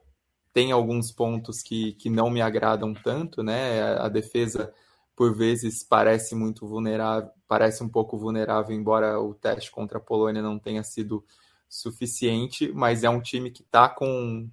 tem 0.53 0.73
alguns 0.73 1.13
pontos 1.13 1.63
que, 1.63 1.93
que 1.93 2.11
não 2.11 2.29
me 2.29 2.43
agradam 2.43 2.93
tanto, 2.93 3.41
né? 3.41 3.99
A 3.99 4.09
defesa, 4.09 4.75
por 5.21 5.37
vezes, 5.37 5.85
parece 5.85 6.35
muito 6.35 6.67
vulnerável, 6.67 7.29
parece 7.47 7.85
um 7.85 7.89
pouco 7.91 8.17
vulnerável, 8.17 8.75
embora 8.75 9.21
o 9.21 9.35
teste 9.35 9.71
contra 9.71 9.99
a 9.99 10.01
Polônia 10.01 10.41
não 10.41 10.59
tenha 10.59 10.83
sido 10.83 11.23
suficiente, 11.69 12.73
mas 12.73 13.05
é 13.05 13.11
um 13.11 13.21
time 13.21 13.51
que 13.51 13.61
está 13.61 13.87
com, 13.87 14.49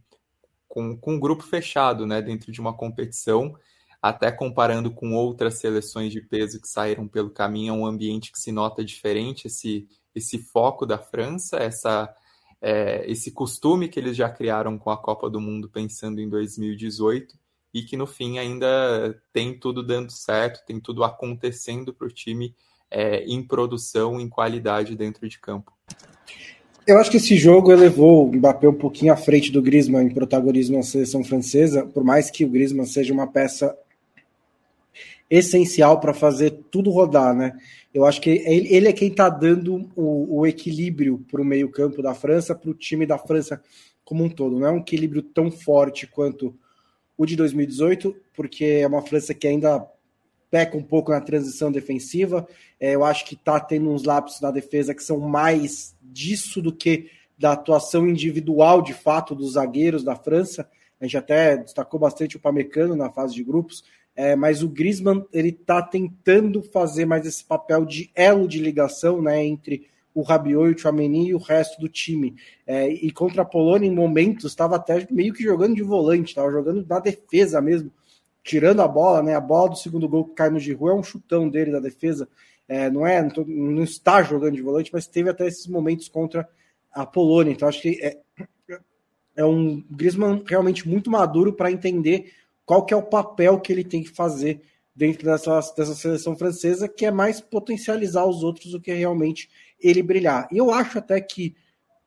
com, 0.68 0.98
com 0.98 1.14
um 1.14 1.20
grupo 1.22 1.42
fechado, 1.42 2.06
né? 2.06 2.22
Dentro 2.22 2.52
de 2.52 2.60
uma 2.60 2.76
competição 2.76 3.56
até 4.02 4.30
comparando 4.30 4.92
com 4.92 5.14
outras 5.14 5.54
seleções 5.54 6.12
de 6.12 6.20
peso 6.20 6.60
que 6.60 6.68
saíram 6.68 7.08
pelo 7.08 7.30
caminho, 7.30 7.74
é 7.74 7.78
um 7.78 7.86
ambiente 7.86 8.30
que 8.30 8.38
se 8.38 8.52
nota 8.52 8.84
diferente, 8.84 9.48
esse, 9.48 9.88
esse 10.14 10.38
foco 10.38 10.86
da 10.86 10.98
França, 10.98 11.56
essa, 11.60 12.14
é, 12.62 13.10
esse 13.10 13.32
costume 13.32 13.88
que 13.88 14.02
eles 14.02 14.18
já 14.18 14.30
criaram 14.30 14.78
com 14.78 14.90
a 14.90 14.98
Copa 14.98 15.30
do 15.30 15.40
Mundo 15.40 15.70
pensando 15.70 16.20
em 16.20 16.28
2018 16.28 17.47
e 17.74 17.84
que 17.84 17.98
no 17.98 18.08
fim 18.08 18.40
ainda 18.40 19.20
tem 19.34 19.58
tudo 19.58 19.84
dando 19.84 20.12
certo, 20.12 20.66
tem 20.66 20.80
tudo 20.80 21.04
acontecendo 21.04 21.94
para 21.94 22.08
o 22.08 22.12
time 22.12 22.56
é, 22.90 23.24
em 23.26 23.44
produção, 23.44 24.20
em 24.20 24.30
qualidade 24.30 24.96
dentro 24.96 25.28
de 25.28 25.40
campo. 25.40 25.72
Eu 26.88 26.98
acho 27.00 27.12
que 27.12 27.18
esse 27.18 27.36
jogo 27.36 27.72
elevou 27.72 28.26
o 28.26 28.34
Mbappé 28.34 28.70
um 28.70 28.74
pouquinho 28.74 29.12
à 29.12 29.18
frente 29.18 29.52
do 29.52 29.62
Griezmann 29.62 30.08
em 30.08 30.14
protagonismo 30.14 30.78
na 30.78 30.84
seleção 30.84 31.22
francesa, 31.22 31.86
por 31.86 32.04
mais 32.04 32.32
que 32.32 32.46
o 32.46 32.50
Griezmann 32.50 32.86
seja 32.86 33.14
uma 33.14 33.28
peça 33.28 33.78
essencial 35.30 36.00
para 36.00 36.14
fazer 36.14 36.52
tudo 36.72 36.90
rodar, 36.90 37.36
né? 37.36 37.58
Eu 37.94 38.06
acho 38.06 38.22
que 38.22 38.30
ele, 38.30 38.74
ele 38.74 38.88
é 38.88 38.94
quem 38.94 39.10
está 39.10 39.28
dando 39.28 39.90
o, 39.96 40.40
o 40.40 40.48
equilíbrio 40.48 41.26
para 41.30 41.42
o 41.42 41.46
meio-campo 41.46 42.02
da 42.02 42.14
França, 42.14 42.56
para 42.56 42.70
o 42.70 42.74
time 42.74 43.06
da 43.06 43.18
França 43.18 43.62
como 44.06 44.24
um 44.24 44.30
todo. 44.30 44.58
Não 44.58 44.68
é 44.68 44.72
um 44.72 44.78
equilíbrio 44.78 45.22
tão 45.22 45.52
forte 45.52 46.08
quanto 46.08 46.56
o 47.18 47.26
de 47.26 47.36
2018, 47.36 48.16
porque 48.34 48.64
é 48.66 48.88
uma 48.88 49.02
França 49.02 49.34
que 49.34 49.48
ainda 49.48 49.86
peca 50.50 50.78
um 50.78 50.84
pouco 50.84 51.12
na 51.12 51.20
transição 51.20 51.72
defensiva. 51.72 52.48
É, 52.80 52.96
eu 52.96 53.04
acho 53.04 53.26
que 53.26 53.36
está 53.36 53.60
tendo 53.60 53.90
uns 53.90 54.04
lapsos 54.04 54.40
na 54.42 54.52
defesa 54.52 54.94
que 54.94 55.04
são 55.04 55.20
mais 55.20 55.96
disso 56.02 56.62
do 56.62 56.72
que 56.72 57.10
da 57.38 57.52
atuação 57.52 58.08
individual 58.08 58.82
de 58.82 58.94
fato 58.94 59.36
dos 59.36 59.54
zagueiros 59.54 60.04
da 60.04 60.16
França. 60.16 60.70
A 61.00 61.06
gente 61.06 61.18
até 61.18 61.58
destacou 61.58 62.00
bastante 62.00 62.38
o 62.38 62.40
Pamecano 62.40 62.96
na 62.96 63.12
fase 63.12 63.36
de 63.36 63.44
grupos, 63.44 63.84
é, 64.16 64.36
mas 64.36 64.64
o 64.64 64.70
Griezmann 64.70 65.24
ele 65.32 65.50
está 65.50 65.82
tentando 65.82 66.64
fazer 66.64 67.06
mais 67.06 67.26
esse 67.26 67.44
papel 67.44 67.86
de 67.86 68.10
elo 68.16 68.48
de 68.48 68.60
ligação 68.60 69.22
né, 69.22 69.46
entre 69.46 69.88
o 70.18 70.24
Rabiot 70.24 70.74
o 70.74 70.78
Chouameni 70.80 71.28
e 71.28 71.36
o 71.36 71.38
resto 71.38 71.80
do 71.80 71.88
time. 71.88 72.36
É, 72.66 72.90
e 72.90 73.12
contra 73.12 73.44
a 73.44 73.46
Polônia, 73.46 73.88
em 73.88 73.94
momentos, 73.94 74.46
estava 74.46 74.76
até 74.76 75.08
meio 75.12 75.32
que 75.32 75.44
jogando 75.44 75.76
de 75.76 75.84
volante, 75.84 76.30
estava 76.30 76.52
jogando 76.52 76.84
na 76.90 77.00
defesa 77.00 77.62
mesmo, 77.62 77.92
tirando 78.44 78.82
a 78.82 78.88
bola, 78.88 79.22
né? 79.22 79.36
A 79.36 79.40
bola 79.40 79.70
do 79.70 79.76
segundo 79.76 80.10
gol 80.10 80.26
que 80.26 80.34
cai 80.34 80.50
no 80.50 80.60
Giroud 80.60 80.90
é 80.90 81.00
um 81.00 81.04
chutão 81.04 81.48
dele 81.48 81.72
da 81.72 81.80
defesa. 81.80 82.28
É, 82.68 82.90
não 82.90 83.06
é, 83.06 83.22
não, 83.22 83.30
tô, 83.30 83.46
não, 83.46 83.84
está 83.84 84.24
jogando 84.24 84.56
de 84.56 84.62
volante, 84.64 84.90
mas 84.92 85.06
teve 85.06 85.30
até 85.30 85.46
esses 85.46 85.68
momentos 85.68 86.10
contra 86.10 86.50
a 86.92 87.06
Polônia. 87.06 87.52
Então 87.52 87.68
acho 87.68 87.84
que 87.84 88.00
é, 88.02 88.18
é 89.36 89.46
um 89.46 89.84
Griezmann 89.88 90.44
realmente 90.48 90.90
muito 90.90 91.12
maduro 91.12 91.54
para 91.54 91.72
entender 91.72 92.34
qual 92.66 92.84
que 92.84 92.94
é 92.94 92.98
o 92.98 93.04
papel 93.04 93.60
que 93.60 93.72
ele 93.72 93.84
tem 93.84 94.02
que 94.02 94.10
fazer 94.10 94.62
dentro 94.98 95.26
dessa, 95.26 95.60
dessa 95.78 95.94
seleção 95.94 96.36
francesa, 96.36 96.90
que 96.90 97.06
é 97.06 97.12
mais 97.12 97.40
potencializar 97.40 98.26
os 98.26 98.42
outros 98.42 98.72
do 98.72 98.82
que 98.82 98.92
realmente 98.92 99.48
ele 99.80 100.02
brilhar. 100.02 100.48
E 100.52 100.58
eu 100.58 100.72
acho 100.72 100.98
até 100.98 101.20
que, 101.22 101.56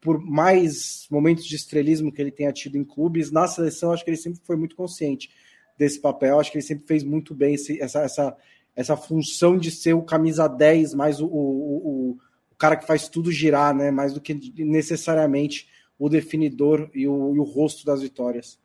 por 0.01 0.21
mais 0.21 1.07
momentos 1.11 1.45
de 1.45 1.57
estrelismo 1.57 2.13
que 2.13 2.21
ele 2.21 2.31
tenha 2.31 2.53
tido 2.53 2.77
em 2.77 2.85
clubes, 2.85 3.31
na 3.31 3.47
seleção, 3.47 3.93
acho 3.93 4.05
que 4.05 4.11
ele 4.11 4.17
sempre 4.17 4.41
foi 4.45 4.57
muito 4.57 4.77
consciente 4.77 5.31
desse 5.79 5.99
papel, 5.99 6.39
acho 6.39 6.53
que 6.53 6.59
ele 6.59 6.67
sempre 6.67 6.87
fez 6.87 7.03
muito 7.03 7.35
bem 7.35 7.55
esse, 7.55 7.81
essa, 7.81 8.01
essa, 8.03 8.37
essa 8.77 8.97
função 8.97 9.57
de 9.57 9.71
ser 9.71 9.95
o 9.95 10.03
camisa 10.03 10.47
10, 10.47 10.93
mais 10.93 11.21
o, 11.21 11.27
o, 11.27 12.11
o, 12.11 12.19
cara 12.61 12.77
que 12.77 12.87
faz 12.87 13.09
tudo 13.09 13.33
girar, 13.33 13.75
né? 13.75 13.91
mais 13.91 14.13
do 14.13 14.21
que 14.21 14.35
necessariamente 14.59 15.67
o 15.99 16.11
definidor 16.11 16.91
e 16.95 17.09
o, 17.09 17.35
e 17.35 17.39
o 17.39 17.43
rosto 17.43 17.87
das 17.87 18.03
vitórias. 18.03 18.60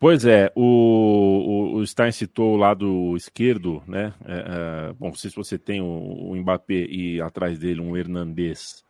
Pois 0.00 0.24
é, 0.24 0.50
o, 0.56 1.74
o, 1.74 1.86
Stein 1.86 2.10
citou 2.10 2.54
o 2.54 2.56
lado 2.56 3.14
esquerdo, 3.14 3.82
né? 3.86 4.14
É, 4.24 4.88
é, 4.88 4.92
bom, 4.94 5.12
se 5.12 5.28
você 5.28 5.58
tem 5.58 5.82
o, 5.82 5.84
o 5.86 6.34
Mbappé 6.36 6.86
e 6.86 7.20
atrás 7.20 7.58
dele 7.58 7.82
um 7.82 7.94
Hernandez, 7.94 8.82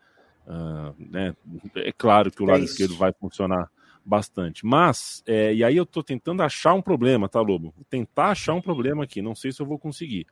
uh, 0.47 0.95
né? 0.97 1.35
É 1.75 1.91
claro 1.91 2.31
que 2.31 2.41
o 2.41 2.47
lado 2.47 2.61
é 2.61 2.65
esquerdo 2.65 2.95
vai 2.97 3.13
funcionar 3.13 3.69
bastante. 4.07 4.65
Mas, 4.65 5.21
é, 5.27 5.53
e 5.53 5.65
aí 5.65 5.77
eu 5.77 5.83
estou 5.83 6.05
tentando 6.05 6.45
achar 6.45 6.75
um 6.75 6.83
problema, 6.83 7.29
tá, 7.29 7.41
Lobo? 7.41 7.73
Vou 7.75 7.85
tentar 7.91 8.29
achar 8.29 8.55
um 8.55 8.63
problema 8.63 9.03
aqui, 9.03 9.21
não 9.21 9.35
sei 9.35 9.51
se 9.51 9.61
eu 9.61 9.67
vou 9.67 9.81
conseguir. 9.81 10.29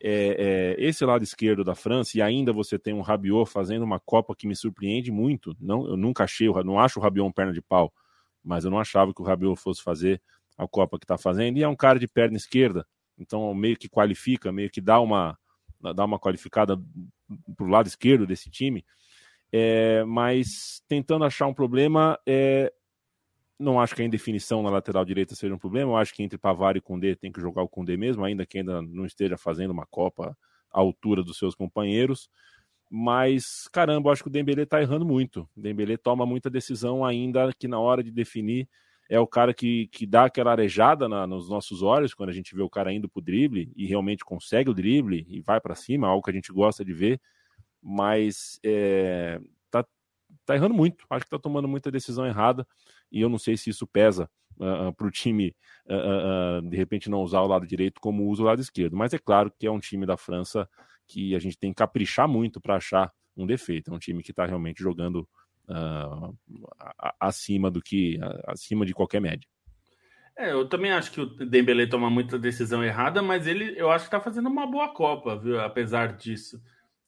É, 0.00 0.76
esse 0.78 1.04
lado 1.04 1.24
esquerdo 1.24 1.64
da 1.64 1.74
França, 1.74 2.16
e 2.18 2.22
ainda 2.22 2.52
você 2.52 2.78
tem 2.78 2.94
um 2.94 3.00
Rabiot 3.00 3.50
fazendo 3.50 3.82
uma 3.82 3.98
Copa 3.98 4.32
que 4.36 4.46
me 4.46 4.54
surpreende 4.54 5.10
muito. 5.10 5.56
Não, 5.60 5.88
eu 5.88 5.96
nunca 5.96 6.22
achei, 6.22 6.48
não 6.64 6.78
acho 6.78 7.00
o 7.00 7.02
Rabiot 7.02 7.26
um 7.26 7.32
perna 7.32 7.52
de 7.52 7.60
pau 7.60 7.92
mas 8.44 8.64
eu 8.64 8.70
não 8.70 8.78
achava 8.78 9.14
que 9.14 9.22
o 9.22 9.24
Rabiot 9.24 9.60
fosse 9.60 9.82
fazer 9.82 10.20
a 10.56 10.68
Copa 10.68 10.98
que 10.98 11.04
está 11.04 11.16
fazendo. 11.18 11.58
E 11.58 11.62
é 11.62 11.68
um 11.68 11.76
cara 11.76 11.98
de 11.98 12.06
perna 12.06 12.36
esquerda, 12.36 12.86
então 13.18 13.52
meio 13.54 13.76
que 13.76 13.88
qualifica, 13.88 14.52
meio 14.52 14.70
que 14.70 14.80
dá 14.80 15.00
uma, 15.00 15.38
dá 15.94 16.04
uma 16.04 16.18
qualificada 16.18 16.76
para 17.56 17.66
o 17.66 17.68
lado 17.68 17.86
esquerdo 17.86 18.26
desse 18.26 18.50
time. 18.50 18.84
É, 19.52 20.04
mas 20.04 20.82
tentando 20.88 21.24
achar 21.24 21.46
um 21.46 21.54
problema, 21.54 22.18
é, 22.26 22.72
não 23.58 23.80
acho 23.80 23.94
que 23.94 24.02
a 24.02 24.04
indefinição 24.04 24.62
na 24.62 24.70
lateral 24.70 25.04
direita 25.04 25.34
seja 25.34 25.54
um 25.54 25.58
problema. 25.58 25.92
Eu 25.92 25.96
acho 25.96 26.12
que 26.12 26.22
entre 26.22 26.36
Pavar 26.38 26.76
e 26.76 26.80
Condé 26.80 27.14
tem 27.14 27.30
que 27.30 27.40
jogar 27.40 27.62
o 27.62 27.68
Condé 27.68 27.96
mesmo, 27.96 28.24
ainda 28.24 28.44
que 28.44 28.58
ainda 28.58 28.82
não 28.82 29.06
esteja 29.06 29.36
fazendo 29.36 29.70
uma 29.70 29.86
Copa 29.86 30.36
à 30.72 30.80
altura 30.80 31.22
dos 31.22 31.38
seus 31.38 31.54
companheiros. 31.54 32.28
Mas, 32.96 33.66
caramba, 33.72 34.08
eu 34.08 34.12
acho 34.12 34.22
que 34.22 34.28
o 34.28 34.30
Dembele 34.30 34.64
tá 34.64 34.80
errando 34.80 35.04
muito. 35.04 35.48
O 35.56 35.60
Dembele 35.60 35.98
toma 35.98 36.24
muita 36.24 36.48
decisão 36.48 37.04
ainda 37.04 37.52
que 37.52 37.66
na 37.66 37.80
hora 37.80 38.04
de 38.04 38.12
definir 38.12 38.68
é 39.10 39.18
o 39.18 39.26
cara 39.26 39.52
que, 39.52 39.88
que 39.88 40.06
dá 40.06 40.26
aquela 40.26 40.52
arejada 40.52 41.08
na, 41.08 41.26
nos 41.26 41.48
nossos 41.48 41.82
olhos 41.82 42.14
quando 42.14 42.30
a 42.30 42.32
gente 42.32 42.54
vê 42.54 42.62
o 42.62 42.70
cara 42.70 42.92
indo 42.92 43.08
pro 43.08 43.20
drible 43.20 43.72
e 43.74 43.84
realmente 43.84 44.24
consegue 44.24 44.70
o 44.70 44.74
drible 44.74 45.26
e 45.28 45.40
vai 45.40 45.60
para 45.60 45.74
cima, 45.74 46.06
algo 46.06 46.22
que 46.22 46.30
a 46.30 46.34
gente 46.34 46.52
gosta 46.52 46.84
de 46.84 46.92
ver, 46.92 47.20
mas 47.82 48.60
é, 48.64 49.40
tá, 49.72 49.84
tá 50.46 50.54
errando 50.54 50.74
muito. 50.74 51.04
Acho 51.10 51.24
que 51.24 51.30
tá 51.32 51.38
tomando 51.38 51.66
muita 51.66 51.90
decisão 51.90 52.24
errada 52.24 52.64
e 53.10 53.20
eu 53.20 53.28
não 53.28 53.38
sei 53.38 53.56
se 53.56 53.70
isso 53.70 53.88
pesa 53.88 54.30
uh, 54.56 54.90
uh, 54.90 54.94
para 54.94 55.08
o 55.08 55.10
time 55.10 55.52
uh, 55.86 56.62
de 56.62 56.76
repente 56.76 57.10
não 57.10 57.22
usar 57.22 57.40
o 57.40 57.48
lado 57.48 57.66
direito 57.66 58.00
como 58.00 58.28
usa 58.28 58.42
o 58.42 58.46
lado 58.46 58.62
esquerdo. 58.62 58.96
Mas 58.96 59.12
é 59.12 59.18
claro 59.18 59.52
que 59.58 59.66
é 59.66 59.70
um 59.70 59.80
time 59.80 60.06
da 60.06 60.16
França 60.16 60.68
que 61.06 61.34
a 61.34 61.38
gente 61.38 61.58
tem 61.58 61.70
que 61.70 61.76
caprichar 61.76 62.28
muito 62.28 62.60
para 62.60 62.76
achar 62.76 63.12
um 63.36 63.46
defeito. 63.46 63.90
É 63.90 63.94
um 63.94 63.98
time 63.98 64.22
que 64.22 64.30
está 64.30 64.46
realmente 64.46 64.82
jogando 64.82 65.28
uh, 65.68 66.36
acima 67.20 67.70
do 67.70 67.80
que 67.82 68.18
acima 68.46 68.84
de 68.86 68.94
qualquer 68.94 69.20
média. 69.20 69.48
É, 70.36 70.50
eu 70.50 70.68
também 70.68 70.90
acho 70.90 71.12
que 71.12 71.20
o 71.20 71.26
Dembele 71.26 71.86
toma 71.86 72.10
muita 72.10 72.38
decisão 72.38 72.82
errada, 72.82 73.22
mas 73.22 73.46
ele 73.46 73.74
eu 73.76 73.90
acho 73.90 74.04
que 74.04 74.08
está 74.08 74.20
fazendo 74.20 74.48
uma 74.48 74.66
boa 74.66 74.92
Copa, 74.92 75.38
viu? 75.38 75.60
Apesar 75.60 76.16
disso. 76.16 76.60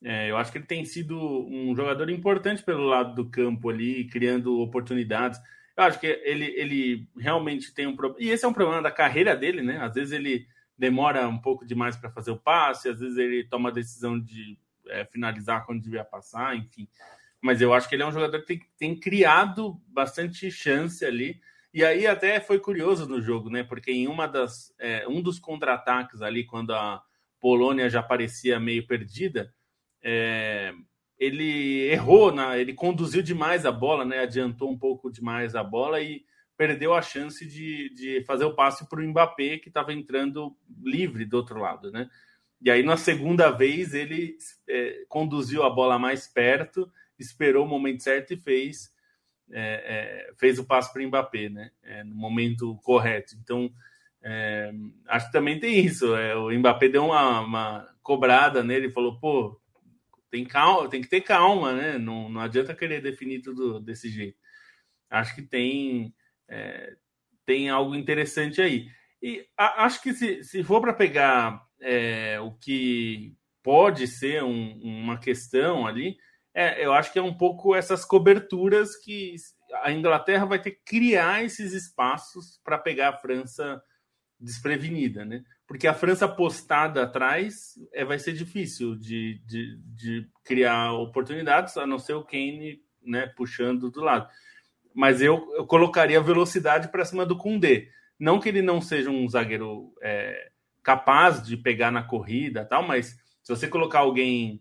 É, 0.03 0.31
eu 0.31 0.37
acho 0.37 0.53
que 0.53 0.59
ele 0.59 0.67
tem 0.67 0.85
sido 0.85 1.19
um 1.19 1.75
jogador 1.75 2.09
importante 2.11 2.63
pelo 2.63 2.85
lado 2.85 3.15
do 3.15 3.31
campo 3.31 3.71
ali, 3.71 4.07
criando 4.07 4.61
oportunidades. 4.61 5.41
Eu 5.77 5.85
acho 5.85 5.99
que 5.99 6.07
ele, 6.07 6.45
ele 6.57 7.09
realmente 7.19 7.75
tem 7.75 7.87
um 7.87 7.97
problema. 7.97 8.25
E 8.25 8.31
esse 8.31 8.45
é 8.45 8.49
um 8.49 8.53
problema 8.53 8.83
da 8.83 8.91
carreira 8.91 9.35
dele, 9.35 9.63
né? 9.63 9.79
Às 9.79 9.95
vezes 9.95 10.13
ele 10.13 10.47
demora 10.79 11.27
um 11.29 11.39
pouco 11.39 11.65
demais 11.65 11.97
para 11.97 12.11
fazer 12.11 12.31
o 12.31 12.37
passe, 12.37 12.89
às 12.89 13.01
vezes 13.01 13.17
ele 13.17 13.45
toma 13.45 13.71
a 13.71 13.73
decisão 13.73 14.19
de 14.19 14.59
é, 14.89 15.05
finalizar 15.05 15.65
quando 15.65 15.83
devia 15.83 16.05
passar, 16.05 16.57
enfim. 16.57 16.89
Mas 17.41 17.61
eu 17.61 17.73
acho 17.73 17.89
que 17.89 17.95
ele 17.95 18.03
é 18.03 18.07
um 18.07 18.13
jogador 18.13 18.41
que 18.41 18.47
tem, 18.47 18.61
tem 18.77 18.99
criado 18.99 19.81
bastante 19.89 20.51
chance 20.51 21.05
ali. 21.05 21.41
E 21.73 21.85
aí 21.85 22.07
até 22.07 22.41
foi 22.41 22.59
curioso 22.59 23.07
no 23.07 23.21
jogo, 23.21 23.51
né? 23.51 23.63
Porque 23.63 23.93
em 23.93 24.09
uma 24.09 24.27
das 24.27 24.75
é, 24.79 25.07
um 25.07 25.21
dos 25.21 25.39
contra-ataques 25.39 26.23
ali, 26.23 26.45
quando 26.45 26.73
a 26.73 27.03
Polônia 27.39 27.91
já 27.91 28.03
parecia 28.03 28.59
meio 28.59 28.87
perdida, 28.87 29.53
é, 30.03 30.73
ele 31.19 31.89
errou, 31.91 32.33
na, 32.33 32.57
ele 32.59 32.73
conduziu 32.73 33.23
demais 33.23 33.67
a 33.67 33.73
bola, 33.73 34.05
né? 34.05 34.21
Adiantou 34.21 34.71
um 34.71 34.79
pouco 34.79 35.11
demais 35.11 35.55
a 35.55 35.63
bola 35.63 36.01
e 36.01 36.25
perdeu 36.57 36.95
a 36.95 37.03
chance 37.03 37.47
de, 37.47 37.91
de 37.95 38.25
fazer 38.25 38.45
o 38.45 38.55
passe 38.55 38.89
para 38.89 39.01
o 39.01 39.03
Mbappé, 39.07 39.59
que 39.59 39.69
estava 39.69 39.93
entrando 39.93 40.57
livre 40.83 41.25
do 41.25 41.37
outro 41.37 41.61
lado, 41.61 41.91
né? 41.91 42.09
E 42.61 42.71
aí, 42.71 42.83
na 42.83 42.97
segunda 42.97 43.51
vez, 43.51 43.93
ele 43.93 44.37
é, 44.69 45.05
conduziu 45.09 45.63
a 45.63 45.71
bola 45.71 45.99
mais 45.99 46.27
perto, 46.27 46.91
esperou 47.19 47.67
o 47.67 47.69
momento 47.69 48.03
certo 48.03 48.33
e 48.33 48.37
fez, 48.37 48.91
é, 49.51 50.29
é, 50.31 50.35
fez 50.37 50.59
o 50.59 50.65
passe 50.65 50.93
para 50.93 51.03
o 51.03 51.07
Mbappé, 51.07 51.49
né? 51.51 51.71
É, 51.83 52.03
no 52.03 52.15
momento 52.15 52.77
correto. 52.83 53.37
Então, 53.43 53.71
é, 54.23 54.73
acho 55.07 55.27
que 55.27 55.33
também 55.33 55.61
tem 55.61 55.85
isso. 55.85 56.17
É, 56.17 56.35
o 56.35 56.51
Mbappé 56.51 56.89
deu 56.89 57.05
uma, 57.05 57.41
uma 57.41 57.95
cobrada 58.03 58.63
nele 58.65 58.91
falou: 58.91 59.21
pô, 59.21 59.61
tem, 60.31 60.45
calma, 60.45 60.89
tem 60.89 61.03
que 61.03 61.09
ter 61.09 61.21
calma, 61.21 61.75
né? 61.75 61.99
Não, 61.99 62.29
não 62.29 62.41
adianta 62.41 62.75
querer 62.75 63.03
definir 63.03 63.43
tudo 63.43 63.79
desse 63.81 64.09
jeito. 64.09 64.39
Acho 65.11 65.35
que 65.35 65.43
tem 65.43 66.15
é, 66.49 66.95
tem 67.45 67.69
algo 67.69 67.95
interessante 67.95 68.61
aí. 68.61 68.89
E 69.23 69.47
a, 69.57 69.85
acho 69.85 70.03
que 70.03 70.13
se, 70.13 70.43
se 70.45 70.63
for 70.63 70.81
para 70.81 70.93
pegar 70.93 71.63
é, 71.81 72.39
o 72.41 72.53
que 72.53 73.35
pode 73.63 74.07
ser 74.07 74.43
um, 74.43 74.79
uma 74.83 75.19
questão 75.19 75.87
ali, 75.87 76.17
é, 76.55 76.85
eu 76.85 76.93
acho 76.93 77.13
que 77.13 77.19
é 77.19 77.23
um 77.23 77.35
pouco 77.35 77.75
essas 77.75 78.05
coberturas 78.05 78.97
que 78.97 79.37
a 79.83 79.93
Inglaterra 79.93 80.47
vai 80.47 80.61
ter 80.61 80.73
que 80.73 80.83
criar 80.85 81.45
esses 81.45 81.73
espaços 81.73 82.61
para 82.65 82.79
pegar 82.79 83.11
a 83.11 83.17
França 83.17 83.83
desprevenida, 84.39 85.25
né? 85.25 85.43
Porque 85.67 85.89
a 85.89 85.95
França 85.95 86.29
postada 86.29 87.03
atrás 87.03 87.75
é, 87.93 88.05
vai 88.05 88.19
ser 88.19 88.33
difícil 88.33 88.95
de, 88.95 89.43
de, 89.45 89.77
de 89.83 90.31
criar 90.45 90.93
oportunidades, 90.93 91.77
a 91.77 91.87
não 91.87 91.99
ser 91.99 92.15
o 92.15 92.25
Kane 92.25 92.81
né, 93.03 93.27
puxando 93.37 93.91
do 93.91 94.01
lado 94.01 94.29
mas 94.97 95.21
eu, 95.21 95.47
eu 95.55 95.67
colocaria 95.67 96.19
velocidade 96.23 96.89
para 96.89 97.05
cima 97.05 97.27
do 97.27 97.37
Kundê. 97.37 97.91
Não 98.19 98.41
que 98.41 98.49
ele 98.49 98.63
não 98.63 98.81
seja 98.81 99.11
um 99.11 99.29
zagueiro 99.29 99.93
é, 100.01 100.51
capaz 100.83 101.43
de 101.43 101.55
pegar 101.55 101.91
na 101.91 102.03
corrida 102.03 102.65
tal, 102.65 102.83
mas 102.83 103.09
se 103.43 103.55
você 103.55 103.69
colocar 103.69 103.99
alguém, 103.99 104.59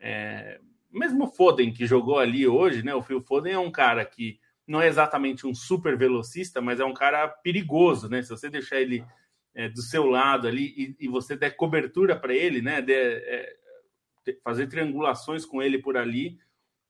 é, 0.00 0.58
mesmo 0.90 1.24
o 1.24 1.26
Foden 1.28 1.70
que 1.70 1.86
jogou 1.86 2.18
ali 2.18 2.48
hoje, 2.48 2.82
né? 2.82 2.94
O 2.94 3.02
Phil 3.02 3.20
Foden 3.20 3.52
é 3.52 3.58
um 3.58 3.70
cara 3.70 4.06
que 4.06 4.40
não 4.66 4.80
é 4.80 4.88
exatamente 4.88 5.46
um 5.46 5.54
super 5.54 5.98
velocista, 5.98 6.62
mas 6.62 6.80
é 6.80 6.84
um 6.86 6.94
cara 6.94 7.28
perigoso, 7.28 8.08
né? 8.08 8.22
Se 8.22 8.30
você 8.30 8.48
deixar 8.48 8.80
ele 8.80 9.04
é, 9.54 9.68
do 9.68 9.82
seu 9.82 10.06
lado 10.06 10.48
ali 10.48 10.96
e, 10.98 11.04
e 11.04 11.08
você 11.08 11.36
der 11.36 11.56
cobertura 11.56 12.16
para 12.16 12.32
ele, 12.32 12.62
né? 12.62 12.80
De, 12.80 12.94
é, 12.94 13.54
fazer 14.42 14.66
triangulações 14.66 15.44
com 15.44 15.60
ele 15.60 15.78
por 15.78 15.98
ali 15.98 16.38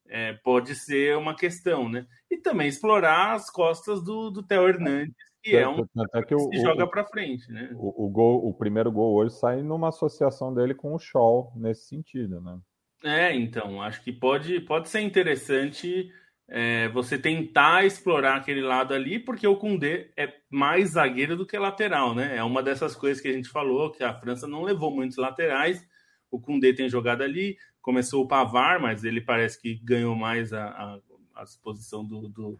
é, 0.07 0.33
pode 0.33 0.75
ser 0.75 1.17
uma 1.17 1.35
questão, 1.35 1.89
né? 1.89 2.05
E 2.29 2.37
também 2.37 2.67
explorar 2.67 3.33
as 3.33 3.49
costas 3.49 4.03
do, 4.03 4.29
do 4.29 4.43
Theo 4.43 4.67
Hernandes, 4.67 5.15
que 5.43 5.55
é 5.55 5.67
um 5.67 5.85
Até 5.97 6.23
que, 6.23 6.35
o, 6.35 6.49
que 6.49 6.59
joga 6.59 6.87
para 6.87 7.05
frente, 7.05 7.51
né? 7.51 7.69
O, 7.75 8.05
o, 8.05 8.09
gol, 8.09 8.47
o 8.47 8.53
primeiro 8.53 8.91
gol 8.91 9.15
hoje 9.15 9.35
sai 9.35 9.61
numa 9.61 9.89
associação 9.89 10.53
dele 10.53 10.73
com 10.73 10.93
o 10.93 10.99
Shaw 10.99 11.53
nesse 11.55 11.87
sentido, 11.87 12.41
né? 12.41 12.59
É, 13.03 13.35
então, 13.35 13.81
acho 13.81 14.03
que 14.03 14.11
pode, 14.11 14.59
pode 14.61 14.89
ser 14.89 15.01
interessante 15.01 16.11
é, 16.47 16.87
você 16.89 17.17
tentar 17.17 17.85
explorar 17.85 18.37
aquele 18.37 18.61
lado 18.61 18.93
ali, 18.93 19.19
porque 19.19 19.47
o 19.47 19.55
Koundé 19.55 20.11
é 20.17 20.33
mais 20.49 20.91
zagueiro 20.91 21.35
do 21.35 21.45
que 21.45 21.57
lateral, 21.57 22.15
né? 22.15 22.35
É 22.35 22.43
uma 22.43 22.63
dessas 22.63 22.95
coisas 22.95 23.21
que 23.21 23.27
a 23.27 23.33
gente 23.33 23.49
falou, 23.49 23.91
que 23.91 24.03
a 24.03 24.13
França 24.13 24.47
não 24.47 24.63
levou 24.63 24.89
muitos 24.89 25.17
laterais, 25.17 25.85
o 26.31 26.39
Koundé 26.39 26.73
tem 26.73 26.89
jogado 26.89 27.21
ali, 27.21 27.57
começou 27.85 28.23
o 28.23 28.27
Pavar, 28.27 28.79
mas 28.79 29.03
ele 29.03 29.21
parece 29.21 29.61
que 29.61 29.75
ganhou 29.75 30.15
mais 30.15 30.51
a, 30.51 30.65
a, 30.65 30.99
a 31.35 31.45
posição 31.63 32.03
do, 32.03 32.27
do, 32.27 32.59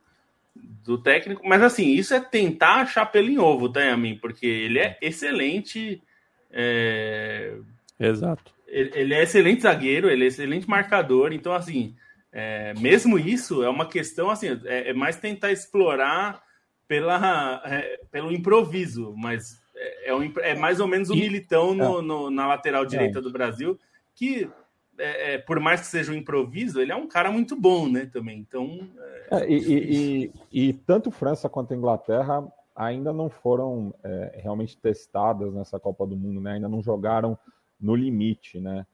do, 0.55 0.99
técnico. 0.99 1.41
Mas 1.43 1.63
assim, 1.63 1.93
isso 1.93 2.13
é 2.13 2.19
tentar 2.19 2.81
achar 2.81 3.07
pelo 3.07 3.27
em 3.27 3.39
ovo, 3.39 3.67
tá, 3.67 3.81
Yamin? 3.81 4.19
Porque 4.19 4.45
ele 4.45 4.77
é 4.77 4.99
excelente. 5.01 5.99
É... 6.51 7.57
Exato. 7.99 8.53
Ele, 8.67 8.91
ele, 8.93 9.13
é 9.15 9.23
excelente 9.23 9.63
zagueiro, 9.63 10.11
ele 10.11 10.25
é 10.25 10.27
excelente 10.27 10.69
marcador, 10.69 11.33
então 11.33 11.53
assim. 11.53 11.95
É, 12.37 12.73
mesmo 12.77 13.17
isso 13.17 13.63
é 13.63 13.69
uma 13.69 13.87
questão 13.87 14.29
assim, 14.29 14.59
é, 14.65 14.89
é 14.89 14.93
mais 14.93 15.15
tentar 15.15 15.53
explorar 15.53 16.43
pela, 16.85 17.61
é, 17.65 17.97
pelo 18.11 18.29
improviso, 18.29 19.15
mas 19.15 19.57
é, 19.73 20.11
é, 20.11 20.51
é, 20.51 20.55
mais 20.55 20.81
ou 20.81 20.87
menos 20.87 21.09
o 21.09 21.15
militão 21.15 21.73
no, 21.73 22.01
no, 22.01 22.29
na 22.29 22.45
lateral 22.45 22.85
direita 22.85 23.21
do 23.21 23.31
Brasil, 23.31 23.79
que 24.13 24.49
é, 24.97 25.33
é, 25.33 25.37
por 25.37 25.59
mais 25.59 25.81
que 25.81 25.87
seja 25.87 26.11
um 26.11 26.15
improviso, 26.15 26.79
ele 26.79 26.91
é 26.91 26.95
um 26.95 27.07
cara 27.07 27.31
muito 27.31 27.59
bom, 27.59 27.87
né? 27.87 28.05
Também. 28.05 28.39
Então. 28.39 28.79
É, 29.31 29.43
é, 29.43 29.49
e, 29.49 30.31
e, 30.51 30.67
e, 30.69 30.73
tanto 30.73 31.11
França 31.11 31.49
quanto 31.49 31.73
Inglaterra 31.73 32.47
ainda 32.75 33.13
não 33.13 33.29
foram 33.29 33.93
é, 34.03 34.39
realmente 34.43 34.77
testadas 34.77 35.53
nessa 35.53 35.79
Copa 35.79 36.05
do 36.05 36.15
Mundo, 36.15 36.41
né? 36.41 36.53
Ainda 36.53 36.69
não 36.69 36.81
jogaram 36.81 37.37
no 37.79 37.95
limite, 37.95 38.59
né? 38.59 38.85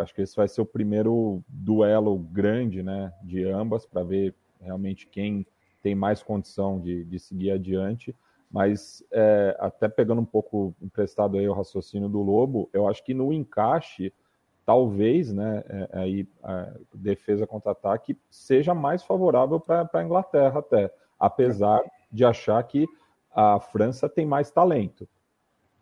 acho 0.00 0.14
que 0.14 0.22
esse 0.22 0.34
vai 0.34 0.48
ser 0.48 0.62
o 0.62 0.66
primeiro 0.66 1.44
duelo 1.46 2.18
grande, 2.18 2.82
né? 2.82 3.12
De 3.22 3.44
ambas 3.44 3.84
para 3.84 4.02
ver 4.02 4.34
realmente 4.58 5.06
quem 5.06 5.46
tem 5.82 5.94
mais 5.94 6.22
condição 6.22 6.80
de, 6.80 7.04
de 7.04 7.18
seguir 7.18 7.50
adiante. 7.50 8.16
Mas 8.50 9.04
é, 9.12 9.56
até 9.60 9.88
pegando 9.88 10.22
um 10.22 10.24
pouco 10.24 10.74
emprestado 10.80 11.36
aí 11.36 11.46
o 11.46 11.52
raciocínio 11.52 12.08
do 12.08 12.22
Lobo, 12.22 12.70
eu 12.72 12.88
acho 12.88 13.04
que 13.04 13.12
no 13.12 13.32
encaixe, 13.32 14.12
talvez, 14.68 15.32
né, 15.32 15.64
é, 15.66 15.88
aí 15.94 16.28
a 16.44 16.70
defesa 16.92 17.46
contra-ataque 17.46 18.14
seja 18.30 18.74
mais 18.74 19.02
favorável 19.02 19.58
para 19.58 19.88
a 19.90 20.04
Inglaterra 20.04 20.58
até, 20.58 20.92
apesar 21.18 21.80
de 22.12 22.22
achar 22.22 22.62
que 22.64 22.86
a 23.34 23.58
França 23.58 24.10
tem 24.10 24.26
mais 24.26 24.50
talento. 24.50 25.08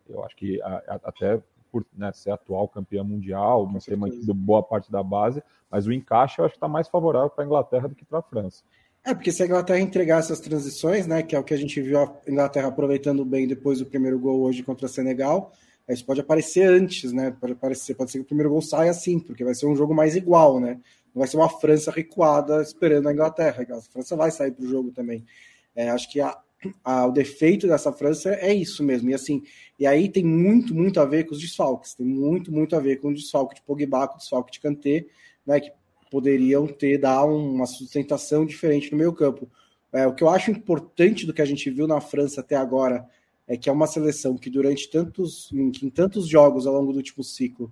Eu 0.07 0.23
acho 0.23 0.37
que 0.37 0.61
a, 0.61 0.81
a, 0.87 0.99
até 1.03 1.41
por 1.69 1.85
né, 1.93 2.13
ser 2.13 2.31
atual 2.31 2.69
campeã 2.69 3.03
mundial, 3.03 3.69
não 3.69 3.77
ter 3.77 3.97
mantido 3.97 4.33
boa 4.33 4.63
parte 4.63 4.89
da 4.89 5.03
base, 5.03 5.43
mas 5.69 5.85
o 5.85 5.91
encaixe 5.91 6.39
eu 6.39 6.45
acho 6.45 6.53
que 6.53 6.57
está 6.57 6.69
mais 6.69 6.87
favorável 6.87 7.29
para 7.29 7.43
a 7.43 7.45
Inglaterra 7.45 7.89
do 7.89 7.95
que 7.95 8.05
para 8.05 8.19
a 8.19 8.23
França. 8.23 8.63
É, 9.03 9.13
porque 9.13 9.33
se 9.33 9.43
a 9.43 9.47
Inglaterra 9.47 9.81
entregar 9.81 10.19
essas 10.19 10.39
transições, 10.39 11.05
né, 11.05 11.21
que 11.21 11.35
é 11.35 11.39
o 11.39 11.43
que 11.43 11.53
a 11.53 11.57
gente 11.57 11.81
viu 11.81 11.99
a 11.99 12.15
Inglaterra 12.25 12.69
aproveitando 12.69 13.25
bem 13.25 13.49
depois 13.49 13.79
do 13.79 13.85
primeiro 13.85 14.17
gol 14.17 14.43
hoje 14.43 14.63
contra 14.63 14.87
Senegal, 14.87 15.51
isso 15.93 16.05
pode 16.05 16.19
aparecer 16.19 16.67
antes, 16.67 17.13
né? 17.13 17.31
Pode 17.31 17.53
aparecer, 17.53 17.95
pode 17.95 18.11
ser 18.11 18.17
que 18.19 18.23
o 18.23 18.27
primeiro 18.27 18.49
gol 18.49 18.61
saia 18.61 18.91
assim, 18.91 19.19
porque 19.19 19.43
vai 19.43 19.55
ser 19.55 19.67
um 19.67 19.75
jogo 19.75 19.95
mais 19.95 20.15
igual, 20.15 20.59
né? 20.59 20.79
Não 21.15 21.21
vai 21.21 21.27
ser 21.27 21.37
uma 21.37 21.49
França 21.49 21.91
recuada 21.91 22.61
esperando 22.61 23.07
a 23.07 23.13
Inglaterra. 23.13 23.65
A 23.69 23.81
França 23.81 24.15
vai 24.15 24.29
sair 24.29 24.51
para 24.51 24.65
o 24.65 24.67
jogo 24.67 24.91
também. 24.91 25.25
É, 25.73 25.89
acho 25.89 26.11
que 26.11 26.19
a, 26.19 26.37
a, 26.83 27.05
o 27.05 27.11
defeito 27.11 27.67
dessa 27.67 27.93
França 27.93 28.31
é 28.31 28.53
isso 28.53 28.83
mesmo. 28.83 29.09
E 29.09 29.13
assim, 29.13 29.43
e 29.79 29.87
aí 29.87 30.09
tem 30.09 30.25
muito, 30.25 30.75
muito 30.75 30.99
a 30.99 31.05
ver 31.05 31.23
com 31.23 31.33
os 31.33 31.39
desfalques. 31.39 31.93
Tem 31.93 32.05
muito, 32.05 32.51
muito 32.51 32.75
a 32.75 32.79
ver 32.79 32.97
com 32.97 33.07
o 33.07 33.13
desfalque 33.13 33.55
de 33.55 33.61
Pogba, 33.61 34.07
com 34.09 34.15
o 34.15 34.17
desfalque 34.17 34.51
de 34.51 34.59
Kanté, 34.59 35.05
né? 35.45 35.59
Que 35.59 35.71
poderiam 36.11 36.67
ter 36.67 36.97
dar 36.97 37.23
uma 37.25 37.65
sustentação 37.65 38.45
diferente 38.45 38.91
no 38.91 38.97
meio 38.97 39.13
campo. 39.13 39.49
É, 39.93 40.05
o 40.05 40.13
que 40.13 40.23
eu 40.23 40.29
acho 40.29 40.51
importante 40.51 41.25
do 41.25 41.33
que 41.33 41.41
a 41.41 41.45
gente 41.45 41.69
viu 41.69 41.87
na 41.87 42.01
França 42.01 42.41
até 42.41 42.55
agora 42.55 43.07
é 43.47 43.55
que 43.55 43.69
é 43.69 43.71
uma 43.71 43.87
seleção 43.87 44.37
que 44.37 44.49
durante 44.49 44.89
tantos 44.89 45.49
em, 45.53 45.71
em 45.83 45.89
tantos 45.89 46.27
jogos 46.27 46.67
ao 46.67 46.73
longo 46.73 46.91
do 46.91 46.97
último 46.97 47.23
ciclo 47.23 47.71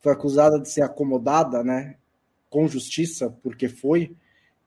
foi 0.00 0.12
acusada 0.12 0.60
de 0.60 0.70
ser 0.70 0.82
acomodada, 0.82 1.64
né, 1.64 1.96
com 2.48 2.68
justiça, 2.68 3.30
porque 3.42 3.68
foi, 3.68 4.14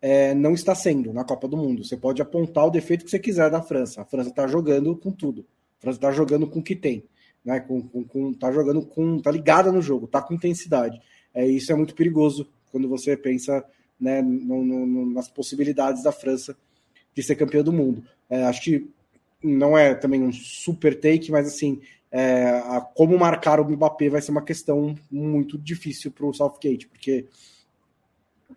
é, 0.01 0.33
não 0.33 0.53
está 0.53 0.75
sendo 0.75 1.13
na 1.13 1.23
Copa 1.23 1.47
do 1.47 1.57
Mundo. 1.57 1.83
Você 1.83 1.95
pode 1.95 2.21
apontar 2.21 2.65
o 2.65 2.69
defeito 2.69 3.05
que 3.05 3.11
você 3.11 3.19
quiser 3.19 3.49
da 3.49 3.61
França. 3.61 4.01
A 4.01 4.05
França 4.05 4.29
está 4.29 4.45
jogando 4.47 4.95
com 4.95 5.11
tudo. 5.11 5.45
A 5.79 5.81
França 5.81 5.97
está 5.97 6.11
jogando 6.11 6.47
com 6.47 6.59
o 6.59 6.63
que 6.63 6.75
tem, 6.75 7.03
né? 7.45 7.59
Com, 7.61 7.81
com, 7.81 8.03
com, 8.03 8.33
tá 8.33 8.51
jogando 8.51 8.85
com, 8.85 9.19
tá 9.19 9.31
ligada 9.31 9.71
no 9.71 9.81
jogo, 9.81 10.05
tá 10.05 10.21
com 10.21 10.33
intensidade. 10.33 10.99
É 11.33 11.47
isso 11.47 11.71
é 11.71 11.75
muito 11.75 11.95
perigoso 11.95 12.47
quando 12.71 12.89
você 12.89 13.15
pensa 13.15 13.63
né, 13.99 14.21
no, 14.21 14.63
no, 14.63 15.11
nas 15.11 15.29
possibilidades 15.29 16.03
da 16.03 16.11
França 16.11 16.57
de 17.15 17.23
ser 17.23 17.35
campeã 17.35 17.63
do 17.63 17.71
mundo. 17.71 18.03
É, 18.29 18.43
acho 18.43 18.61
que 18.63 18.89
não 19.43 19.77
é 19.77 19.93
também 19.95 20.21
um 20.21 20.31
super 20.31 20.99
take, 20.99 21.31
mas 21.31 21.47
assim, 21.47 21.81
é, 22.11 22.49
a, 22.65 22.81
como 22.81 23.17
marcar 23.17 23.59
o 23.59 23.69
Mbappé 23.69 24.09
vai 24.09 24.21
ser 24.21 24.31
uma 24.31 24.43
questão 24.43 24.95
muito 25.09 25.57
difícil 25.57 26.11
para 26.11 26.25
o 26.25 26.33
Southgate, 26.33 26.87
porque 26.87 27.27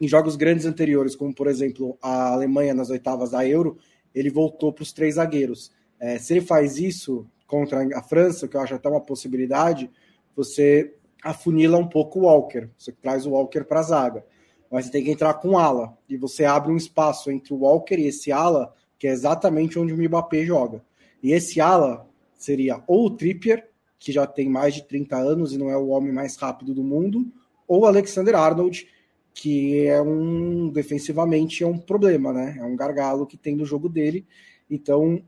em 0.01 0.09
jogos 0.09 0.37
grandes 0.37 0.67
anteriores, 0.67 1.15
como 1.15 1.35
por 1.35 1.47
exemplo 1.47 1.97
a 2.03 2.33
Alemanha 2.33 2.75
nas 2.75 2.91
oitavas 2.91 3.31
da 3.31 3.47
Euro, 3.47 3.79
ele 4.15 4.31
voltou 4.31 4.73
para 4.73 4.83
os 4.83 4.93
três 4.93 5.15
zagueiros. 5.15 5.73
É, 6.01 6.19
se 6.19 6.33
ele 6.33 6.41
faz 6.41 6.79
isso 6.79 7.27
contra 7.47 7.87
a 7.97 8.03
França, 8.03 8.49
que 8.49 8.57
eu 8.57 8.61
acho 8.61 8.75
até 8.75 8.89
uma 8.89 9.01
possibilidade, 9.01 9.91
você 10.35 10.95
afunila 11.23 11.79
um 11.79 11.89
pouco 11.89 12.21
o 12.21 12.23
Walker. 12.23 12.69
Você 12.77 12.93
traz 12.93 13.27
o 13.27 13.31
Walker 13.31 13.65
para 13.65 13.81
a 13.81 13.85
zaga. 13.85 14.27
Mas 14.71 14.87
você 14.87 14.93
tem 14.93 15.05
que 15.05 15.11
entrar 15.11 15.35
com 15.35 15.59
ala. 15.59 15.97
E 16.09 16.17
você 16.17 16.45
abre 16.45 16.73
um 16.73 16.77
espaço 16.77 17.31
entre 17.31 17.55
o 17.55 17.59
Walker 17.59 17.97
e 17.97 18.07
esse 18.07 18.31
ala, 18.31 18.75
que 19.05 19.09
é 19.09 19.13
exatamente 19.13 19.79
onde 19.79 19.93
o 19.93 19.99
Mbappé 19.99 20.47
joga. 20.47 20.83
E 21.23 21.33
esse 21.33 21.61
ala 21.61 22.09
seria 22.39 22.83
ou 22.87 23.05
o 23.05 23.11
Trippier, 23.11 23.69
que 23.99 24.11
já 24.11 24.27
tem 24.27 24.49
mais 24.49 24.73
de 24.73 24.83
30 24.83 25.15
anos 25.15 25.53
e 25.53 25.59
não 25.59 25.69
é 25.69 25.77
o 25.77 25.89
homem 25.89 26.11
mais 26.11 26.37
rápido 26.37 26.73
do 26.73 26.83
mundo, 26.83 27.31
ou 27.69 27.85
Alexander 27.85 28.35
Arnold, 28.35 28.89
que 29.35 29.87
é 29.87 30.01
um 30.01 30.71
defensivamente 30.71 31.63
é 31.63 31.67
um 31.67 31.77
problema, 31.77 32.33
né? 32.33 32.57
É 32.59 32.65
um 32.65 32.75
gargalo 32.75 33.27
que 33.27 33.37
tem 33.37 33.55
no 33.55 33.67
jogo 33.67 33.91
dele. 33.91 34.27
Então 34.71 35.23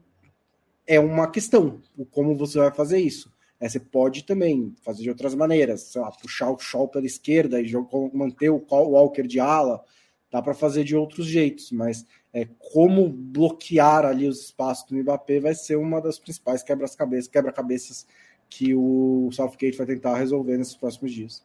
é 0.87 0.99
uma 0.99 1.31
questão, 1.31 1.79
como 2.11 2.35
você 2.35 2.59
vai 2.59 2.73
fazer 2.73 2.99
isso. 2.99 3.31
É, 3.61 3.69
você 3.69 3.79
pode 3.79 4.25
também 4.25 4.75
fazer 4.81 5.03
de 5.03 5.11
outras 5.11 5.35
maneiras, 5.35 5.83
sei 5.83 6.01
lá, 6.01 6.11
puxar 6.13 6.51
o 6.51 6.59
Shaw 6.59 6.89
pela 6.89 7.05
esquerda 7.05 7.61
e 7.61 7.71
manter 8.15 8.49
o 8.49 8.65
Walker 8.71 9.25
de 9.25 9.39
ala, 9.39 9.85
dá 10.31 10.41
para 10.41 10.55
fazer 10.55 10.83
de 10.83 10.97
outros 10.97 11.27
jeitos, 11.27 11.71
mas 11.71 12.07
é, 12.37 12.47
como 12.59 13.09
bloquear 13.09 14.05
ali 14.05 14.29
os 14.29 14.45
espaços 14.45 14.87
do 14.91 14.95
Mbappé 14.95 15.41
vai 15.41 15.55
ser 15.55 15.77
uma 15.77 16.03
das 16.03 16.19
principais 16.19 16.63
quebra-cabeças 16.63 17.29
quebra 17.29 17.51
-cabeças 17.51 18.07
que 18.47 18.75
o 18.75 19.31
Southgate 19.33 19.79
vai 19.79 19.87
tentar 19.87 20.19
resolver 20.19 20.59
nesses 20.59 20.77
próximos 20.77 21.13
dias. 21.13 21.43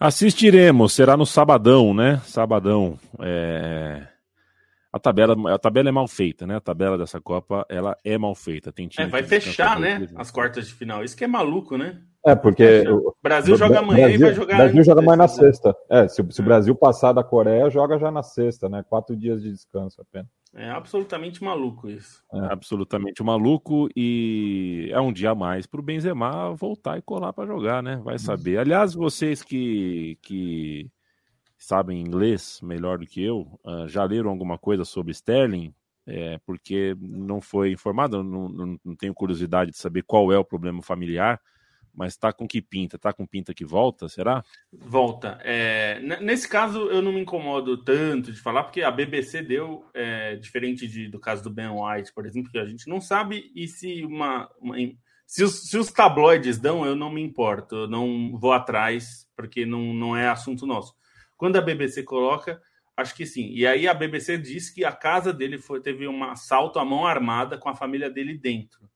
Assistiremos, 0.00 0.94
será 0.94 1.14
no 1.14 1.26
sabadão, 1.26 1.92
né? 1.92 2.18
Sabadão. 2.24 2.98
É 3.20 4.08
a 4.96 4.98
tabela, 4.98 5.54
a 5.54 5.58
tabela 5.58 5.90
é 5.90 5.92
mal 5.92 6.08
feita, 6.08 6.46
né? 6.46 6.56
A 6.56 6.60
tabela 6.60 6.96
dessa 6.96 7.20
Copa, 7.20 7.66
ela 7.68 7.94
é 8.02 8.16
mal 8.16 8.34
feita. 8.34 8.72
Tem 8.72 8.88
time 8.88 9.06
é, 9.06 9.10
vai 9.10 9.22
fechar, 9.22 9.78
né? 9.78 10.08
As 10.16 10.30
quartas 10.30 10.68
de 10.68 10.72
final. 10.72 11.04
Isso 11.04 11.14
que 11.14 11.24
é 11.24 11.26
maluco, 11.26 11.76
né? 11.76 12.00
É, 12.26 12.34
porque. 12.34 12.84
O 12.88 13.14
Brasil 13.22 13.56
joga 13.56 13.78
amanhã 13.78 14.08
Brasil, 14.08 14.16
e 14.16 14.18
vai 14.18 14.34
jogar. 14.34 14.56
Brasil 14.56 14.84
joga 14.84 15.02
mais 15.02 15.18
na 15.18 15.28
sexta. 15.28 15.76
É, 15.88 16.08
se, 16.08 16.16
se 16.28 16.40
é. 16.40 16.42
o 16.42 16.44
Brasil 16.44 16.74
passar 16.74 17.12
da 17.12 17.22
Coreia, 17.22 17.70
joga 17.70 17.98
já 17.98 18.10
na 18.10 18.22
sexta, 18.22 18.68
né? 18.68 18.84
Quatro 18.88 19.16
dias 19.16 19.40
de 19.40 19.52
descanso 19.52 20.00
apenas. 20.00 20.28
É 20.52 20.70
absolutamente 20.70 21.44
maluco 21.44 21.88
isso. 21.88 22.24
É. 22.32 22.38
Absolutamente 22.52 23.22
maluco 23.22 23.88
e 23.94 24.88
é 24.90 25.00
um 25.00 25.12
dia 25.12 25.30
a 25.30 25.34
mais 25.34 25.66
para 25.66 25.78
o 25.78 25.82
Benzema 25.82 26.54
voltar 26.54 26.98
e 26.98 27.02
colar 27.02 27.32
para 27.32 27.46
jogar, 27.46 27.82
né? 27.82 28.00
Vai 28.02 28.18
saber. 28.18 28.58
Aliás, 28.58 28.94
vocês 28.94 29.42
que, 29.42 30.18
que 30.22 30.90
sabem 31.58 32.00
inglês 32.00 32.58
melhor 32.62 32.98
do 32.98 33.06
que 33.06 33.22
eu, 33.22 33.46
uh, 33.64 33.86
já 33.86 34.02
leram 34.04 34.30
alguma 34.30 34.58
coisa 34.58 34.84
sobre 34.84 35.12
Sterling? 35.12 35.74
É, 36.08 36.38
porque 36.46 36.96
não 37.00 37.40
foi 37.40 37.72
informado, 37.72 38.22
não, 38.22 38.48
não, 38.48 38.78
não, 38.84 38.94
tenho 38.94 39.12
curiosidade 39.12 39.72
de 39.72 39.76
saber 39.76 40.04
qual 40.04 40.32
é 40.32 40.38
o 40.38 40.44
problema 40.44 40.80
familiar, 40.80 41.40
mas 41.96 42.14
tá 42.16 42.30
com 42.30 42.46
que 42.46 42.60
pinta? 42.60 42.98
Tá 42.98 43.12
com 43.12 43.26
pinta 43.26 43.54
que 43.54 43.64
volta, 43.64 44.06
será? 44.06 44.44
Volta. 44.70 45.38
É, 45.42 45.98
nesse 46.20 46.46
caso, 46.46 46.90
eu 46.90 47.00
não 47.00 47.10
me 47.10 47.20
incomodo 47.20 47.82
tanto 47.82 48.30
de 48.30 48.38
falar, 48.38 48.64
porque 48.64 48.82
a 48.82 48.90
BBC 48.90 49.42
deu, 49.42 49.88
é, 49.94 50.36
diferente 50.36 50.86
de, 50.86 51.08
do 51.08 51.18
caso 51.18 51.42
do 51.42 51.50
Ben 51.50 51.70
White, 51.70 52.12
por 52.12 52.26
exemplo, 52.26 52.52
que 52.52 52.58
a 52.58 52.66
gente 52.66 52.86
não 52.86 53.00
sabe, 53.00 53.50
e 53.54 53.66
se 53.66 54.04
uma. 54.04 54.48
uma 54.60 54.76
se, 55.26 55.42
os, 55.42 55.68
se 55.70 55.78
os 55.78 55.90
tabloides 55.90 56.58
dão, 56.58 56.84
eu 56.84 56.94
não 56.94 57.10
me 57.10 57.22
importo, 57.22 57.74
eu 57.74 57.88
não 57.88 58.36
vou 58.38 58.52
atrás, 58.52 59.26
porque 59.34 59.64
não, 59.64 59.94
não 59.94 60.14
é 60.14 60.28
assunto 60.28 60.66
nosso. 60.66 60.94
Quando 61.36 61.56
a 61.56 61.62
BBC 61.62 62.02
coloca, 62.02 62.60
acho 62.96 63.14
que 63.14 63.24
sim. 63.26 63.48
E 63.52 63.66
aí 63.66 63.88
a 63.88 63.94
BBC 63.94 64.38
disse 64.38 64.72
que 64.72 64.84
a 64.84 64.92
casa 64.92 65.32
dele 65.32 65.58
foi, 65.58 65.80
teve 65.80 66.06
um 66.06 66.22
assalto 66.24 66.78
à 66.78 66.84
mão 66.84 67.06
armada 67.06 67.58
com 67.58 67.68
a 67.68 67.74
família 67.74 68.10
dele 68.10 68.38
dentro. 68.38 68.88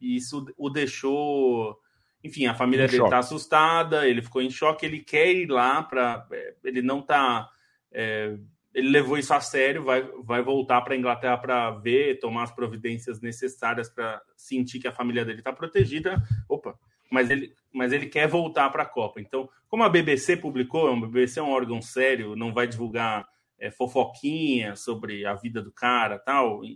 E 0.00 0.16
isso 0.16 0.46
o 0.56 0.70
deixou 0.70 1.76
enfim, 2.22 2.46
a 2.46 2.54
família 2.54 2.86
em 2.86 2.88
dele 2.88 3.04
está 3.04 3.18
assustada, 3.18 4.08
ele 4.08 4.22
ficou 4.22 4.42
em 4.42 4.50
choque, 4.50 4.84
ele 4.84 5.00
quer 5.00 5.32
ir 5.32 5.50
lá 5.50 5.82
para. 5.82 6.26
É, 6.32 6.54
ele 6.64 6.82
não 6.82 7.00
está. 7.00 7.48
É, 7.92 8.36
ele 8.74 8.90
levou 8.90 9.16
isso 9.16 9.32
a 9.32 9.40
sério, 9.40 9.84
vai, 9.84 10.02
vai 10.22 10.42
voltar 10.42 10.82
para 10.82 10.92
a 10.92 10.96
Inglaterra 10.98 11.38
para 11.38 11.70
ver, 11.70 12.18
tomar 12.18 12.42
as 12.42 12.52
providências 12.52 13.22
necessárias 13.22 13.88
para 13.88 14.20
sentir 14.36 14.78
que 14.78 14.86
a 14.86 14.92
família 14.92 15.24
dele 15.24 15.38
está 15.38 15.50
protegida. 15.50 16.22
Opa, 16.46 16.78
mas 17.10 17.30
ele, 17.30 17.54
mas 17.72 17.90
ele 17.92 18.06
quer 18.06 18.28
voltar 18.28 18.68
para 18.68 18.82
a 18.82 18.86
Copa. 18.86 19.18
Então, 19.18 19.48
como 19.66 19.82
a 19.82 19.88
BBC 19.88 20.36
publicou, 20.36 20.92
a 20.92 21.06
BBC 21.08 21.40
é 21.40 21.42
um 21.42 21.52
órgão 21.52 21.80
sério, 21.80 22.36
não 22.36 22.52
vai 22.52 22.66
divulgar 22.66 23.26
é, 23.58 23.70
fofoquinha 23.70 24.76
sobre 24.76 25.24
a 25.24 25.34
vida 25.34 25.62
do 25.62 25.72
cara 25.72 26.18
tal. 26.18 26.62
É, 26.62 26.68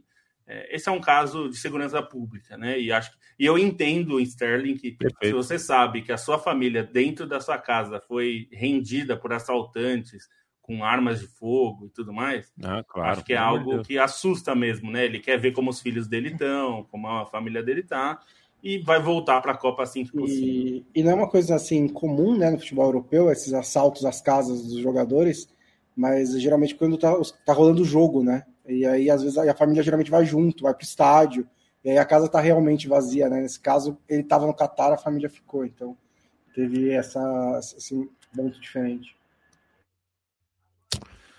esse 0.70 0.88
é 0.88 0.92
um 0.92 1.00
caso 1.00 1.48
de 1.48 1.56
segurança 1.56 2.02
pública, 2.02 2.56
né? 2.56 2.78
E 2.80 2.90
acho 2.92 3.10
e 3.40 3.46
eu 3.46 3.56
entendo, 3.56 4.20
Sterling, 4.20 4.76
que 4.76 4.92
Perfeito. 4.92 5.26
se 5.26 5.32
você 5.32 5.58
sabe 5.58 6.02
que 6.02 6.12
a 6.12 6.18
sua 6.18 6.38
família 6.38 6.82
dentro 6.82 7.26
da 7.26 7.40
sua 7.40 7.56
casa 7.56 7.98
foi 7.98 8.48
rendida 8.52 9.16
por 9.16 9.32
assaltantes 9.32 10.28
com 10.60 10.84
armas 10.84 11.20
de 11.20 11.26
fogo 11.26 11.86
e 11.86 11.88
tudo 11.88 12.12
mais, 12.12 12.52
ah, 12.62 12.84
claro, 12.86 13.12
acho 13.12 13.24
que 13.24 13.32
é 13.32 13.38
algo 13.38 13.82
que 13.82 13.98
assusta 13.98 14.54
mesmo, 14.54 14.90
né? 14.90 15.06
Ele 15.06 15.18
quer 15.18 15.38
ver 15.38 15.52
como 15.52 15.70
os 15.70 15.80
filhos 15.80 16.06
dele 16.06 16.28
estão, 16.28 16.86
como 16.90 17.08
a 17.08 17.24
família 17.24 17.62
dele 17.62 17.80
está 17.80 18.20
e 18.62 18.78
vai 18.78 19.00
voltar 19.00 19.40
para 19.40 19.52
a 19.52 19.56
Copa 19.56 19.82
assim 19.82 20.04
que 20.04 20.12
possível. 20.12 20.84
E, 20.94 21.00
e, 21.00 21.02
não 21.02 21.12
é 21.12 21.14
uma 21.14 21.28
coisa 21.28 21.54
assim 21.54 21.88
comum, 21.88 22.36
né, 22.36 22.50
no 22.50 22.58
futebol 22.58 22.84
europeu, 22.84 23.30
esses 23.30 23.54
assaltos 23.54 24.04
às 24.04 24.20
casas 24.20 24.62
dos 24.62 24.80
jogadores, 24.80 25.48
mas 25.96 26.38
geralmente 26.38 26.74
quando 26.74 26.98
tá, 26.98 27.14
tá 27.44 27.54
rolando 27.54 27.80
o 27.80 27.86
jogo, 27.86 28.22
né? 28.22 28.44
E 28.70 28.86
aí, 28.86 29.10
às 29.10 29.22
vezes, 29.22 29.36
a 29.36 29.54
família 29.54 29.82
geralmente 29.82 30.10
vai 30.10 30.24
junto, 30.24 30.62
vai 30.62 30.74
para 30.74 30.82
o 30.82 30.84
estádio, 30.84 31.46
e 31.84 31.90
aí 31.90 31.98
a 31.98 32.04
casa 32.04 32.26
está 32.26 32.40
realmente 32.40 32.88
vazia, 32.88 33.28
né? 33.28 33.40
Nesse 33.40 33.58
caso, 33.58 33.98
ele 34.08 34.22
estava 34.22 34.46
no 34.46 34.54
Catar, 34.54 34.92
a 34.92 34.98
família 34.98 35.28
ficou. 35.28 35.64
Então, 35.64 35.96
teve 36.54 36.90
essa, 36.90 37.20
assim, 37.56 38.08
muito 38.34 38.60
diferente. 38.60 39.16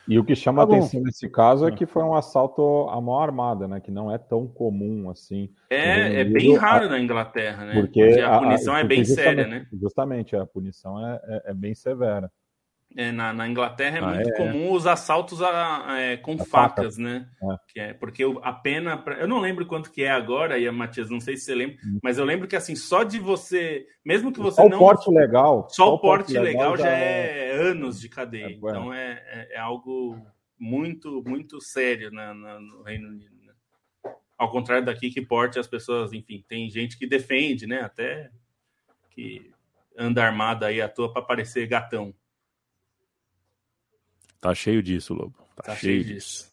E 0.07 0.17
o 0.19 0.25
que 0.25 0.35
chama 0.35 0.67
tá 0.67 0.75
atenção 0.75 1.01
nesse 1.01 1.29
caso 1.29 1.67
é 1.67 1.71
que 1.71 1.85
foi 1.85 2.03
um 2.03 2.15
assalto 2.15 2.89
à 2.89 2.99
mão 2.99 3.19
armada, 3.19 3.67
né? 3.67 3.79
Que 3.79 3.91
não 3.91 4.11
é 4.11 4.17
tão 4.17 4.47
comum 4.47 5.09
assim. 5.09 5.49
É, 5.69 6.21
é 6.21 6.23
bem 6.25 6.55
raro 6.55 6.89
na 6.89 6.99
Inglaterra, 6.99 7.65
né? 7.65 7.73
Porque, 7.73 8.03
porque 8.03 8.19
a 8.19 8.39
punição 8.39 8.73
a, 8.73 8.79
é 8.79 8.83
bem 8.83 9.05
séria, 9.05 9.47
né? 9.47 9.67
Justamente, 9.71 10.35
a 10.35 10.45
punição 10.45 10.99
é, 11.07 11.21
é, 11.23 11.51
é 11.51 11.53
bem 11.53 11.73
severa. 11.73 12.29
É, 12.97 13.11
na, 13.11 13.31
na, 13.31 13.47
Inglaterra 13.47 13.97
é 13.97 14.01
ah, 14.01 14.07
muito 14.07 14.29
é, 14.29 14.35
comum 14.35 14.73
os 14.73 14.85
assaltos 14.85 15.41
a, 15.41 15.97
é, 15.97 16.17
com 16.17 16.37
facas, 16.37 16.95
faca. 16.95 17.01
né? 17.01 17.29
É. 17.41 17.55
Que 17.67 17.79
é, 17.79 17.93
porque 17.93 18.23
a 18.41 18.51
pena. 18.51 18.97
Pra, 18.97 19.15
eu 19.15 19.27
não 19.27 19.39
lembro 19.39 19.65
quanto 19.65 19.91
que 19.91 20.03
é 20.03 20.11
agora, 20.11 20.55
aí, 20.55 20.69
Matias, 20.69 21.09
não 21.09 21.21
sei 21.21 21.37
se 21.37 21.45
você 21.45 21.55
lembra, 21.55 21.77
hum. 21.85 21.99
mas 22.03 22.17
eu 22.17 22.25
lembro 22.25 22.47
que 22.47 22.55
assim, 22.55 22.75
só 22.75 23.03
de 23.03 23.17
você. 23.17 23.85
Mesmo 24.03 24.31
que 24.33 24.39
você 24.39 24.57
só 24.57 24.67
não. 24.67 24.75
o 24.75 24.79
porte 24.79 25.09
legal. 25.09 25.67
Só, 25.69 25.85
só 25.85 25.93
o 25.93 25.99
porte, 25.99 26.33
porte 26.33 26.39
legal, 26.39 26.75
já 26.75 26.89
é, 26.89 27.49
é 27.49 27.61
anos 27.69 27.99
de 27.99 28.09
cadeia. 28.09 28.47
É 28.47 28.51
então 28.51 28.93
é, 28.93 29.47
é, 29.51 29.57
algo 29.57 30.17
muito, 30.59 31.23
muito 31.25 31.61
sério 31.61 32.11
na, 32.11 32.33
na, 32.33 32.59
no 32.59 32.83
Reino 32.83 33.07
Unido. 33.07 33.35
Né? 33.45 33.53
Ao 34.37 34.51
contrário 34.51 34.85
daqui, 34.85 35.09
que 35.09 35.21
porte 35.21 35.59
as 35.59 35.67
pessoas, 35.67 36.11
enfim, 36.11 36.43
tem 36.45 36.69
gente 36.69 36.97
que 36.97 37.07
defende, 37.07 37.65
né? 37.65 37.81
Até 37.81 38.29
que 39.11 39.49
anda 39.97 40.25
armada 40.25 40.67
aí 40.67 40.81
à 40.81 40.89
toa 40.89 41.11
para 41.11 41.21
parecer 41.21 41.67
gatão. 41.67 42.13
Tá 44.41 44.55
cheio 44.55 44.81
disso, 44.81 45.13
Lobo. 45.13 45.37
Tá, 45.55 45.63
tá 45.63 45.75
cheio, 45.75 46.03
cheio 46.03 46.15
disso. 46.15 46.51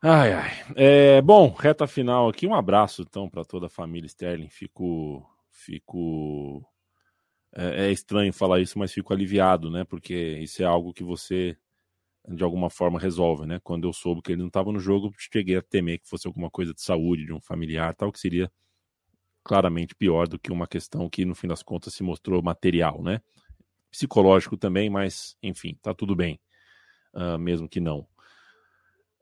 Ai, 0.00 0.32
ai. 0.32 0.50
É, 0.74 1.20
bom, 1.20 1.50
reta 1.50 1.86
final 1.86 2.28
aqui. 2.28 2.46
Um 2.46 2.54
abraço, 2.54 3.02
então, 3.02 3.28
para 3.28 3.44
toda 3.44 3.66
a 3.66 3.70
família 3.70 4.06
Sterling. 4.06 4.48
Fico. 4.48 5.28
Fico. 5.50 6.66
É, 7.54 7.86
é, 7.86 7.92
estranho 7.92 8.32
falar 8.32 8.60
isso, 8.60 8.78
mas 8.78 8.92
fico 8.92 9.12
aliviado, 9.12 9.70
né? 9.70 9.84
Porque 9.84 10.14
isso 10.40 10.62
é 10.62 10.64
algo 10.64 10.94
que 10.94 11.04
você, 11.04 11.54
de 12.26 12.42
alguma 12.42 12.70
forma, 12.70 12.98
resolve, 12.98 13.46
né? 13.46 13.60
Quando 13.62 13.86
eu 13.86 13.92
soube 13.92 14.22
que 14.22 14.32
ele 14.32 14.40
não 14.40 14.48
estava 14.48 14.72
no 14.72 14.80
jogo, 14.80 15.12
cheguei 15.18 15.56
a 15.56 15.62
temer 15.62 16.00
que 16.00 16.08
fosse 16.08 16.26
alguma 16.26 16.50
coisa 16.50 16.72
de 16.72 16.80
saúde, 16.80 17.26
de 17.26 17.32
um 17.32 17.40
familiar, 17.42 17.94
tal, 17.94 18.10
que 18.10 18.18
seria 18.18 18.50
claramente 19.44 19.94
pior 19.94 20.26
do 20.26 20.38
que 20.38 20.50
uma 20.50 20.66
questão 20.66 21.10
que, 21.10 21.26
no 21.26 21.34
fim 21.34 21.46
das 21.46 21.62
contas, 21.62 21.92
se 21.94 22.02
mostrou 22.02 22.42
material, 22.42 23.02
né? 23.02 23.20
Psicológico 23.92 24.56
também, 24.56 24.88
mas 24.88 25.36
enfim, 25.42 25.78
tá 25.82 25.94
tudo 25.94 26.16
bem, 26.16 26.40
uh, 27.14 27.38
mesmo 27.38 27.68
que 27.68 27.78
não. 27.78 28.00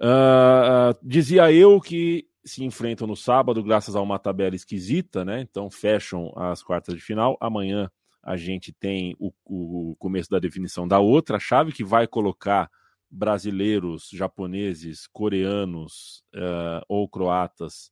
Uh, 0.00 0.96
dizia 1.02 1.52
eu 1.52 1.80
que 1.80 2.26
se 2.44 2.64
enfrentam 2.64 3.06
no 3.06 3.16
sábado, 3.16 3.62
graças 3.62 3.94
a 3.94 4.00
uma 4.00 4.18
tabela 4.18 4.54
esquisita, 4.54 5.24
né? 5.24 5.40
Então 5.40 5.68
fecham 5.68 6.32
as 6.36 6.62
quartas 6.62 6.94
de 6.94 7.00
final. 7.00 7.36
Amanhã 7.40 7.90
a 8.22 8.36
gente 8.36 8.72
tem 8.72 9.14
o, 9.18 9.32
o 9.44 9.96
começo 9.96 10.30
da 10.30 10.38
definição 10.38 10.88
da 10.88 11.00
outra 11.00 11.38
chave 11.38 11.72
que 11.72 11.84
vai 11.84 12.06
colocar 12.06 12.70
brasileiros, 13.10 14.08
japoneses, 14.10 15.06
coreanos 15.08 16.22
ou 16.88 17.08
croatas 17.08 17.90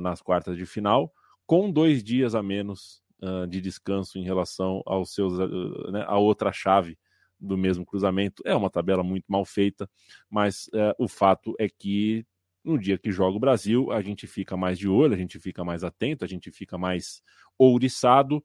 nas 0.00 0.20
quartas 0.20 0.56
de 0.56 0.66
final, 0.66 1.12
com 1.46 1.70
dois 1.70 2.02
dias 2.02 2.34
a 2.34 2.42
menos 2.42 3.01
uh, 3.22 3.46
de 3.46 3.60
descanso 3.60 4.18
em 4.18 4.24
relação 4.24 4.82
aos 4.84 5.14
seus, 5.14 5.34
uh, 5.34 5.90
né, 5.90 6.04
a 6.06 6.18
outra 6.18 6.52
chave 6.52 6.98
do 7.38 7.56
mesmo 7.56 7.84
cruzamento. 7.84 8.42
É 8.46 8.54
uma 8.54 8.70
tabela 8.70 9.02
muito 9.02 9.24
mal 9.28 9.44
feita, 9.44 9.88
mas 10.30 10.68
uh, 10.68 10.94
o 10.98 11.08
fato 11.08 11.54
é 11.58 11.68
que 11.68 12.26
no 12.64 12.78
dia 12.78 12.96
que 12.96 13.10
joga 13.10 13.36
o 13.36 13.40
Brasil, 13.40 13.90
a 13.90 14.00
gente 14.00 14.26
fica 14.26 14.56
mais 14.56 14.78
de 14.78 14.88
olho, 14.88 15.14
a 15.14 15.18
gente 15.18 15.38
fica 15.40 15.64
mais 15.64 15.82
atento, 15.82 16.24
a 16.24 16.28
gente 16.28 16.50
fica 16.50 16.78
mais 16.78 17.20
ouriçado. 17.58 18.42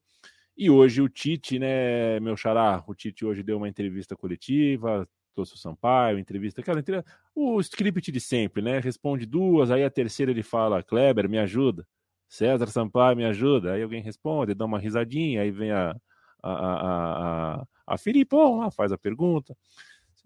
E 0.56 0.72
hoje 0.72 1.02
o 1.02 1.10
Tite, 1.10 1.60
né, 1.60 2.20
meu 2.20 2.36
xará, 2.36 2.84
o 2.88 2.96
Tite 2.96 3.24
hoje 3.24 3.44
deu 3.44 3.58
uma 3.58 3.70
entrevista 3.70 4.16
coletiva, 4.16 5.08
trouxe 5.36 5.54
o 5.54 5.58
Sampaio, 5.58 6.18
entrevista, 6.18 6.62
aquela 6.62 6.80
entrevista, 6.80 7.12
o 7.36 7.60
script 7.62 8.12
de 8.12 8.20
sempre, 8.20 8.60
né? 8.60 8.80
Responde 8.80 9.28
duas, 9.28 9.70
aí 9.70 9.84
a 9.84 9.90
terceira 9.90 10.32
ele 10.32 10.42
fala, 10.42 10.82
Kleber, 10.82 11.30
me 11.30 11.38
ajuda. 11.38 11.88
César 12.28 12.68
Sampaio, 12.68 13.16
me 13.16 13.26
ajuda. 13.26 13.74
Aí 13.74 13.84
alguém 13.84 14.02
responde, 14.02 14.54
dá 14.54 14.66
uma 14.66 14.80
risadinha, 14.80 15.42
aí 15.42 15.52
vem 15.52 15.72
a, 15.72 15.96
a, 16.42 16.52
a, 16.52 17.56
a, 17.62 17.68
a 17.86 17.98
Filipão 17.98 18.60
lá, 18.60 18.72
faz 18.72 18.92
a 18.92 18.98
pergunta. 18.98 19.56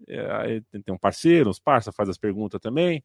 É, 0.08 0.32
aí 0.32 0.60
tem 0.84 0.94
um 0.94 0.98
parceiro, 0.98 1.50
os 1.50 1.58
parça 1.58 1.92
faz 1.92 2.08
as 2.08 2.18
perguntas 2.18 2.60
também. 2.60 3.02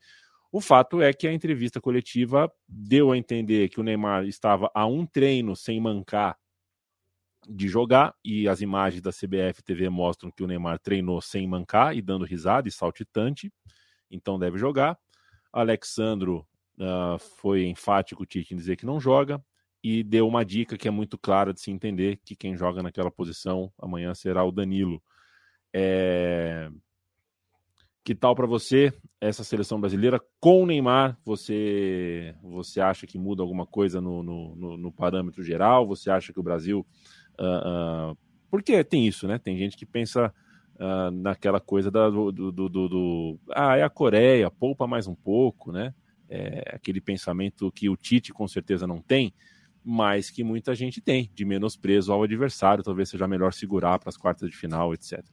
O 0.51 0.61
fato 0.61 1.01
é 1.01 1.13
que 1.13 1.27
a 1.27 1.33
entrevista 1.33 1.81
coletiva 1.81 2.51
deu 2.67 3.11
a 3.11 3.17
entender 3.17 3.69
que 3.69 3.79
o 3.79 3.83
Neymar 3.83 4.25
estava 4.25 4.71
a 4.73 4.85
um 4.85 5.05
treino 5.05 5.55
sem 5.55 5.79
mancar 5.79 6.37
de 7.49 7.67
jogar, 7.67 8.13
e 8.23 8.47
as 8.47 8.59
imagens 8.59 9.01
da 9.01 9.11
CBF 9.11 9.63
TV 9.63 9.89
mostram 9.89 10.29
que 10.29 10.43
o 10.43 10.47
Neymar 10.47 10.79
treinou 10.79 11.21
sem 11.21 11.47
mancar 11.47 11.95
e 11.95 12.01
dando 12.01 12.25
risada 12.25 12.67
e 12.67 12.71
saltitante, 12.71 13.51
então 14.11 14.37
deve 14.37 14.57
jogar. 14.57 14.97
Alexandro 15.51 16.45
uh, 16.80 17.19
foi 17.38 17.65
enfático 17.67 18.23
o 18.23 18.25
Tite 18.25 18.53
em 18.53 18.57
dizer 18.57 18.75
que 18.75 18.86
não 18.86 18.99
joga 18.99 19.43
e 19.84 20.03
deu 20.03 20.28
uma 20.28 20.43
dica 20.43 20.78
que 20.78 20.88
é 20.88 20.91
muito 20.91 21.17
clara 21.17 21.53
de 21.53 21.61
se 21.61 21.71
entender 21.71 22.19
que 22.23 22.36
quem 22.36 22.57
joga 22.57 22.84
naquela 22.84 23.11
posição 23.11 23.71
amanhã 23.80 24.13
será 24.13 24.43
o 24.43 24.51
Danilo. 24.51 25.01
É... 25.73 26.69
Que 28.03 28.15
tal 28.15 28.34
para 28.36 28.47
você 28.47 28.93
essa 29.19 29.43
seleção 29.43 29.80
brasileira 29.80 30.21
com 30.39 30.63
o 30.63 30.65
Neymar? 30.65 31.17
Você 31.25 32.34
você 32.41 32.80
acha 32.80 33.05
que 33.05 33.17
muda 33.17 33.43
alguma 33.43 33.65
coisa 33.65 33.99
no, 33.99 34.23
no, 34.23 34.55
no, 34.55 34.78
no 34.78 34.91
parâmetro 34.91 35.43
geral? 35.43 35.86
Você 35.88 36.09
acha 36.09 36.32
que 36.32 36.39
o 36.39 36.43
Brasil. 36.43 36.86
Uh, 37.39 38.11
uh... 38.13 38.17
Porque 38.49 38.82
tem 38.84 39.05
isso, 39.05 39.28
né? 39.28 39.38
Tem 39.38 39.57
gente 39.57 39.75
que 39.75 39.86
pensa 39.86 40.34
uh, 40.75 41.11
naquela 41.11 41.59
coisa 41.59 41.91
da, 41.91 42.09
do, 42.09 42.32
do, 42.32 42.51
do, 42.51 42.69
do, 42.69 43.39
Ah, 43.53 43.75
é 43.75 43.84
a 43.84 43.89
Coreia, 43.89 44.49
poupa 44.49 44.88
mais 44.88 45.05
um 45.05 45.15
pouco, 45.15 45.71
né? 45.71 45.93
É, 46.30 46.75
aquele 46.75 47.01
pensamento 47.01 47.71
que 47.71 47.89
o 47.89 47.97
Tite 47.97 48.34
com 48.34 48.47
certeza 48.47 48.86
não 48.86 49.01
tem, 49.01 49.34
mas 49.84 50.30
que 50.30 50.43
muita 50.43 50.75
gente 50.75 50.99
tem, 50.99 51.32
de 51.34 51.45
menosprezo 51.45 52.11
ao 52.11 52.23
adversário, 52.23 52.84
talvez 52.84 53.09
seja 53.09 53.28
melhor 53.28 53.53
segurar 53.53 53.99
para 53.99 54.09
as 54.09 54.17
quartas 54.17 54.49
de 54.49 54.55
final, 54.55 54.93
etc. 54.93 55.23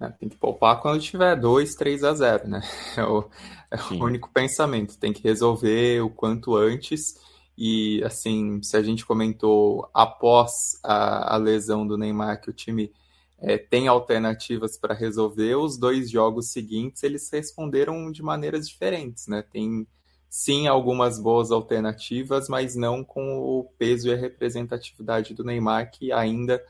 É, 0.00 0.08
tem 0.10 0.28
que 0.28 0.36
poupar 0.36 0.80
quando 0.80 1.02
tiver 1.02 1.34
2, 1.34 1.74
3 1.74 2.04
a 2.04 2.14
0, 2.14 2.48
né? 2.48 2.62
É 2.96 3.02
o, 3.02 3.28
é 3.70 3.94
o 3.94 4.04
único 4.04 4.30
pensamento. 4.32 4.96
Tem 4.96 5.12
que 5.12 5.22
resolver 5.22 6.00
o 6.00 6.10
quanto 6.10 6.56
antes. 6.56 7.14
E 7.56 8.00
assim, 8.04 8.62
se 8.62 8.76
a 8.76 8.82
gente 8.82 9.04
comentou 9.04 9.90
após 9.92 10.52
a, 10.84 11.34
a 11.34 11.36
lesão 11.36 11.84
do 11.84 11.98
Neymar 11.98 12.40
que 12.40 12.50
o 12.50 12.52
time 12.52 12.92
é, 13.40 13.56
tem 13.56 13.86
alternativas 13.86 14.76
para 14.76 14.94
resolver, 14.94 15.54
os 15.56 15.78
dois 15.78 16.10
jogos 16.10 16.50
seguintes 16.50 17.02
eles 17.02 17.30
responderam 17.30 18.10
de 18.10 18.22
maneiras 18.22 18.68
diferentes, 18.68 19.28
né? 19.28 19.42
Tem 19.42 19.86
sim 20.28 20.66
algumas 20.66 21.18
boas 21.18 21.50
alternativas, 21.50 22.48
mas 22.48 22.74
não 22.74 23.02
com 23.04 23.38
o 23.38 23.64
peso 23.78 24.08
e 24.08 24.12
a 24.12 24.16
representatividade 24.16 25.34
do 25.34 25.44
Neymar 25.44 25.90
que 25.90 26.12
ainda 26.12 26.62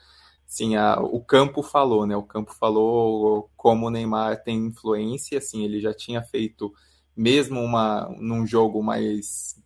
sim, 0.46 0.74
o 0.78 1.20
campo 1.20 1.62
falou, 1.62 2.06
né? 2.06 2.16
O 2.16 2.22
campo 2.22 2.54
falou 2.54 3.50
como 3.56 3.86
o 3.86 3.90
Neymar 3.90 4.42
tem 4.42 4.66
influência, 4.66 5.38
assim, 5.38 5.64
ele 5.64 5.80
já 5.80 5.94
tinha 5.94 6.22
feito 6.22 6.72
mesmo 7.16 7.60
uma 7.60 8.08
num 8.18 8.46
jogo 8.46 8.82
mais 8.82 9.56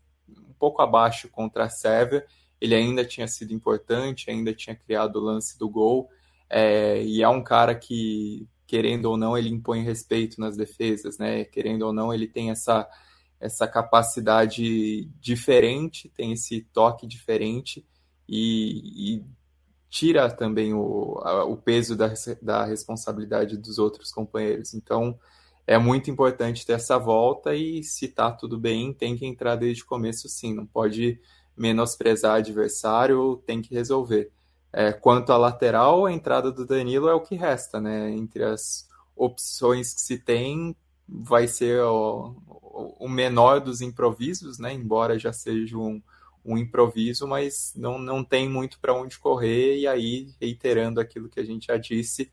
pouco 0.59 0.81
abaixo 0.81 1.29
contra 1.29 1.65
a 1.65 1.69
Sérvia, 1.69 2.25
ele 2.61 2.75
ainda 2.75 3.05
tinha 3.05 3.27
sido 3.27 3.53
importante, 3.53 4.31
ainda 4.31 4.55
tinha 4.55 4.77
criado 4.77 5.17
o 5.17 5.21
lance 5.21 5.59
do 5.59 5.69
gol, 5.69 6.09
é, 6.53 7.03
e 7.03 7.23
é 7.23 7.29
um 7.29 7.43
cara 7.43 7.75
que, 7.75 8.47
querendo 8.67 9.07
ou 9.07 9.17
não, 9.17 9.37
ele 9.37 9.49
impõe 9.49 9.83
respeito 9.83 10.39
nas 10.39 10.55
defesas, 10.55 11.17
né? 11.17 11.45
Querendo 11.45 11.87
ou 11.87 11.93
não, 11.95 12.13
ele 12.13 12.29
tem 12.29 12.51
essa, 12.51 12.87
essa 13.41 13.67
capacidade 13.67 15.07
diferente, 15.19 16.11
tem 16.15 16.33
esse 16.33 16.61
toque 16.73 17.07
diferente 17.07 17.87
e, 18.29 19.17
e 19.17 19.25
tira 19.89 20.31
também 20.31 20.75
o, 20.75 21.19
a, 21.25 21.45
o 21.45 21.57
peso 21.57 21.97
da, 21.97 22.13
da 22.43 22.67
responsabilidade 22.67 23.57
dos 23.57 23.79
outros 23.79 24.13
companheiros. 24.13 24.75
Então, 24.75 25.19
é 25.67 25.79
muito 25.79 26.11
importante 26.11 26.67
ter 26.67 26.75
essa 26.75 26.99
volta 26.99 27.55
e 27.55 27.83
se 27.83 28.09
tá 28.09 28.31
tudo 28.31 28.59
bem, 28.59 28.93
tem 28.93 29.17
que 29.17 29.25
entrar 29.25 29.57
desde 29.57 29.85
o 29.85 29.87
começo 29.87 30.29
sim, 30.29 30.53
não 30.53 30.67
pode 30.67 31.19
menosprezar 31.57 32.37
adversário, 32.37 33.43
tem 33.47 33.63
que 33.63 33.75
resolver. 33.75 34.31
É, 34.73 34.93
quanto 34.93 35.33
à 35.33 35.37
lateral, 35.37 36.07
a 36.07 36.13
entrada 36.13 36.51
do 36.51 36.67
Danilo 36.67 37.09
é 37.09 37.15
o 37.15 37.21
que 37.21 37.35
resta, 37.35 37.81
né? 37.81 38.11
Entre 38.11 38.43
as 38.43 38.89
opções 39.15 39.93
que 39.93 40.01
se 40.01 40.19
tem, 40.19 40.75
vai 41.07 41.47
ser 41.47 41.83
o, 41.83 42.35
o 42.99 43.09
menor 43.09 43.61
dos 43.61 43.81
improvisos, 43.83 44.59
né? 44.59 44.73
Embora 44.73 45.19
já 45.19 45.33
seja 45.33 45.77
um, 45.77 46.03
um 46.45 46.57
improviso, 46.57 47.27
mas 47.27 47.73
não, 47.77 47.99
não 47.99 48.25
tem 48.25 48.49
muito 48.49 48.79
para 48.81 48.95
onde 48.95 49.19
correr, 49.19 49.79
e 49.79 49.87
aí, 49.87 50.29
reiterando 50.41 51.01
aquilo 51.01 51.29
que 51.29 51.41
a 51.41 51.45
gente 51.45 51.67
já 51.67 51.77
disse, 51.77 52.31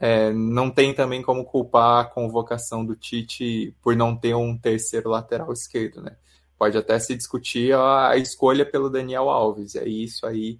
é, 0.00 0.32
não 0.32 0.70
tem 0.70 0.94
também 0.94 1.22
como 1.22 1.44
culpar 1.44 2.00
a 2.00 2.08
convocação 2.08 2.84
do 2.84 2.94
Tite 2.96 3.74
por 3.82 3.96
não 3.96 4.16
ter 4.16 4.34
um 4.34 4.56
terceiro 4.56 5.10
lateral 5.10 5.52
esquerdo, 5.52 6.02
né? 6.02 6.16
Pode 6.58 6.76
até 6.76 6.98
se 6.98 7.14
discutir 7.14 7.74
a, 7.74 8.10
a 8.10 8.16
escolha 8.16 8.66
pelo 8.66 8.90
Daniel 8.90 9.28
Alves, 9.30 9.76
aí 9.76 10.04
isso 10.04 10.26
aí 10.26 10.58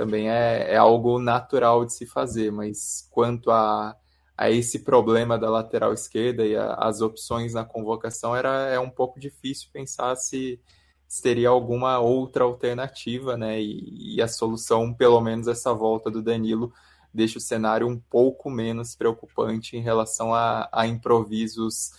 também 0.00 0.30
é, 0.30 0.72
é, 0.72 0.76
algo 0.78 1.18
natural 1.18 1.84
de 1.84 1.92
se 1.92 2.06
fazer, 2.06 2.50
mas 2.50 3.06
quanto 3.10 3.50
a, 3.50 3.94
a 4.34 4.50
esse 4.50 4.78
problema 4.78 5.38
da 5.38 5.50
lateral 5.50 5.92
esquerda 5.92 6.42
e 6.46 6.56
a, 6.56 6.72
as 6.72 7.02
opções 7.02 7.52
na 7.52 7.66
convocação, 7.66 8.34
era, 8.34 8.68
é 8.68 8.80
um 8.80 8.88
pouco 8.88 9.20
difícil 9.20 9.68
pensar 9.70 10.16
se, 10.16 10.58
se 11.06 11.20
teria 11.20 11.50
alguma 11.50 11.98
outra 11.98 12.44
alternativa, 12.44 13.36
né? 13.36 13.60
E, 13.60 14.16
e 14.16 14.22
a 14.22 14.26
solução, 14.26 14.94
pelo 14.94 15.20
menos 15.20 15.46
essa 15.46 15.74
volta 15.74 16.10
do 16.10 16.22
Danilo, 16.22 16.72
deixa 17.12 17.36
o 17.36 17.42
cenário 17.42 17.86
um 17.86 18.00
pouco 18.00 18.48
menos 18.48 18.96
preocupante 18.96 19.76
em 19.76 19.82
relação 19.82 20.32
a, 20.34 20.66
a 20.72 20.86
improvisos 20.86 21.92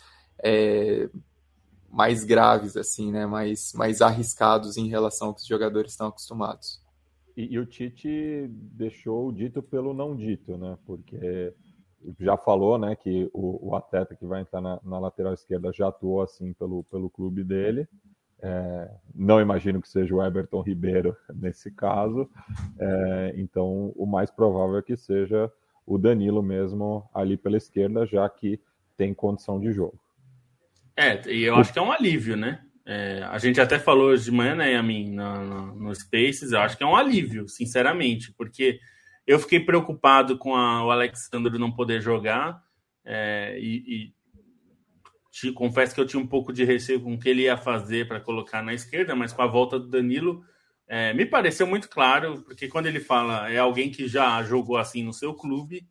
é, 0.43 1.07
mais 1.87 2.23
graves, 2.23 2.75
assim, 2.75 3.11
né? 3.11 3.27
Mais, 3.27 3.73
mais 3.73 4.01
arriscados 4.01 4.75
em 4.75 4.87
relação 4.87 5.27
ao 5.27 5.35
que 5.35 5.41
os 5.41 5.47
jogadores 5.47 5.91
estão 5.91 6.07
acostumados. 6.07 6.80
E, 7.35 7.53
e 7.53 7.59
o 7.59 7.65
Tite 7.65 8.47
deixou 8.49 9.27
o 9.27 9.31
dito 9.31 9.61
pelo 9.61 9.93
não 9.93 10.15
dito, 10.15 10.57
né? 10.57 10.77
Porque 10.85 11.53
já 12.19 12.35
falou, 12.35 12.77
né, 12.77 12.95
que 12.95 13.29
o, 13.33 13.69
o 13.69 13.75
atleta 13.75 14.15
que 14.15 14.25
vai 14.25 14.41
entrar 14.41 14.61
na, 14.61 14.79
na, 14.83 14.99
lateral 14.99 15.33
esquerda 15.33 15.71
já 15.71 15.87
atuou 15.87 16.21
assim 16.21 16.53
pelo, 16.53 16.83
pelo 16.85 17.09
clube 17.09 17.43
dele. 17.43 17.87
É, 18.41 18.89
não 19.13 19.39
imagino 19.39 19.79
que 19.79 19.87
seja 19.87 20.15
o 20.15 20.23
Everton 20.23 20.61
Ribeiro 20.61 21.15
nesse 21.33 21.69
caso. 21.71 22.29
É, 22.79 23.33
então, 23.37 23.93
o 23.95 24.05
mais 24.05 24.31
provável 24.31 24.77
é 24.77 24.81
que 24.81 24.97
seja 24.97 25.51
o 25.85 25.97
Danilo 25.97 26.41
mesmo 26.41 27.07
ali 27.13 27.37
pela 27.37 27.57
esquerda, 27.57 28.05
já 28.05 28.27
que 28.29 28.59
tem 28.97 29.13
condição 29.13 29.59
de 29.59 29.71
jogo. 29.71 29.99
É, 30.95 31.29
e 31.31 31.43
eu 31.43 31.55
acho 31.55 31.71
que 31.71 31.79
é 31.79 31.81
um 31.81 31.91
alívio, 31.91 32.35
né? 32.35 32.63
É, 32.85 33.23
a 33.29 33.37
gente 33.37 33.61
até 33.61 33.77
falou 33.77 34.09
hoje 34.09 34.25
de 34.25 34.31
manhã, 34.31 34.55
né, 34.55 34.73
Yamin, 34.73 35.11
no, 35.11 35.75
no, 35.75 35.95
Spaces, 35.95 36.51
eu 36.51 36.59
acho 36.59 36.75
que 36.75 36.83
é 36.83 36.87
um 36.87 36.95
alívio, 36.95 37.47
sinceramente, 37.47 38.33
porque 38.33 38.79
eu 39.25 39.37
fiquei 39.39 39.59
preocupado 39.59 40.37
com 40.37 40.55
a, 40.55 40.83
o 40.83 40.89
Alexandre 40.89 41.59
não 41.59 41.71
poder 41.71 42.01
jogar 42.01 42.61
é, 43.05 43.57
e, 43.59 44.13
te 45.31 45.51
confesso 45.53 45.95
que 45.95 46.01
eu 46.01 46.05
tinha 46.05 46.21
um 46.21 46.27
pouco 46.27 46.51
de 46.51 46.65
receio 46.65 47.01
com 47.01 47.13
o 47.13 47.19
que 47.19 47.29
ele 47.29 47.43
ia 47.43 47.55
fazer 47.55 48.07
para 48.07 48.19
colocar 48.19 48.61
na 48.61 48.73
esquerda, 48.73 49.15
mas 49.15 49.31
com 49.31 49.41
a 49.41 49.47
volta 49.47 49.79
do 49.79 49.87
Danilo, 49.87 50.43
é, 50.87 51.13
me 51.13 51.25
pareceu 51.25 51.65
muito 51.65 51.87
claro, 51.87 52.41
porque 52.41 52.67
quando 52.67 52.87
ele 52.87 52.99
fala 52.99 53.49
é 53.49 53.57
alguém 53.57 53.89
que 53.89 54.07
já 54.09 54.43
jogou 54.43 54.75
assim 54.75 55.03
no 55.03 55.13
seu 55.13 55.33
clube, 55.33 55.87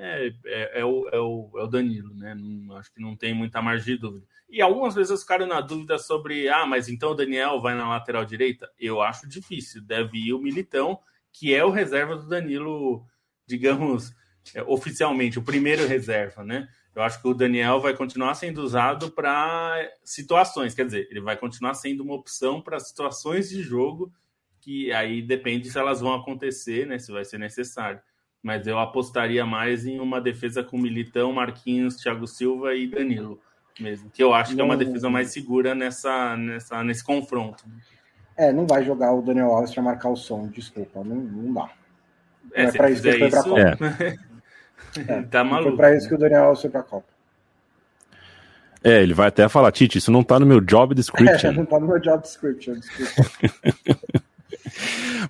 é, 0.00 0.32
é, 0.46 0.80
é, 0.80 0.84
o, 0.84 1.08
é, 1.08 1.18
o, 1.18 1.50
é 1.56 1.62
o 1.62 1.66
Danilo, 1.66 2.14
né? 2.14 2.34
Não, 2.34 2.76
acho 2.76 2.92
que 2.92 3.00
não 3.00 3.16
tem 3.16 3.34
muita 3.34 3.60
margem 3.60 3.94
de 3.94 4.00
dúvida. 4.00 4.26
E 4.48 4.62
algumas 4.62 4.94
vezes 4.94 5.10
os 5.10 5.24
caras 5.24 5.48
na 5.48 5.60
dúvida 5.60 5.98
sobre, 5.98 6.48
ah, 6.48 6.64
mas 6.64 6.88
então 6.88 7.10
o 7.10 7.14
Daniel 7.14 7.60
vai 7.60 7.74
na 7.74 7.88
lateral 7.88 8.24
direita? 8.24 8.70
Eu 8.78 9.00
acho 9.00 9.28
difícil. 9.28 9.82
Deve 9.82 10.18
ir 10.18 10.32
o 10.32 10.38
Militão, 10.38 10.98
que 11.32 11.54
é 11.54 11.64
o 11.64 11.70
reserva 11.70 12.16
do 12.16 12.28
Danilo, 12.28 13.04
digamos, 13.46 14.12
é, 14.54 14.62
oficialmente, 14.62 15.38
o 15.38 15.42
primeiro 15.42 15.86
reserva, 15.86 16.44
né? 16.44 16.68
Eu 16.94 17.02
acho 17.02 17.20
que 17.20 17.28
o 17.28 17.34
Daniel 17.34 17.80
vai 17.80 17.94
continuar 17.94 18.34
sendo 18.34 18.62
usado 18.62 19.10
para 19.10 19.76
situações, 20.02 20.74
quer 20.74 20.84
dizer, 20.86 21.06
ele 21.10 21.20
vai 21.20 21.36
continuar 21.36 21.74
sendo 21.74 22.02
uma 22.02 22.14
opção 22.14 22.60
para 22.60 22.80
situações 22.80 23.48
de 23.50 23.62
jogo 23.62 24.12
que 24.60 24.92
aí 24.92 25.22
depende 25.22 25.70
se 25.70 25.78
elas 25.78 26.00
vão 26.00 26.12
acontecer, 26.12 26.86
né? 26.86 26.98
Se 26.98 27.12
vai 27.12 27.24
ser 27.24 27.38
necessário. 27.38 28.00
Mas 28.42 28.66
eu 28.66 28.78
apostaria 28.78 29.44
mais 29.44 29.84
em 29.84 29.98
uma 29.98 30.20
defesa 30.20 30.62
com 30.62 30.78
Militão, 30.78 31.32
Marquinhos, 31.32 31.96
Thiago 31.96 32.26
Silva 32.26 32.74
e 32.74 32.86
Danilo 32.86 33.40
mesmo, 33.80 34.10
que 34.10 34.22
eu 34.22 34.34
acho 34.34 34.54
que 34.54 34.60
é 34.60 34.64
uma 34.64 34.76
defesa 34.76 35.08
mais 35.08 35.32
segura 35.32 35.74
nessa, 35.74 36.36
nessa, 36.36 36.82
nesse 36.82 37.04
confronto. 37.04 37.64
É, 38.36 38.52
não 38.52 38.66
vai 38.66 38.84
jogar 38.84 39.12
o 39.12 39.22
Daniel 39.22 39.52
Alves 39.52 39.72
para 39.74 39.82
marcar 39.82 40.10
o 40.10 40.16
som, 40.16 40.46
desculpa, 40.48 41.02
não, 41.02 41.16
não 41.16 41.52
dá. 41.52 41.70
É, 42.52 42.64
não 42.64 42.70
é 42.70 42.72
para 42.72 42.90
isso 42.90 43.02
que 43.02 43.08
ele 43.08 43.18
foi 43.18 43.30
para 43.30 43.42
Copa. 43.42 44.04
É. 44.04 44.28
É, 45.06 45.22
tá 45.22 45.44
maluco. 45.44 45.70
Foi 45.70 45.76
pra 45.76 45.96
isso 45.96 46.08
que 46.08 46.14
o 46.14 46.18
Daniel 46.18 46.44
Alves 46.44 46.62
foi 46.62 46.70
pra 46.70 46.82
Copa. 46.82 47.06
É, 48.82 49.02
ele 49.02 49.12
vai 49.12 49.28
até 49.28 49.46
falar, 49.48 49.70
Tite, 49.72 49.98
isso 49.98 50.10
não 50.10 50.22
tá 50.22 50.38
no 50.38 50.46
meu 50.46 50.60
job 50.60 50.94
description. 50.94 51.50
É, 51.50 51.52
não 51.52 51.66
tá 51.66 51.78
no 51.78 51.88
meu 51.88 51.98
job 51.98 52.22
description, 52.22 52.74
desculpa. 52.74 54.22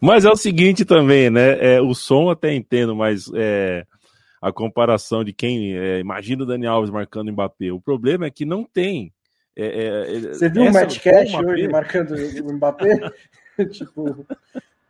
mas 0.01 0.25
é 0.25 0.31
o 0.31 0.37
seguinte 0.37 0.85
também, 0.85 1.31
né? 1.31 1.77
É, 1.77 1.81
o 1.81 1.95
som 1.95 2.31
até 2.31 2.55
entendo, 2.55 2.95
mas 2.95 3.31
é, 3.35 3.85
a 4.41 4.53
comparação 4.53 5.25
de 5.25 5.33
quem. 5.33 5.77
É, 5.77 5.99
imagina 5.99 6.43
o 6.43 6.47
Daniel 6.47 6.75
Alves 6.75 6.91
marcando 6.91 7.29
o 7.29 7.33
Mbappé. 7.33 7.73
O 7.73 7.81
problema 7.81 8.27
é 8.27 8.31
que 8.31 8.45
não 8.45 8.65
tem. 8.65 9.13
É, 9.57 9.67
é, 9.67 10.17
é 10.17 10.21
Você 10.21 10.49
viu 10.49 10.65
o 10.65 10.73
Matt 10.73 10.99
Cash 11.01 11.35
hoje 11.35 11.69
marcando 11.69 12.15
o 12.15 12.53
Mbappé? 12.53 12.99
tipo, 13.71 14.11
o 14.11 14.27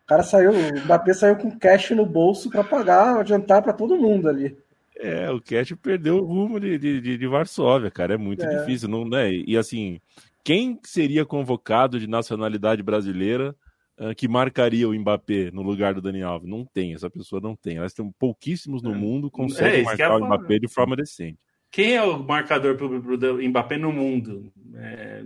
cara 0.06 0.22
saiu, 0.22 0.52
o 0.52 0.84
Mbappé 0.84 1.14
saiu 1.14 1.36
com 1.36 1.58
cash 1.58 1.90
no 1.90 2.04
bolso 2.04 2.50
para 2.50 2.64
pagar, 2.64 3.18
adiantar 3.18 3.62
para 3.62 3.72
todo 3.72 3.96
mundo 3.96 4.28
ali. 4.28 4.56
É, 5.00 5.30
o 5.30 5.40
Cash 5.40 5.74
perdeu 5.80 6.16
o 6.16 6.24
rumo 6.24 6.58
de, 6.58 6.76
de, 6.76 7.16
de 7.16 7.26
Varsóvia, 7.28 7.88
cara. 7.88 8.14
É 8.14 8.16
muito 8.16 8.44
é. 8.44 8.58
difícil, 8.58 8.88
não 8.88 9.08
né? 9.08 9.32
E 9.32 9.56
assim, 9.56 10.00
quem 10.42 10.78
seria 10.82 11.24
convocado 11.24 12.00
de 12.00 12.08
nacionalidade 12.08 12.82
brasileira 12.82 13.54
uh, 13.98 14.14
que 14.16 14.28
marcaria 14.28 14.88
o 14.88 14.94
Mbappé 14.94 15.50
no 15.52 15.62
lugar 15.62 15.94
do 15.94 16.02
Dani 16.02 16.22
Alves? 16.22 16.48
Não 16.48 16.64
tem, 16.64 16.94
essa 16.94 17.10
pessoa 17.10 17.40
não 17.40 17.54
tem. 17.56 17.76
Elas 17.76 17.92
têm 17.92 18.10
pouquíssimos 18.18 18.82
no 18.82 18.92
é. 18.92 18.96
mundo 18.96 19.30
conseguem 19.30 19.80
é, 19.80 19.84
marcar 19.84 20.16
o 20.16 20.24
Mbappé 20.24 20.58
de 20.58 20.68
forma 20.68 20.96
decente. 20.96 21.38
Quem 21.70 21.96
é 21.96 22.02
o 22.02 22.22
marcador 22.22 22.76
para 22.76 22.86
o 22.86 23.48
Mbappé 23.48 23.76
no 23.76 23.92
mundo? 23.92 24.50
É, 24.74 25.22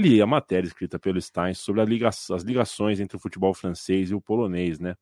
li 0.00 0.22
a 0.22 0.26
matéria 0.26 0.66
escrita 0.66 0.98
pelo 0.98 1.20
Stein 1.20 1.54
sobre 1.54 1.84
liga 1.84 2.08
as 2.08 2.42
ligações 2.44 3.00
entre 3.00 3.16
o 3.16 3.20
futebol 3.20 3.52
francês 3.54 4.10
e 4.10 4.14
o 4.14 4.20
polonês, 4.20 4.78
né? 4.78 4.94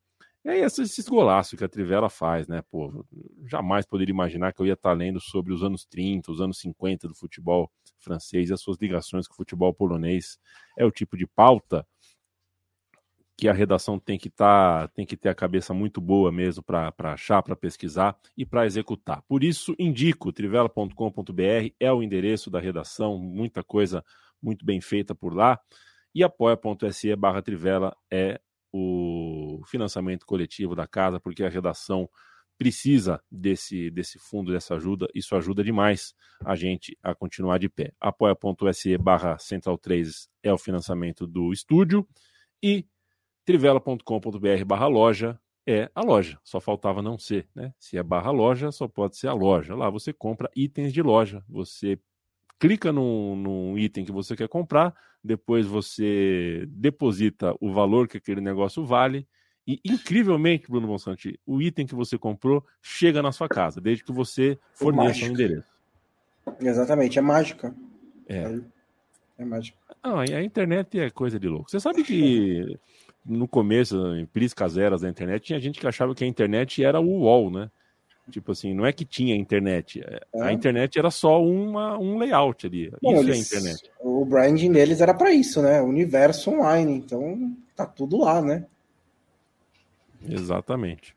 Aí 0.45 0.59
esses, 0.59 1.07
golaços 1.09 1.57
que 1.57 1.63
a 1.63 1.67
Trivela 1.67 2.07
faz, 2.07 2.47
né? 2.47 2.61
Pô, 2.69 3.03
jamais 3.47 3.85
poderia 3.85 4.13
imaginar 4.13 4.53
que 4.53 4.61
eu 4.61 4.65
ia 4.67 4.73
estar 4.73 4.93
lendo 4.93 5.19
sobre 5.19 5.51
os 5.51 5.63
anos 5.63 5.85
30, 5.85 6.31
os 6.31 6.39
anos 6.39 6.59
50 6.59 7.07
do 7.07 7.15
futebol 7.15 7.71
francês 7.97 8.49
e 8.49 8.53
as 8.53 8.61
suas 8.61 8.77
ligações 8.79 9.27
com 9.27 9.33
o 9.33 9.37
futebol 9.37 9.73
polonês. 9.73 10.37
É 10.77 10.85
o 10.85 10.91
tipo 10.91 11.17
de 11.17 11.25
pauta 11.25 11.85
que 13.37 13.49
a 13.49 13.53
redação 13.53 13.99
tem 13.99 14.17
que 14.17 14.29
tá, 14.29 14.87
tem 14.89 15.05
que 15.05 15.17
ter 15.17 15.29
a 15.29 15.35
cabeça 15.35 15.73
muito 15.73 15.99
boa 15.99 16.31
mesmo 16.31 16.63
para 16.63 16.93
achar, 16.99 17.41
para 17.41 17.55
pesquisar 17.55 18.15
e 18.37 18.45
para 18.45 18.65
executar. 18.65 19.23
Por 19.23 19.43
isso, 19.43 19.75
indico 19.77 20.31
trivela.com.br 20.31 21.73
é 21.79 21.91
o 21.91 22.01
endereço 22.01 22.49
da 22.49 22.59
redação, 22.59 23.17
muita 23.17 23.63
coisa 23.63 24.05
muito 24.41 24.63
bem 24.63 24.79
feita 24.79 25.13
por 25.13 25.33
lá. 25.33 25.59
E 26.13 26.23
apoia.se 26.23 27.13
barra 27.15 27.41
Trivela 27.41 27.97
é 28.09 28.39
o 28.77 29.61
financiamento 29.65 30.25
coletivo 30.25 30.75
da 30.75 30.85
casa, 30.85 31.19
porque 31.19 31.43
a 31.43 31.49
redação 31.49 32.09
precisa 32.57 33.21
desse, 33.31 33.89
desse 33.89 34.19
fundo, 34.19 34.51
dessa 34.51 34.75
ajuda. 34.75 35.07
Isso 35.13 35.35
ajuda 35.35 35.63
demais 35.63 36.13
a 36.43 36.55
gente 36.55 36.97
a 37.01 37.15
continuar 37.15 37.57
de 37.57 37.69
pé. 37.69 37.93
apoia.se 37.99 38.97
barra 38.97 39.37
Central 39.37 39.77
3 39.77 40.29
é 40.43 40.53
o 40.53 40.57
financiamento 40.57 41.25
do 41.25 41.53
estúdio 41.53 42.07
e 42.61 42.85
trivela.com.br 43.45 44.65
barra 44.65 44.87
loja 44.87 45.39
é 45.65 45.89
a 45.95 46.01
loja. 46.01 46.37
Só 46.43 46.59
faltava 46.59 47.01
não 47.01 47.17
ser, 47.17 47.47
né? 47.55 47.73
Se 47.79 47.97
é 47.97 48.03
barra 48.03 48.31
loja, 48.31 48.71
só 48.71 48.87
pode 48.87 49.17
ser 49.17 49.27
a 49.27 49.33
loja. 49.33 49.73
Lá 49.73 49.89
você 49.89 50.13
compra 50.13 50.49
itens 50.55 50.93
de 50.93 51.01
loja. 51.01 51.43
Você 51.47 51.99
clica 52.59 52.91
num, 52.91 53.35
num, 53.35 53.77
item 53.77 54.05
que 54.05 54.11
você 54.11 54.35
quer 54.35 54.47
comprar, 54.47 54.93
depois 55.25 55.65
você 55.65 56.65
deposita 56.67 57.55
o 57.59 57.73
valor 57.73 58.07
que 58.07 58.17
aquele 58.17 58.41
negócio 58.41 58.85
vale. 58.85 59.27
E, 59.67 59.79
incrivelmente, 59.83 60.69
Bruno 60.69 60.87
Monsanti, 60.87 61.39
o 61.45 61.59
item 61.59 61.87
que 61.87 61.95
você 61.95 62.17
comprou 62.17 62.63
chega 62.81 63.21
na 63.23 63.31
sua 63.31 63.49
casa, 63.49 63.81
desde 63.81 64.03
que 64.03 64.11
você 64.11 64.59
forneça 64.75 65.25
o 65.25 65.27
um 65.27 65.31
endereço. 65.31 65.73
Exatamente, 66.61 67.17
é 67.17 67.21
mágica. 67.21 67.75
É. 68.27 68.37
É, 68.37 68.61
é 69.39 69.45
mágica. 69.45 69.77
Não, 70.03 70.19
a 70.19 70.43
internet 70.43 70.99
é 70.99 71.09
coisa 71.09 71.39
de 71.39 71.47
louco. 71.47 71.71
Você 71.71 71.79
sabe 71.79 72.03
que 72.03 72.77
no 73.25 73.47
começo, 73.47 74.15
em 74.15 74.25
priscas 74.27 74.77
eras 74.77 75.01
da 75.01 75.09
internet, 75.09 75.43
tinha 75.43 75.59
gente 75.59 75.79
que 75.79 75.87
achava 75.87 76.13
que 76.13 76.23
a 76.23 76.27
internet 76.27 76.83
era 76.83 76.99
o 76.99 77.21
UOL, 77.21 77.49
né? 77.49 77.71
Tipo 78.29 78.51
assim, 78.51 78.73
não 78.73 78.85
é 78.85 78.91
que 78.91 79.05
tinha 79.05 79.35
internet. 79.35 80.01
É. 80.03 80.41
A 80.41 80.51
internet 80.51 80.97
era 80.97 81.11
só 81.11 81.43
uma, 81.43 81.97
um 81.97 82.17
layout 82.17 82.65
ali. 82.65 82.91
Bom, 83.01 83.13
isso 83.13 83.21
eles, 83.21 83.53
é 83.53 83.57
internet. 83.57 83.91
O 83.99 84.25
branding 84.25 84.71
deles 84.71 84.99
era 84.99 85.13
para 85.13 85.31
isso, 85.31 85.61
né? 85.61 85.81
Universo 85.81 86.51
online. 86.51 86.95
Então 86.95 87.55
tá 87.75 87.85
tudo 87.85 88.17
lá, 88.17 88.41
né? 88.41 88.65
Exatamente. 90.27 91.15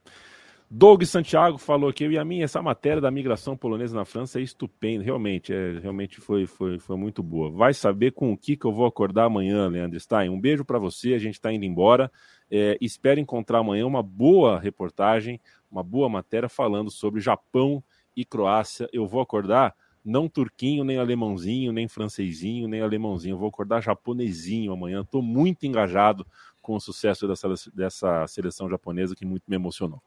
Doug 0.71 1.03
Santiago 1.05 1.57
falou 1.57 1.89
aqui, 1.89 2.07
e 2.07 2.19
a 2.19 2.25
mim, 2.25 2.43
essa 2.43 2.61
matéria 2.61 3.01
da 3.01 3.11
migração 3.11 3.57
polonesa 3.57 3.97
na 3.97 4.05
França 4.05 4.39
é 4.39 4.43
estupenda, 4.43 5.03
realmente, 5.03 5.51
é, 5.51 5.79
realmente 5.81 6.21
foi, 6.21 6.45
foi, 6.45 6.79
foi 6.79 6.95
muito 6.95 7.23
boa. 7.23 7.51
Vai 7.51 7.73
saber 7.73 8.13
com 8.13 8.33
o 8.33 8.37
que, 8.37 8.55
que 8.55 8.67
eu 8.67 8.73
vou 8.73 8.85
acordar 8.85 9.25
amanhã, 9.25 9.67
Leandro 9.67 9.99
Stein. 9.99 10.29
Um 10.29 10.39
beijo 10.39 10.67
para 10.67 10.79
você, 10.79 11.15
a 11.15 11.19
gente 11.19 11.35
está 11.35 11.51
indo 11.51 11.65
embora. 11.65 12.13
É, 12.51 12.77
espero 12.83 13.19
encontrar 13.19 13.61
amanhã 13.61 13.87
uma 13.87 14.03
boa 14.03 14.61
reportagem, 14.61 15.41
uma 15.71 15.83
boa 15.83 16.09
matéria 16.09 16.49
falando 16.49 16.91
sobre 16.91 17.21
Japão 17.21 17.83
e 18.17 18.25
Croácia. 18.25 18.89
Eu 18.93 19.07
vou 19.07 19.21
acordar 19.21 19.75
não 20.05 20.29
turquinho, 20.29 20.85
nem 20.85 20.99
alemãozinho, 20.99 21.73
nem 21.73 21.87
francesinho, 21.87 22.67
nem 22.67 22.81
alemãozinho. 22.81 23.35
Eu 23.35 23.39
vou 23.39 23.49
acordar 23.49 23.83
japonesinho 23.83 24.73
amanhã. 24.73 25.03
Estou 25.03 25.23
muito 25.23 25.67
engajado 25.67 26.27
com 26.63 26.75
o 26.75 26.81
sucesso 26.81 27.29
dessa, 27.29 27.49
dessa 27.75 28.27
seleção 28.27 28.69
japonesa 28.69 29.15
que 29.15 29.27
muito 29.27 29.45
me 29.49 29.57
emocionou. 29.57 30.03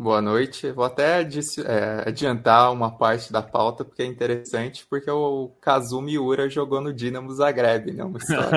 Boa 0.00 0.22
noite. 0.22 0.72
Vou 0.72 0.86
até 0.86 1.20
é, 1.20 2.08
adiantar 2.08 2.72
uma 2.72 2.90
parte 2.90 3.30
da 3.30 3.42
pauta, 3.42 3.84
porque 3.84 4.02
é 4.02 4.06
interessante, 4.06 4.86
porque 4.88 5.10
o 5.10 5.50
Kazumi 5.60 6.18
Ura 6.18 6.48
jogou 6.48 6.80
no 6.80 6.90
Dinamo 6.90 7.30
Zagreb, 7.34 7.92
né? 7.92 8.02
Uma 8.02 8.16
história 8.16 8.48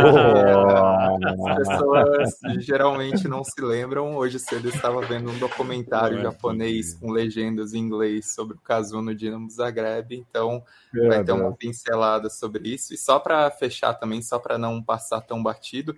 as 1.19 1.57
pessoas 1.57 2.63
geralmente 2.63 3.27
não 3.27 3.43
se 3.43 3.59
lembram. 3.61 4.15
Hoje 4.15 4.39
cedo 4.39 4.69
eu 4.69 4.73
estava 4.73 5.01
vendo 5.01 5.31
um 5.31 5.37
documentário 5.37 6.21
japonês 6.21 6.93
com 6.93 7.11
legendas 7.11 7.73
em 7.73 7.79
inglês 7.79 8.33
sobre 8.33 8.55
o 8.55 8.61
Kazu 8.61 9.01
no 9.01 9.13
Dinamo 9.13 9.49
Zagreb, 9.49 10.15
então 10.15 10.63
vai 10.93 11.25
ter 11.25 11.33
uma 11.33 11.51
pincelada 11.51 12.29
sobre 12.29 12.69
isso. 12.69 12.93
E 12.93 12.97
só 12.97 13.19
para 13.19 13.51
fechar 13.51 13.93
também, 13.95 14.21
só 14.21 14.39
para 14.39 14.57
não 14.57 14.81
passar 14.81 15.19
tão 15.19 15.43
batido, 15.43 15.93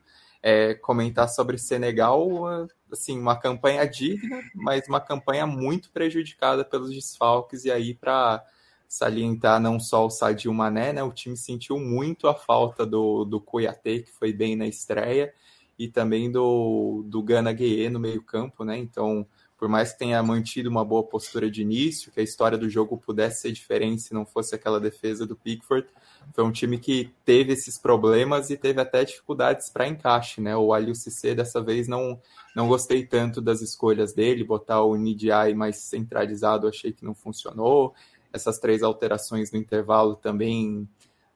é, 0.47 0.75
comentar 0.75 1.27
sobre 1.27 1.57
Senegal, 1.57 2.67
assim, 2.91 3.19
uma 3.19 3.35
campanha 3.35 3.83
digna, 3.83 4.43
mas 4.53 4.87
uma 4.87 5.01
campanha 5.01 5.47
muito 5.47 5.89
prejudicada 5.89 6.63
pelos 6.63 6.93
desfalques, 6.93 7.65
e 7.65 7.71
aí 7.71 7.95
para 7.95 8.45
salientar 8.87 9.59
não 9.59 9.79
só 9.79 10.05
o 10.05 10.09
Sadio 10.11 10.53
Mané, 10.53 10.93
né, 10.93 11.01
o 11.01 11.11
time 11.11 11.35
sentiu 11.35 11.79
muito 11.79 12.27
a 12.27 12.35
falta 12.35 12.85
do, 12.85 13.25
do 13.25 13.41
Kouyaté, 13.41 14.01
que 14.03 14.11
foi 14.11 14.31
bem 14.31 14.55
na 14.55 14.67
estreia, 14.67 15.33
e 15.79 15.87
também 15.87 16.31
do, 16.31 17.03
do 17.07 17.23
Gana 17.23 17.51
Gueye 17.51 17.89
no 17.89 17.99
meio 17.99 18.21
campo, 18.21 18.63
né, 18.63 18.77
então 18.77 19.25
por 19.57 19.69
mais 19.69 19.93
que 19.93 19.99
tenha 19.99 20.21
mantido 20.21 20.69
uma 20.69 20.83
boa 20.83 21.03
postura 21.03 21.49
de 21.49 21.61
início, 21.61 22.11
que 22.11 22.19
a 22.19 22.23
história 22.23 22.57
do 22.57 22.69
jogo 22.69 22.97
pudesse 22.97 23.41
ser 23.41 23.51
diferente 23.51 24.01
se 24.01 24.13
não 24.13 24.25
fosse 24.25 24.53
aquela 24.53 24.79
defesa 24.79 25.25
do 25.25 25.35
Pickford, 25.35 25.87
foi 26.33 26.43
um 26.43 26.51
time 26.51 26.77
que 26.77 27.11
teve 27.23 27.53
esses 27.53 27.77
problemas 27.77 28.49
e 28.49 28.57
teve 28.57 28.81
até 28.81 29.05
dificuldades 29.05 29.69
para 29.69 29.87
encaixe, 29.87 30.41
né? 30.41 30.55
O 30.57 30.73
Aliu 30.73 30.93
Cissé 30.93 31.33
dessa 31.33 31.61
vez 31.61 31.87
não 31.87 32.19
não 32.55 32.67
gostei 32.67 33.05
tanto 33.05 33.41
das 33.41 33.61
escolhas 33.61 34.13
dele, 34.13 34.43
botar 34.43 34.81
o 34.81 34.95
Nidiai 34.95 35.53
mais 35.53 35.77
centralizado, 35.77 36.67
achei 36.67 36.93
que 36.93 37.03
não 37.03 37.13
funcionou. 37.13 37.93
Essas 38.31 38.59
três 38.59 38.81
alterações 38.81 39.51
no 39.51 39.59
intervalo 39.59 40.15
também 40.15 40.87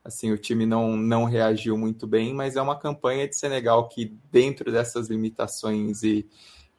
assim, 0.04 0.32
o 0.32 0.38
time 0.38 0.66
não, 0.66 0.96
não 0.96 1.26
reagiu 1.26 1.78
muito 1.78 2.08
bem, 2.08 2.34
mas 2.34 2.56
é 2.56 2.62
uma 2.62 2.80
campanha 2.80 3.28
de 3.28 3.36
Senegal 3.36 3.88
que, 3.90 4.18
dentro 4.32 4.72
dessas 4.72 5.10
limitações 5.10 6.04
e, 6.04 6.26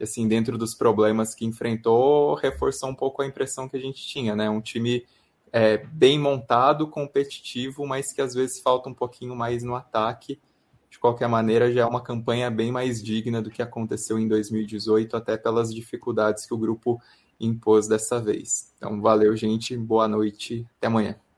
assim, 0.00 0.26
dentro 0.26 0.56
dos 0.56 0.74
problemas 0.74 1.34
que 1.34 1.44
enfrentou, 1.44 2.34
reforçou 2.34 2.88
um 2.88 2.94
pouco 2.94 3.22
a 3.22 3.26
impressão 3.26 3.68
que 3.68 3.76
a 3.76 3.80
gente 3.80 4.06
tinha, 4.06 4.34
né? 4.34 4.48
Um 4.48 4.60
time 4.60 5.04
é, 5.52 5.78
bem 5.78 6.18
montado, 6.18 6.88
competitivo, 6.88 7.86
mas 7.86 8.12
que 8.12 8.20
às 8.20 8.34
vezes 8.34 8.60
falta 8.60 8.88
um 8.88 8.94
pouquinho 8.94 9.34
mais 9.34 9.62
no 9.62 9.74
ataque. 9.74 10.40
De 10.88 10.98
qualquer 10.98 11.28
maneira, 11.28 11.72
já 11.72 11.82
é 11.82 11.86
uma 11.86 12.02
campanha 12.02 12.50
bem 12.50 12.72
mais 12.72 13.02
digna 13.02 13.40
do 13.40 13.50
que 13.50 13.62
aconteceu 13.62 14.18
em 14.18 14.26
2018, 14.26 15.16
até 15.16 15.36
pelas 15.36 15.72
dificuldades 15.72 16.46
que 16.46 16.54
o 16.54 16.58
grupo 16.58 17.00
impôs 17.38 17.86
dessa 17.86 18.20
vez. 18.20 18.72
Então, 18.76 19.00
valeu, 19.00 19.36
gente. 19.36 19.76
Boa 19.76 20.08
noite. 20.08 20.66
Até 20.76 20.88
amanhã. 20.88 21.29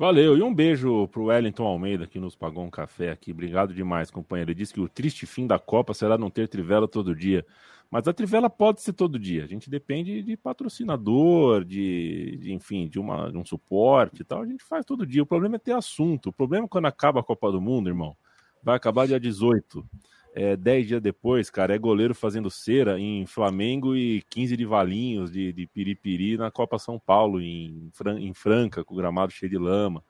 Valeu, 0.00 0.34
e 0.34 0.42
um 0.42 0.54
beijo 0.54 1.06
pro 1.08 1.24
Wellington 1.24 1.62
Almeida, 1.62 2.06
que 2.06 2.18
nos 2.18 2.34
pagou 2.34 2.64
um 2.64 2.70
café 2.70 3.10
aqui. 3.10 3.32
Obrigado 3.32 3.74
demais, 3.74 4.10
companheiro. 4.10 4.50
Ele 4.50 4.58
disse 4.58 4.72
que 4.72 4.80
o 4.80 4.88
triste 4.88 5.26
fim 5.26 5.46
da 5.46 5.58
Copa 5.58 5.92
será 5.92 6.16
não 6.16 6.30
ter 6.30 6.48
trivela 6.48 6.88
todo 6.88 7.14
dia. 7.14 7.44
Mas 7.90 8.08
a 8.08 8.12
trivela 8.14 8.48
pode 8.48 8.80
ser 8.80 8.94
todo 8.94 9.18
dia. 9.18 9.44
A 9.44 9.46
gente 9.46 9.68
depende 9.68 10.22
de 10.22 10.38
patrocinador, 10.38 11.66
de, 11.66 12.38
de 12.40 12.50
enfim, 12.50 12.88
de, 12.88 12.98
uma, 12.98 13.30
de 13.30 13.36
um 13.36 13.44
suporte 13.44 14.22
e 14.22 14.24
tal. 14.24 14.40
A 14.40 14.46
gente 14.46 14.64
faz 14.64 14.86
todo 14.86 15.06
dia. 15.06 15.22
O 15.22 15.26
problema 15.26 15.56
é 15.56 15.58
ter 15.58 15.72
assunto. 15.72 16.30
O 16.30 16.32
problema 16.32 16.64
é 16.64 16.68
quando 16.68 16.86
acaba 16.86 17.20
a 17.20 17.22
Copa 17.22 17.52
do 17.52 17.60
Mundo, 17.60 17.90
irmão. 17.90 18.16
Vai 18.62 18.76
acabar 18.76 19.06
dia 19.06 19.20
18. 19.20 19.84
É, 20.32 20.56
10 20.56 20.86
dias 20.86 21.02
depois, 21.02 21.50
cara, 21.50 21.74
é 21.74 21.78
goleiro 21.78 22.14
fazendo 22.14 22.50
cera 22.50 22.98
em 23.00 23.26
Flamengo 23.26 23.96
e 23.96 24.22
15 24.30 24.56
de 24.56 24.64
Valinhos, 24.64 25.30
de, 25.30 25.52
de 25.52 25.66
Piripiri 25.66 26.36
na 26.36 26.50
Copa 26.50 26.78
São 26.78 27.00
Paulo, 27.00 27.40
em, 27.40 27.90
em 28.18 28.32
Franca, 28.32 28.84
com 28.84 28.94
o 28.94 28.96
gramado 28.96 29.32
cheio 29.32 29.50
de 29.50 29.58
lama. 29.58 30.04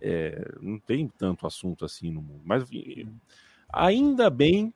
É, 0.00 0.54
não 0.60 0.78
tem 0.78 1.08
tanto 1.08 1.46
assunto 1.46 1.84
assim 1.84 2.12
no 2.12 2.22
mundo. 2.22 2.42
Mas 2.44 2.64
ainda 3.72 4.30
bem 4.30 4.72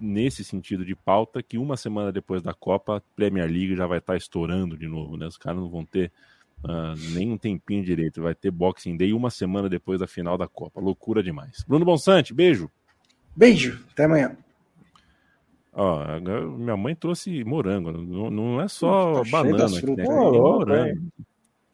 nesse 0.00 0.44
sentido 0.44 0.84
de 0.84 0.94
pauta 0.94 1.42
que 1.42 1.58
uma 1.58 1.76
semana 1.76 2.12
depois 2.12 2.42
da 2.42 2.54
Copa, 2.54 2.96
a 2.96 3.00
Premier 3.14 3.50
League 3.50 3.76
já 3.76 3.86
vai 3.86 3.98
estar 3.98 4.16
estourando 4.16 4.76
de 4.76 4.86
novo, 4.86 5.16
né? 5.16 5.26
Os 5.26 5.38
caras 5.38 5.60
não 5.60 5.68
vão 5.68 5.84
ter 5.84 6.12
uh, 6.64 6.94
nem 7.14 7.30
um 7.32 7.38
tempinho 7.38 7.84
direito, 7.84 8.22
vai 8.22 8.34
ter 8.34 8.50
Boxing 8.50 8.96
Day 8.96 9.12
uma 9.12 9.30
semana 9.30 9.68
depois 9.68 10.00
da 10.00 10.06
final 10.06 10.36
da 10.36 10.46
Copa. 10.46 10.80
Loucura 10.80 11.22
demais. 11.22 11.64
Bruno 11.66 11.84
Bonsante, 11.84 12.34
beijo. 12.34 12.70
Beijo, 13.36 13.84
até 13.92 14.04
amanhã. 14.04 14.36
Ó, 15.72 16.02
minha 16.56 16.76
mãe 16.76 16.94
trouxe 16.94 17.44
morango, 17.44 17.92
não, 17.92 18.30
não 18.30 18.60
é 18.60 18.66
só 18.66 19.22
tá 19.22 19.30
banana 19.30 19.66
aqui, 19.66 19.94
né? 19.94 20.04
morango. 20.04 21.12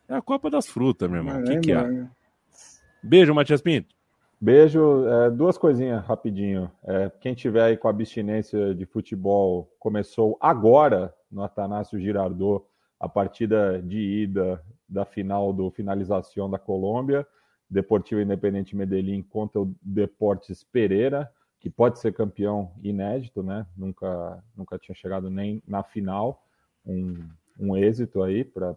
É 0.09 0.15
a 0.17 0.21
Copa 0.21 0.51
das 0.51 0.67
Frutas, 0.67 1.09
meu 1.09 1.21
irmão. 1.21 1.41
O 1.41 1.45
que, 1.45 1.61
que 1.61 1.73
é? 1.73 2.07
Beijo, 3.03 3.33
Matias 3.33 3.63
Pinto. 3.63 3.95
Beijo. 4.41 5.07
É, 5.07 5.31
duas 5.31 5.57
coisinhas 5.57 6.05
rapidinho. 6.05 6.69
É, 6.83 7.11
quem 7.21 7.33
tiver 7.33 7.63
aí 7.63 7.77
com 7.77 7.87
abstinência 7.87 8.75
de 8.75 8.85
futebol, 8.85 9.73
começou 9.79 10.37
agora 10.41 11.15
no 11.31 11.45
Atanásio 11.45 12.01
Girardot 12.01 12.65
a 12.99 13.09
partida 13.09 13.81
de 13.81 13.99
ida 13.99 14.61
da 14.89 15.05
final 15.05 15.53
do 15.53 15.71
finalização 15.71 16.51
da 16.51 16.59
Colômbia, 16.59 17.27
Deportivo 17.71 18.21
Independente 18.21 18.77
Medellín 18.77 19.23
contra 19.23 19.61
o 19.61 19.73
Deportes 19.81 20.65
Pereira, 20.65 21.31
que 21.63 21.71
pode 21.71 22.01
ser 22.01 22.13
campeão 22.13 22.73
inédito, 22.83 23.41
né? 23.41 23.65
Nunca, 23.77 24.43
nunca 24.57 24.77
tinha 24.81 24.97
chegado 24.97 25.31
nem 25.31 25.63
na 25.65 25.85
final. 25.85 26.45
Um, 26.85 27.17
um 27.57 27.77
êxito 27.77 28.21
aí 28.21 28.43
para 28.43 28.77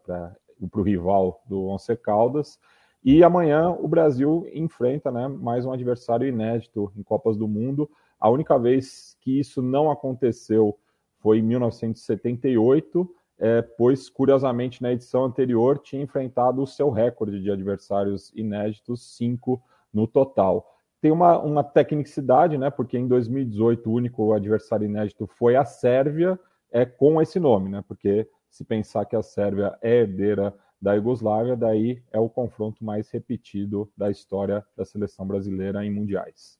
o 0.61 0.81
rival 0.83 1.41
do 1.47 1.65
Once 1.65 1.95
Caldas. 1.97 2.59
E 3.03 3.23
amanhã 3.23 3.71
o 3.71 3.87
Brasil 3.87 4.47
enfrenta 4.53 5.11
né, 5.11 5.27
mais 5.27 5.65
um 5.65 5.71
adversário 5.71 6.27
inédito 6.27 6.91
em 6.95 7.01
Copas 7.01 7.35
do 7.35 7.47
Mundo. 7.47 7.89
A 8.19 8.29
única 8.29 8.55
vez 8.59 9.17
que 9.19 9.39
isso 9.39 9.63
não 9.63 9.89
aconteceu 9.89 10.77
foi 11.17 11.39
em 11.39 11.41
1978, 11.41 13.09
é, 13.39 13.63
pois, 13.63 14.11
curiosamente, 14.11 14.83
na 14.83 14.93
edição 14.93 15.25
anterior 15.25 15.79
tinha 15.79 16.03
enfrentado 16.03 16.61
o 16.61 16.67
seu 16.67 16.91
recorde 16.91 17.41
de 17.41 17.49
adversários 17.49 18.31
inéditos, 18.35 19.17
cinco 19.17 19.59
no 19.91 20.05
total. 20.05 20.74
Tem 21.05 21.11
uma, 21.11 21.37
uma 21.37 21.63
tecnicidade, 21.63 22.57
né, 22.57 22.71
porque 22.71 22.97
em 22.97 23.07
2018 23.07 23.87
o 23.87 23.93
único 23.93 24.33
adversário 24.33 24.85
inédito 24.85 25.27
foi 25.27 25.55
a 25.55 25.63
Sérvia, 25.63 26.39
é 26.71 26.83
com 26.83 27.21
esse 27.21 27.39
nome, 27.39 27.69
né, 27.69 27.83
porque 27.87 28.27
se 28.49 28.65
pensar 28.65 29.05
que 29.05 29.15
a 29.15 29.21
Sérvia 29.21 29.77
é 29.83 29.97
herdeira 29.97 30.51
da 30.81 30.95
Iugoslávia, 30.95 31.55
daí 31.55 32.01
é 32.11 32.19
o 32.19 32.27
confronto 32.27 32.83
mais 32.83 33.11
repetido 33.11 33.87
da 33.95 34.09
história 34.09 34.65
da 34.75 34.83
seleção 34.83 35.27
brasileira 35.27 35.85
em 35.85 35.91
mundiais. 35.91 36.57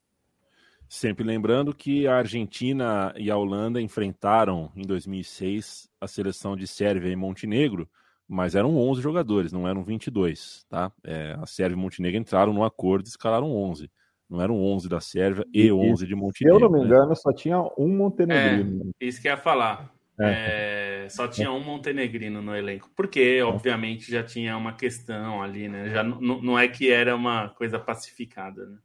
Sempre 0.87 1.23
lembrando 1.23 1.73
que 1.73 2.05
a 2.05 2.17
Argentina 2.17 3.15
e 3.17 3.31
a 3.31 3.37
Holanda 3.37 3.81
enfrentaram 3.81 4.71
em 4.75 4.83
2006 4.83 5.89
a 5.99 6.05
seleção 6.05 6.55
de 6.55 6.67
Sérvia 6.67 7.09
e 7.09 7.15
Montenegro, 7.15 7.89
mas 8.27 8.53
eram 8.53 8.77
11 8.77 9.01
jogadores, 9.01 9.51
não 9.51 9.67
eram 9.67 9.83
22, 9.83 10.67
tá? 10.69 10.91
É, 11.03 11.35
a 11.41 11.47
Sérvia 11.47 11.75
e 11.75 11.81
Montenegro 11.81 12.19
entraram 12.19 12.53
no 12.53 12.63
acordo 12.63 13.07
e 13.07 13.09
escalaram 13.09 13.51
11. 13.51 13.89
Não 14.29 14.41
eram 14.41 14.61
11 14.61 14.89
da 14.89 14.99
Sérvia 14.99 15.45
e, 15.53 15.67
e 15.67 15.71
11 15.71 16.05
de 16.05 16.15
Montenegro. 16.15 16.59
Se 16.59 16.65
eu 16.65 16.69
não 16.69 16.71
me 16.71 16.79
né? 16.79 16.85
engano, 16.85 17.09
né? 17.09 17.15
só 17.15 17.31
tinha 17.31 17.61
um 17.77 17.87
montenegrino. 17.87 18.91
É, 18.99 19.05
isso 19.05 19.21
que 19.21 19.27
eu 19.27 19.31
ia 19.31 19.37
falar. 19.37 19.93
É. 20.19 21.03
É, 21.03 21.09
só 21.09 21.27
tinha 21.27 21.51
um 21.51 21.61
montenegrino 21.61 22.41
no 22.41 22.55
elenco, 22.55 22.89
porque 22.95 23.41
obviamente 23.41 24.09
já 24.09 24.23
tinha 24.23 24.55
uma 24.55 24.73
questão 24.73 25.43
ali, 25.43 25.67
né? 25.67 25.89
Já 25.89 26.03
não 26.03 26.57
é 26.57 26.67
que 26.67 26.89
era 26.89 27.15
uma 27.15 27.49
coisa 27.49 27.77
pacificada, 27.77 28.65
né? 28.65 28.77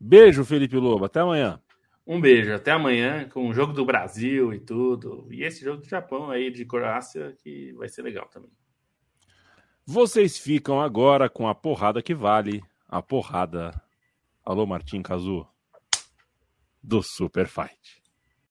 Beijo, 0.00 0.44
Felipe 0.44 0.76
Lobo. 0.76 1.04
Até 1.04 1.20
amanhã. 1.20 1.60
Um 2.06 2.20
beijo, 2.20 2.54
até 2.54 2.70
amanhã 2.70 3.28
com 3.28 3.48
o 3.48 3.52
jogo 3.52 3.72
do 3.72 3.84
Brasil 3.84 4.54
e 4.54 4.60
tudo. 4.60 5.26
E 5.30 5.42
esse 5.42 5.64
jogo 5.64 5.82
do 5.82 5.88
Japão 5.88 6.30
aí 6.30 6.50
de 6.50 6.64
Croácia 6.64 7.34
que 7.42 7.72
vai 7.72 7.88
ser 7.88 8.02
legal 8.02 8.26
também. 8.32 8.50
Vocês 9.84 10.38
ficam 10.38 10.80
agora 10.80 11.28
com 11.28 11.48
a 11.48 11.54
porrada 11.54 12.00
que 12.00 12.14
vale, 12.14 12.62
a 12.88 13.02
porrada. 13.02 13.72
Alô, 14.48 14.64
Martim 14.66 15.02
Cazu, 15.02 15.46
do 16.82 17.02
Super 17.02 17.46
Fight. 17.46 18.02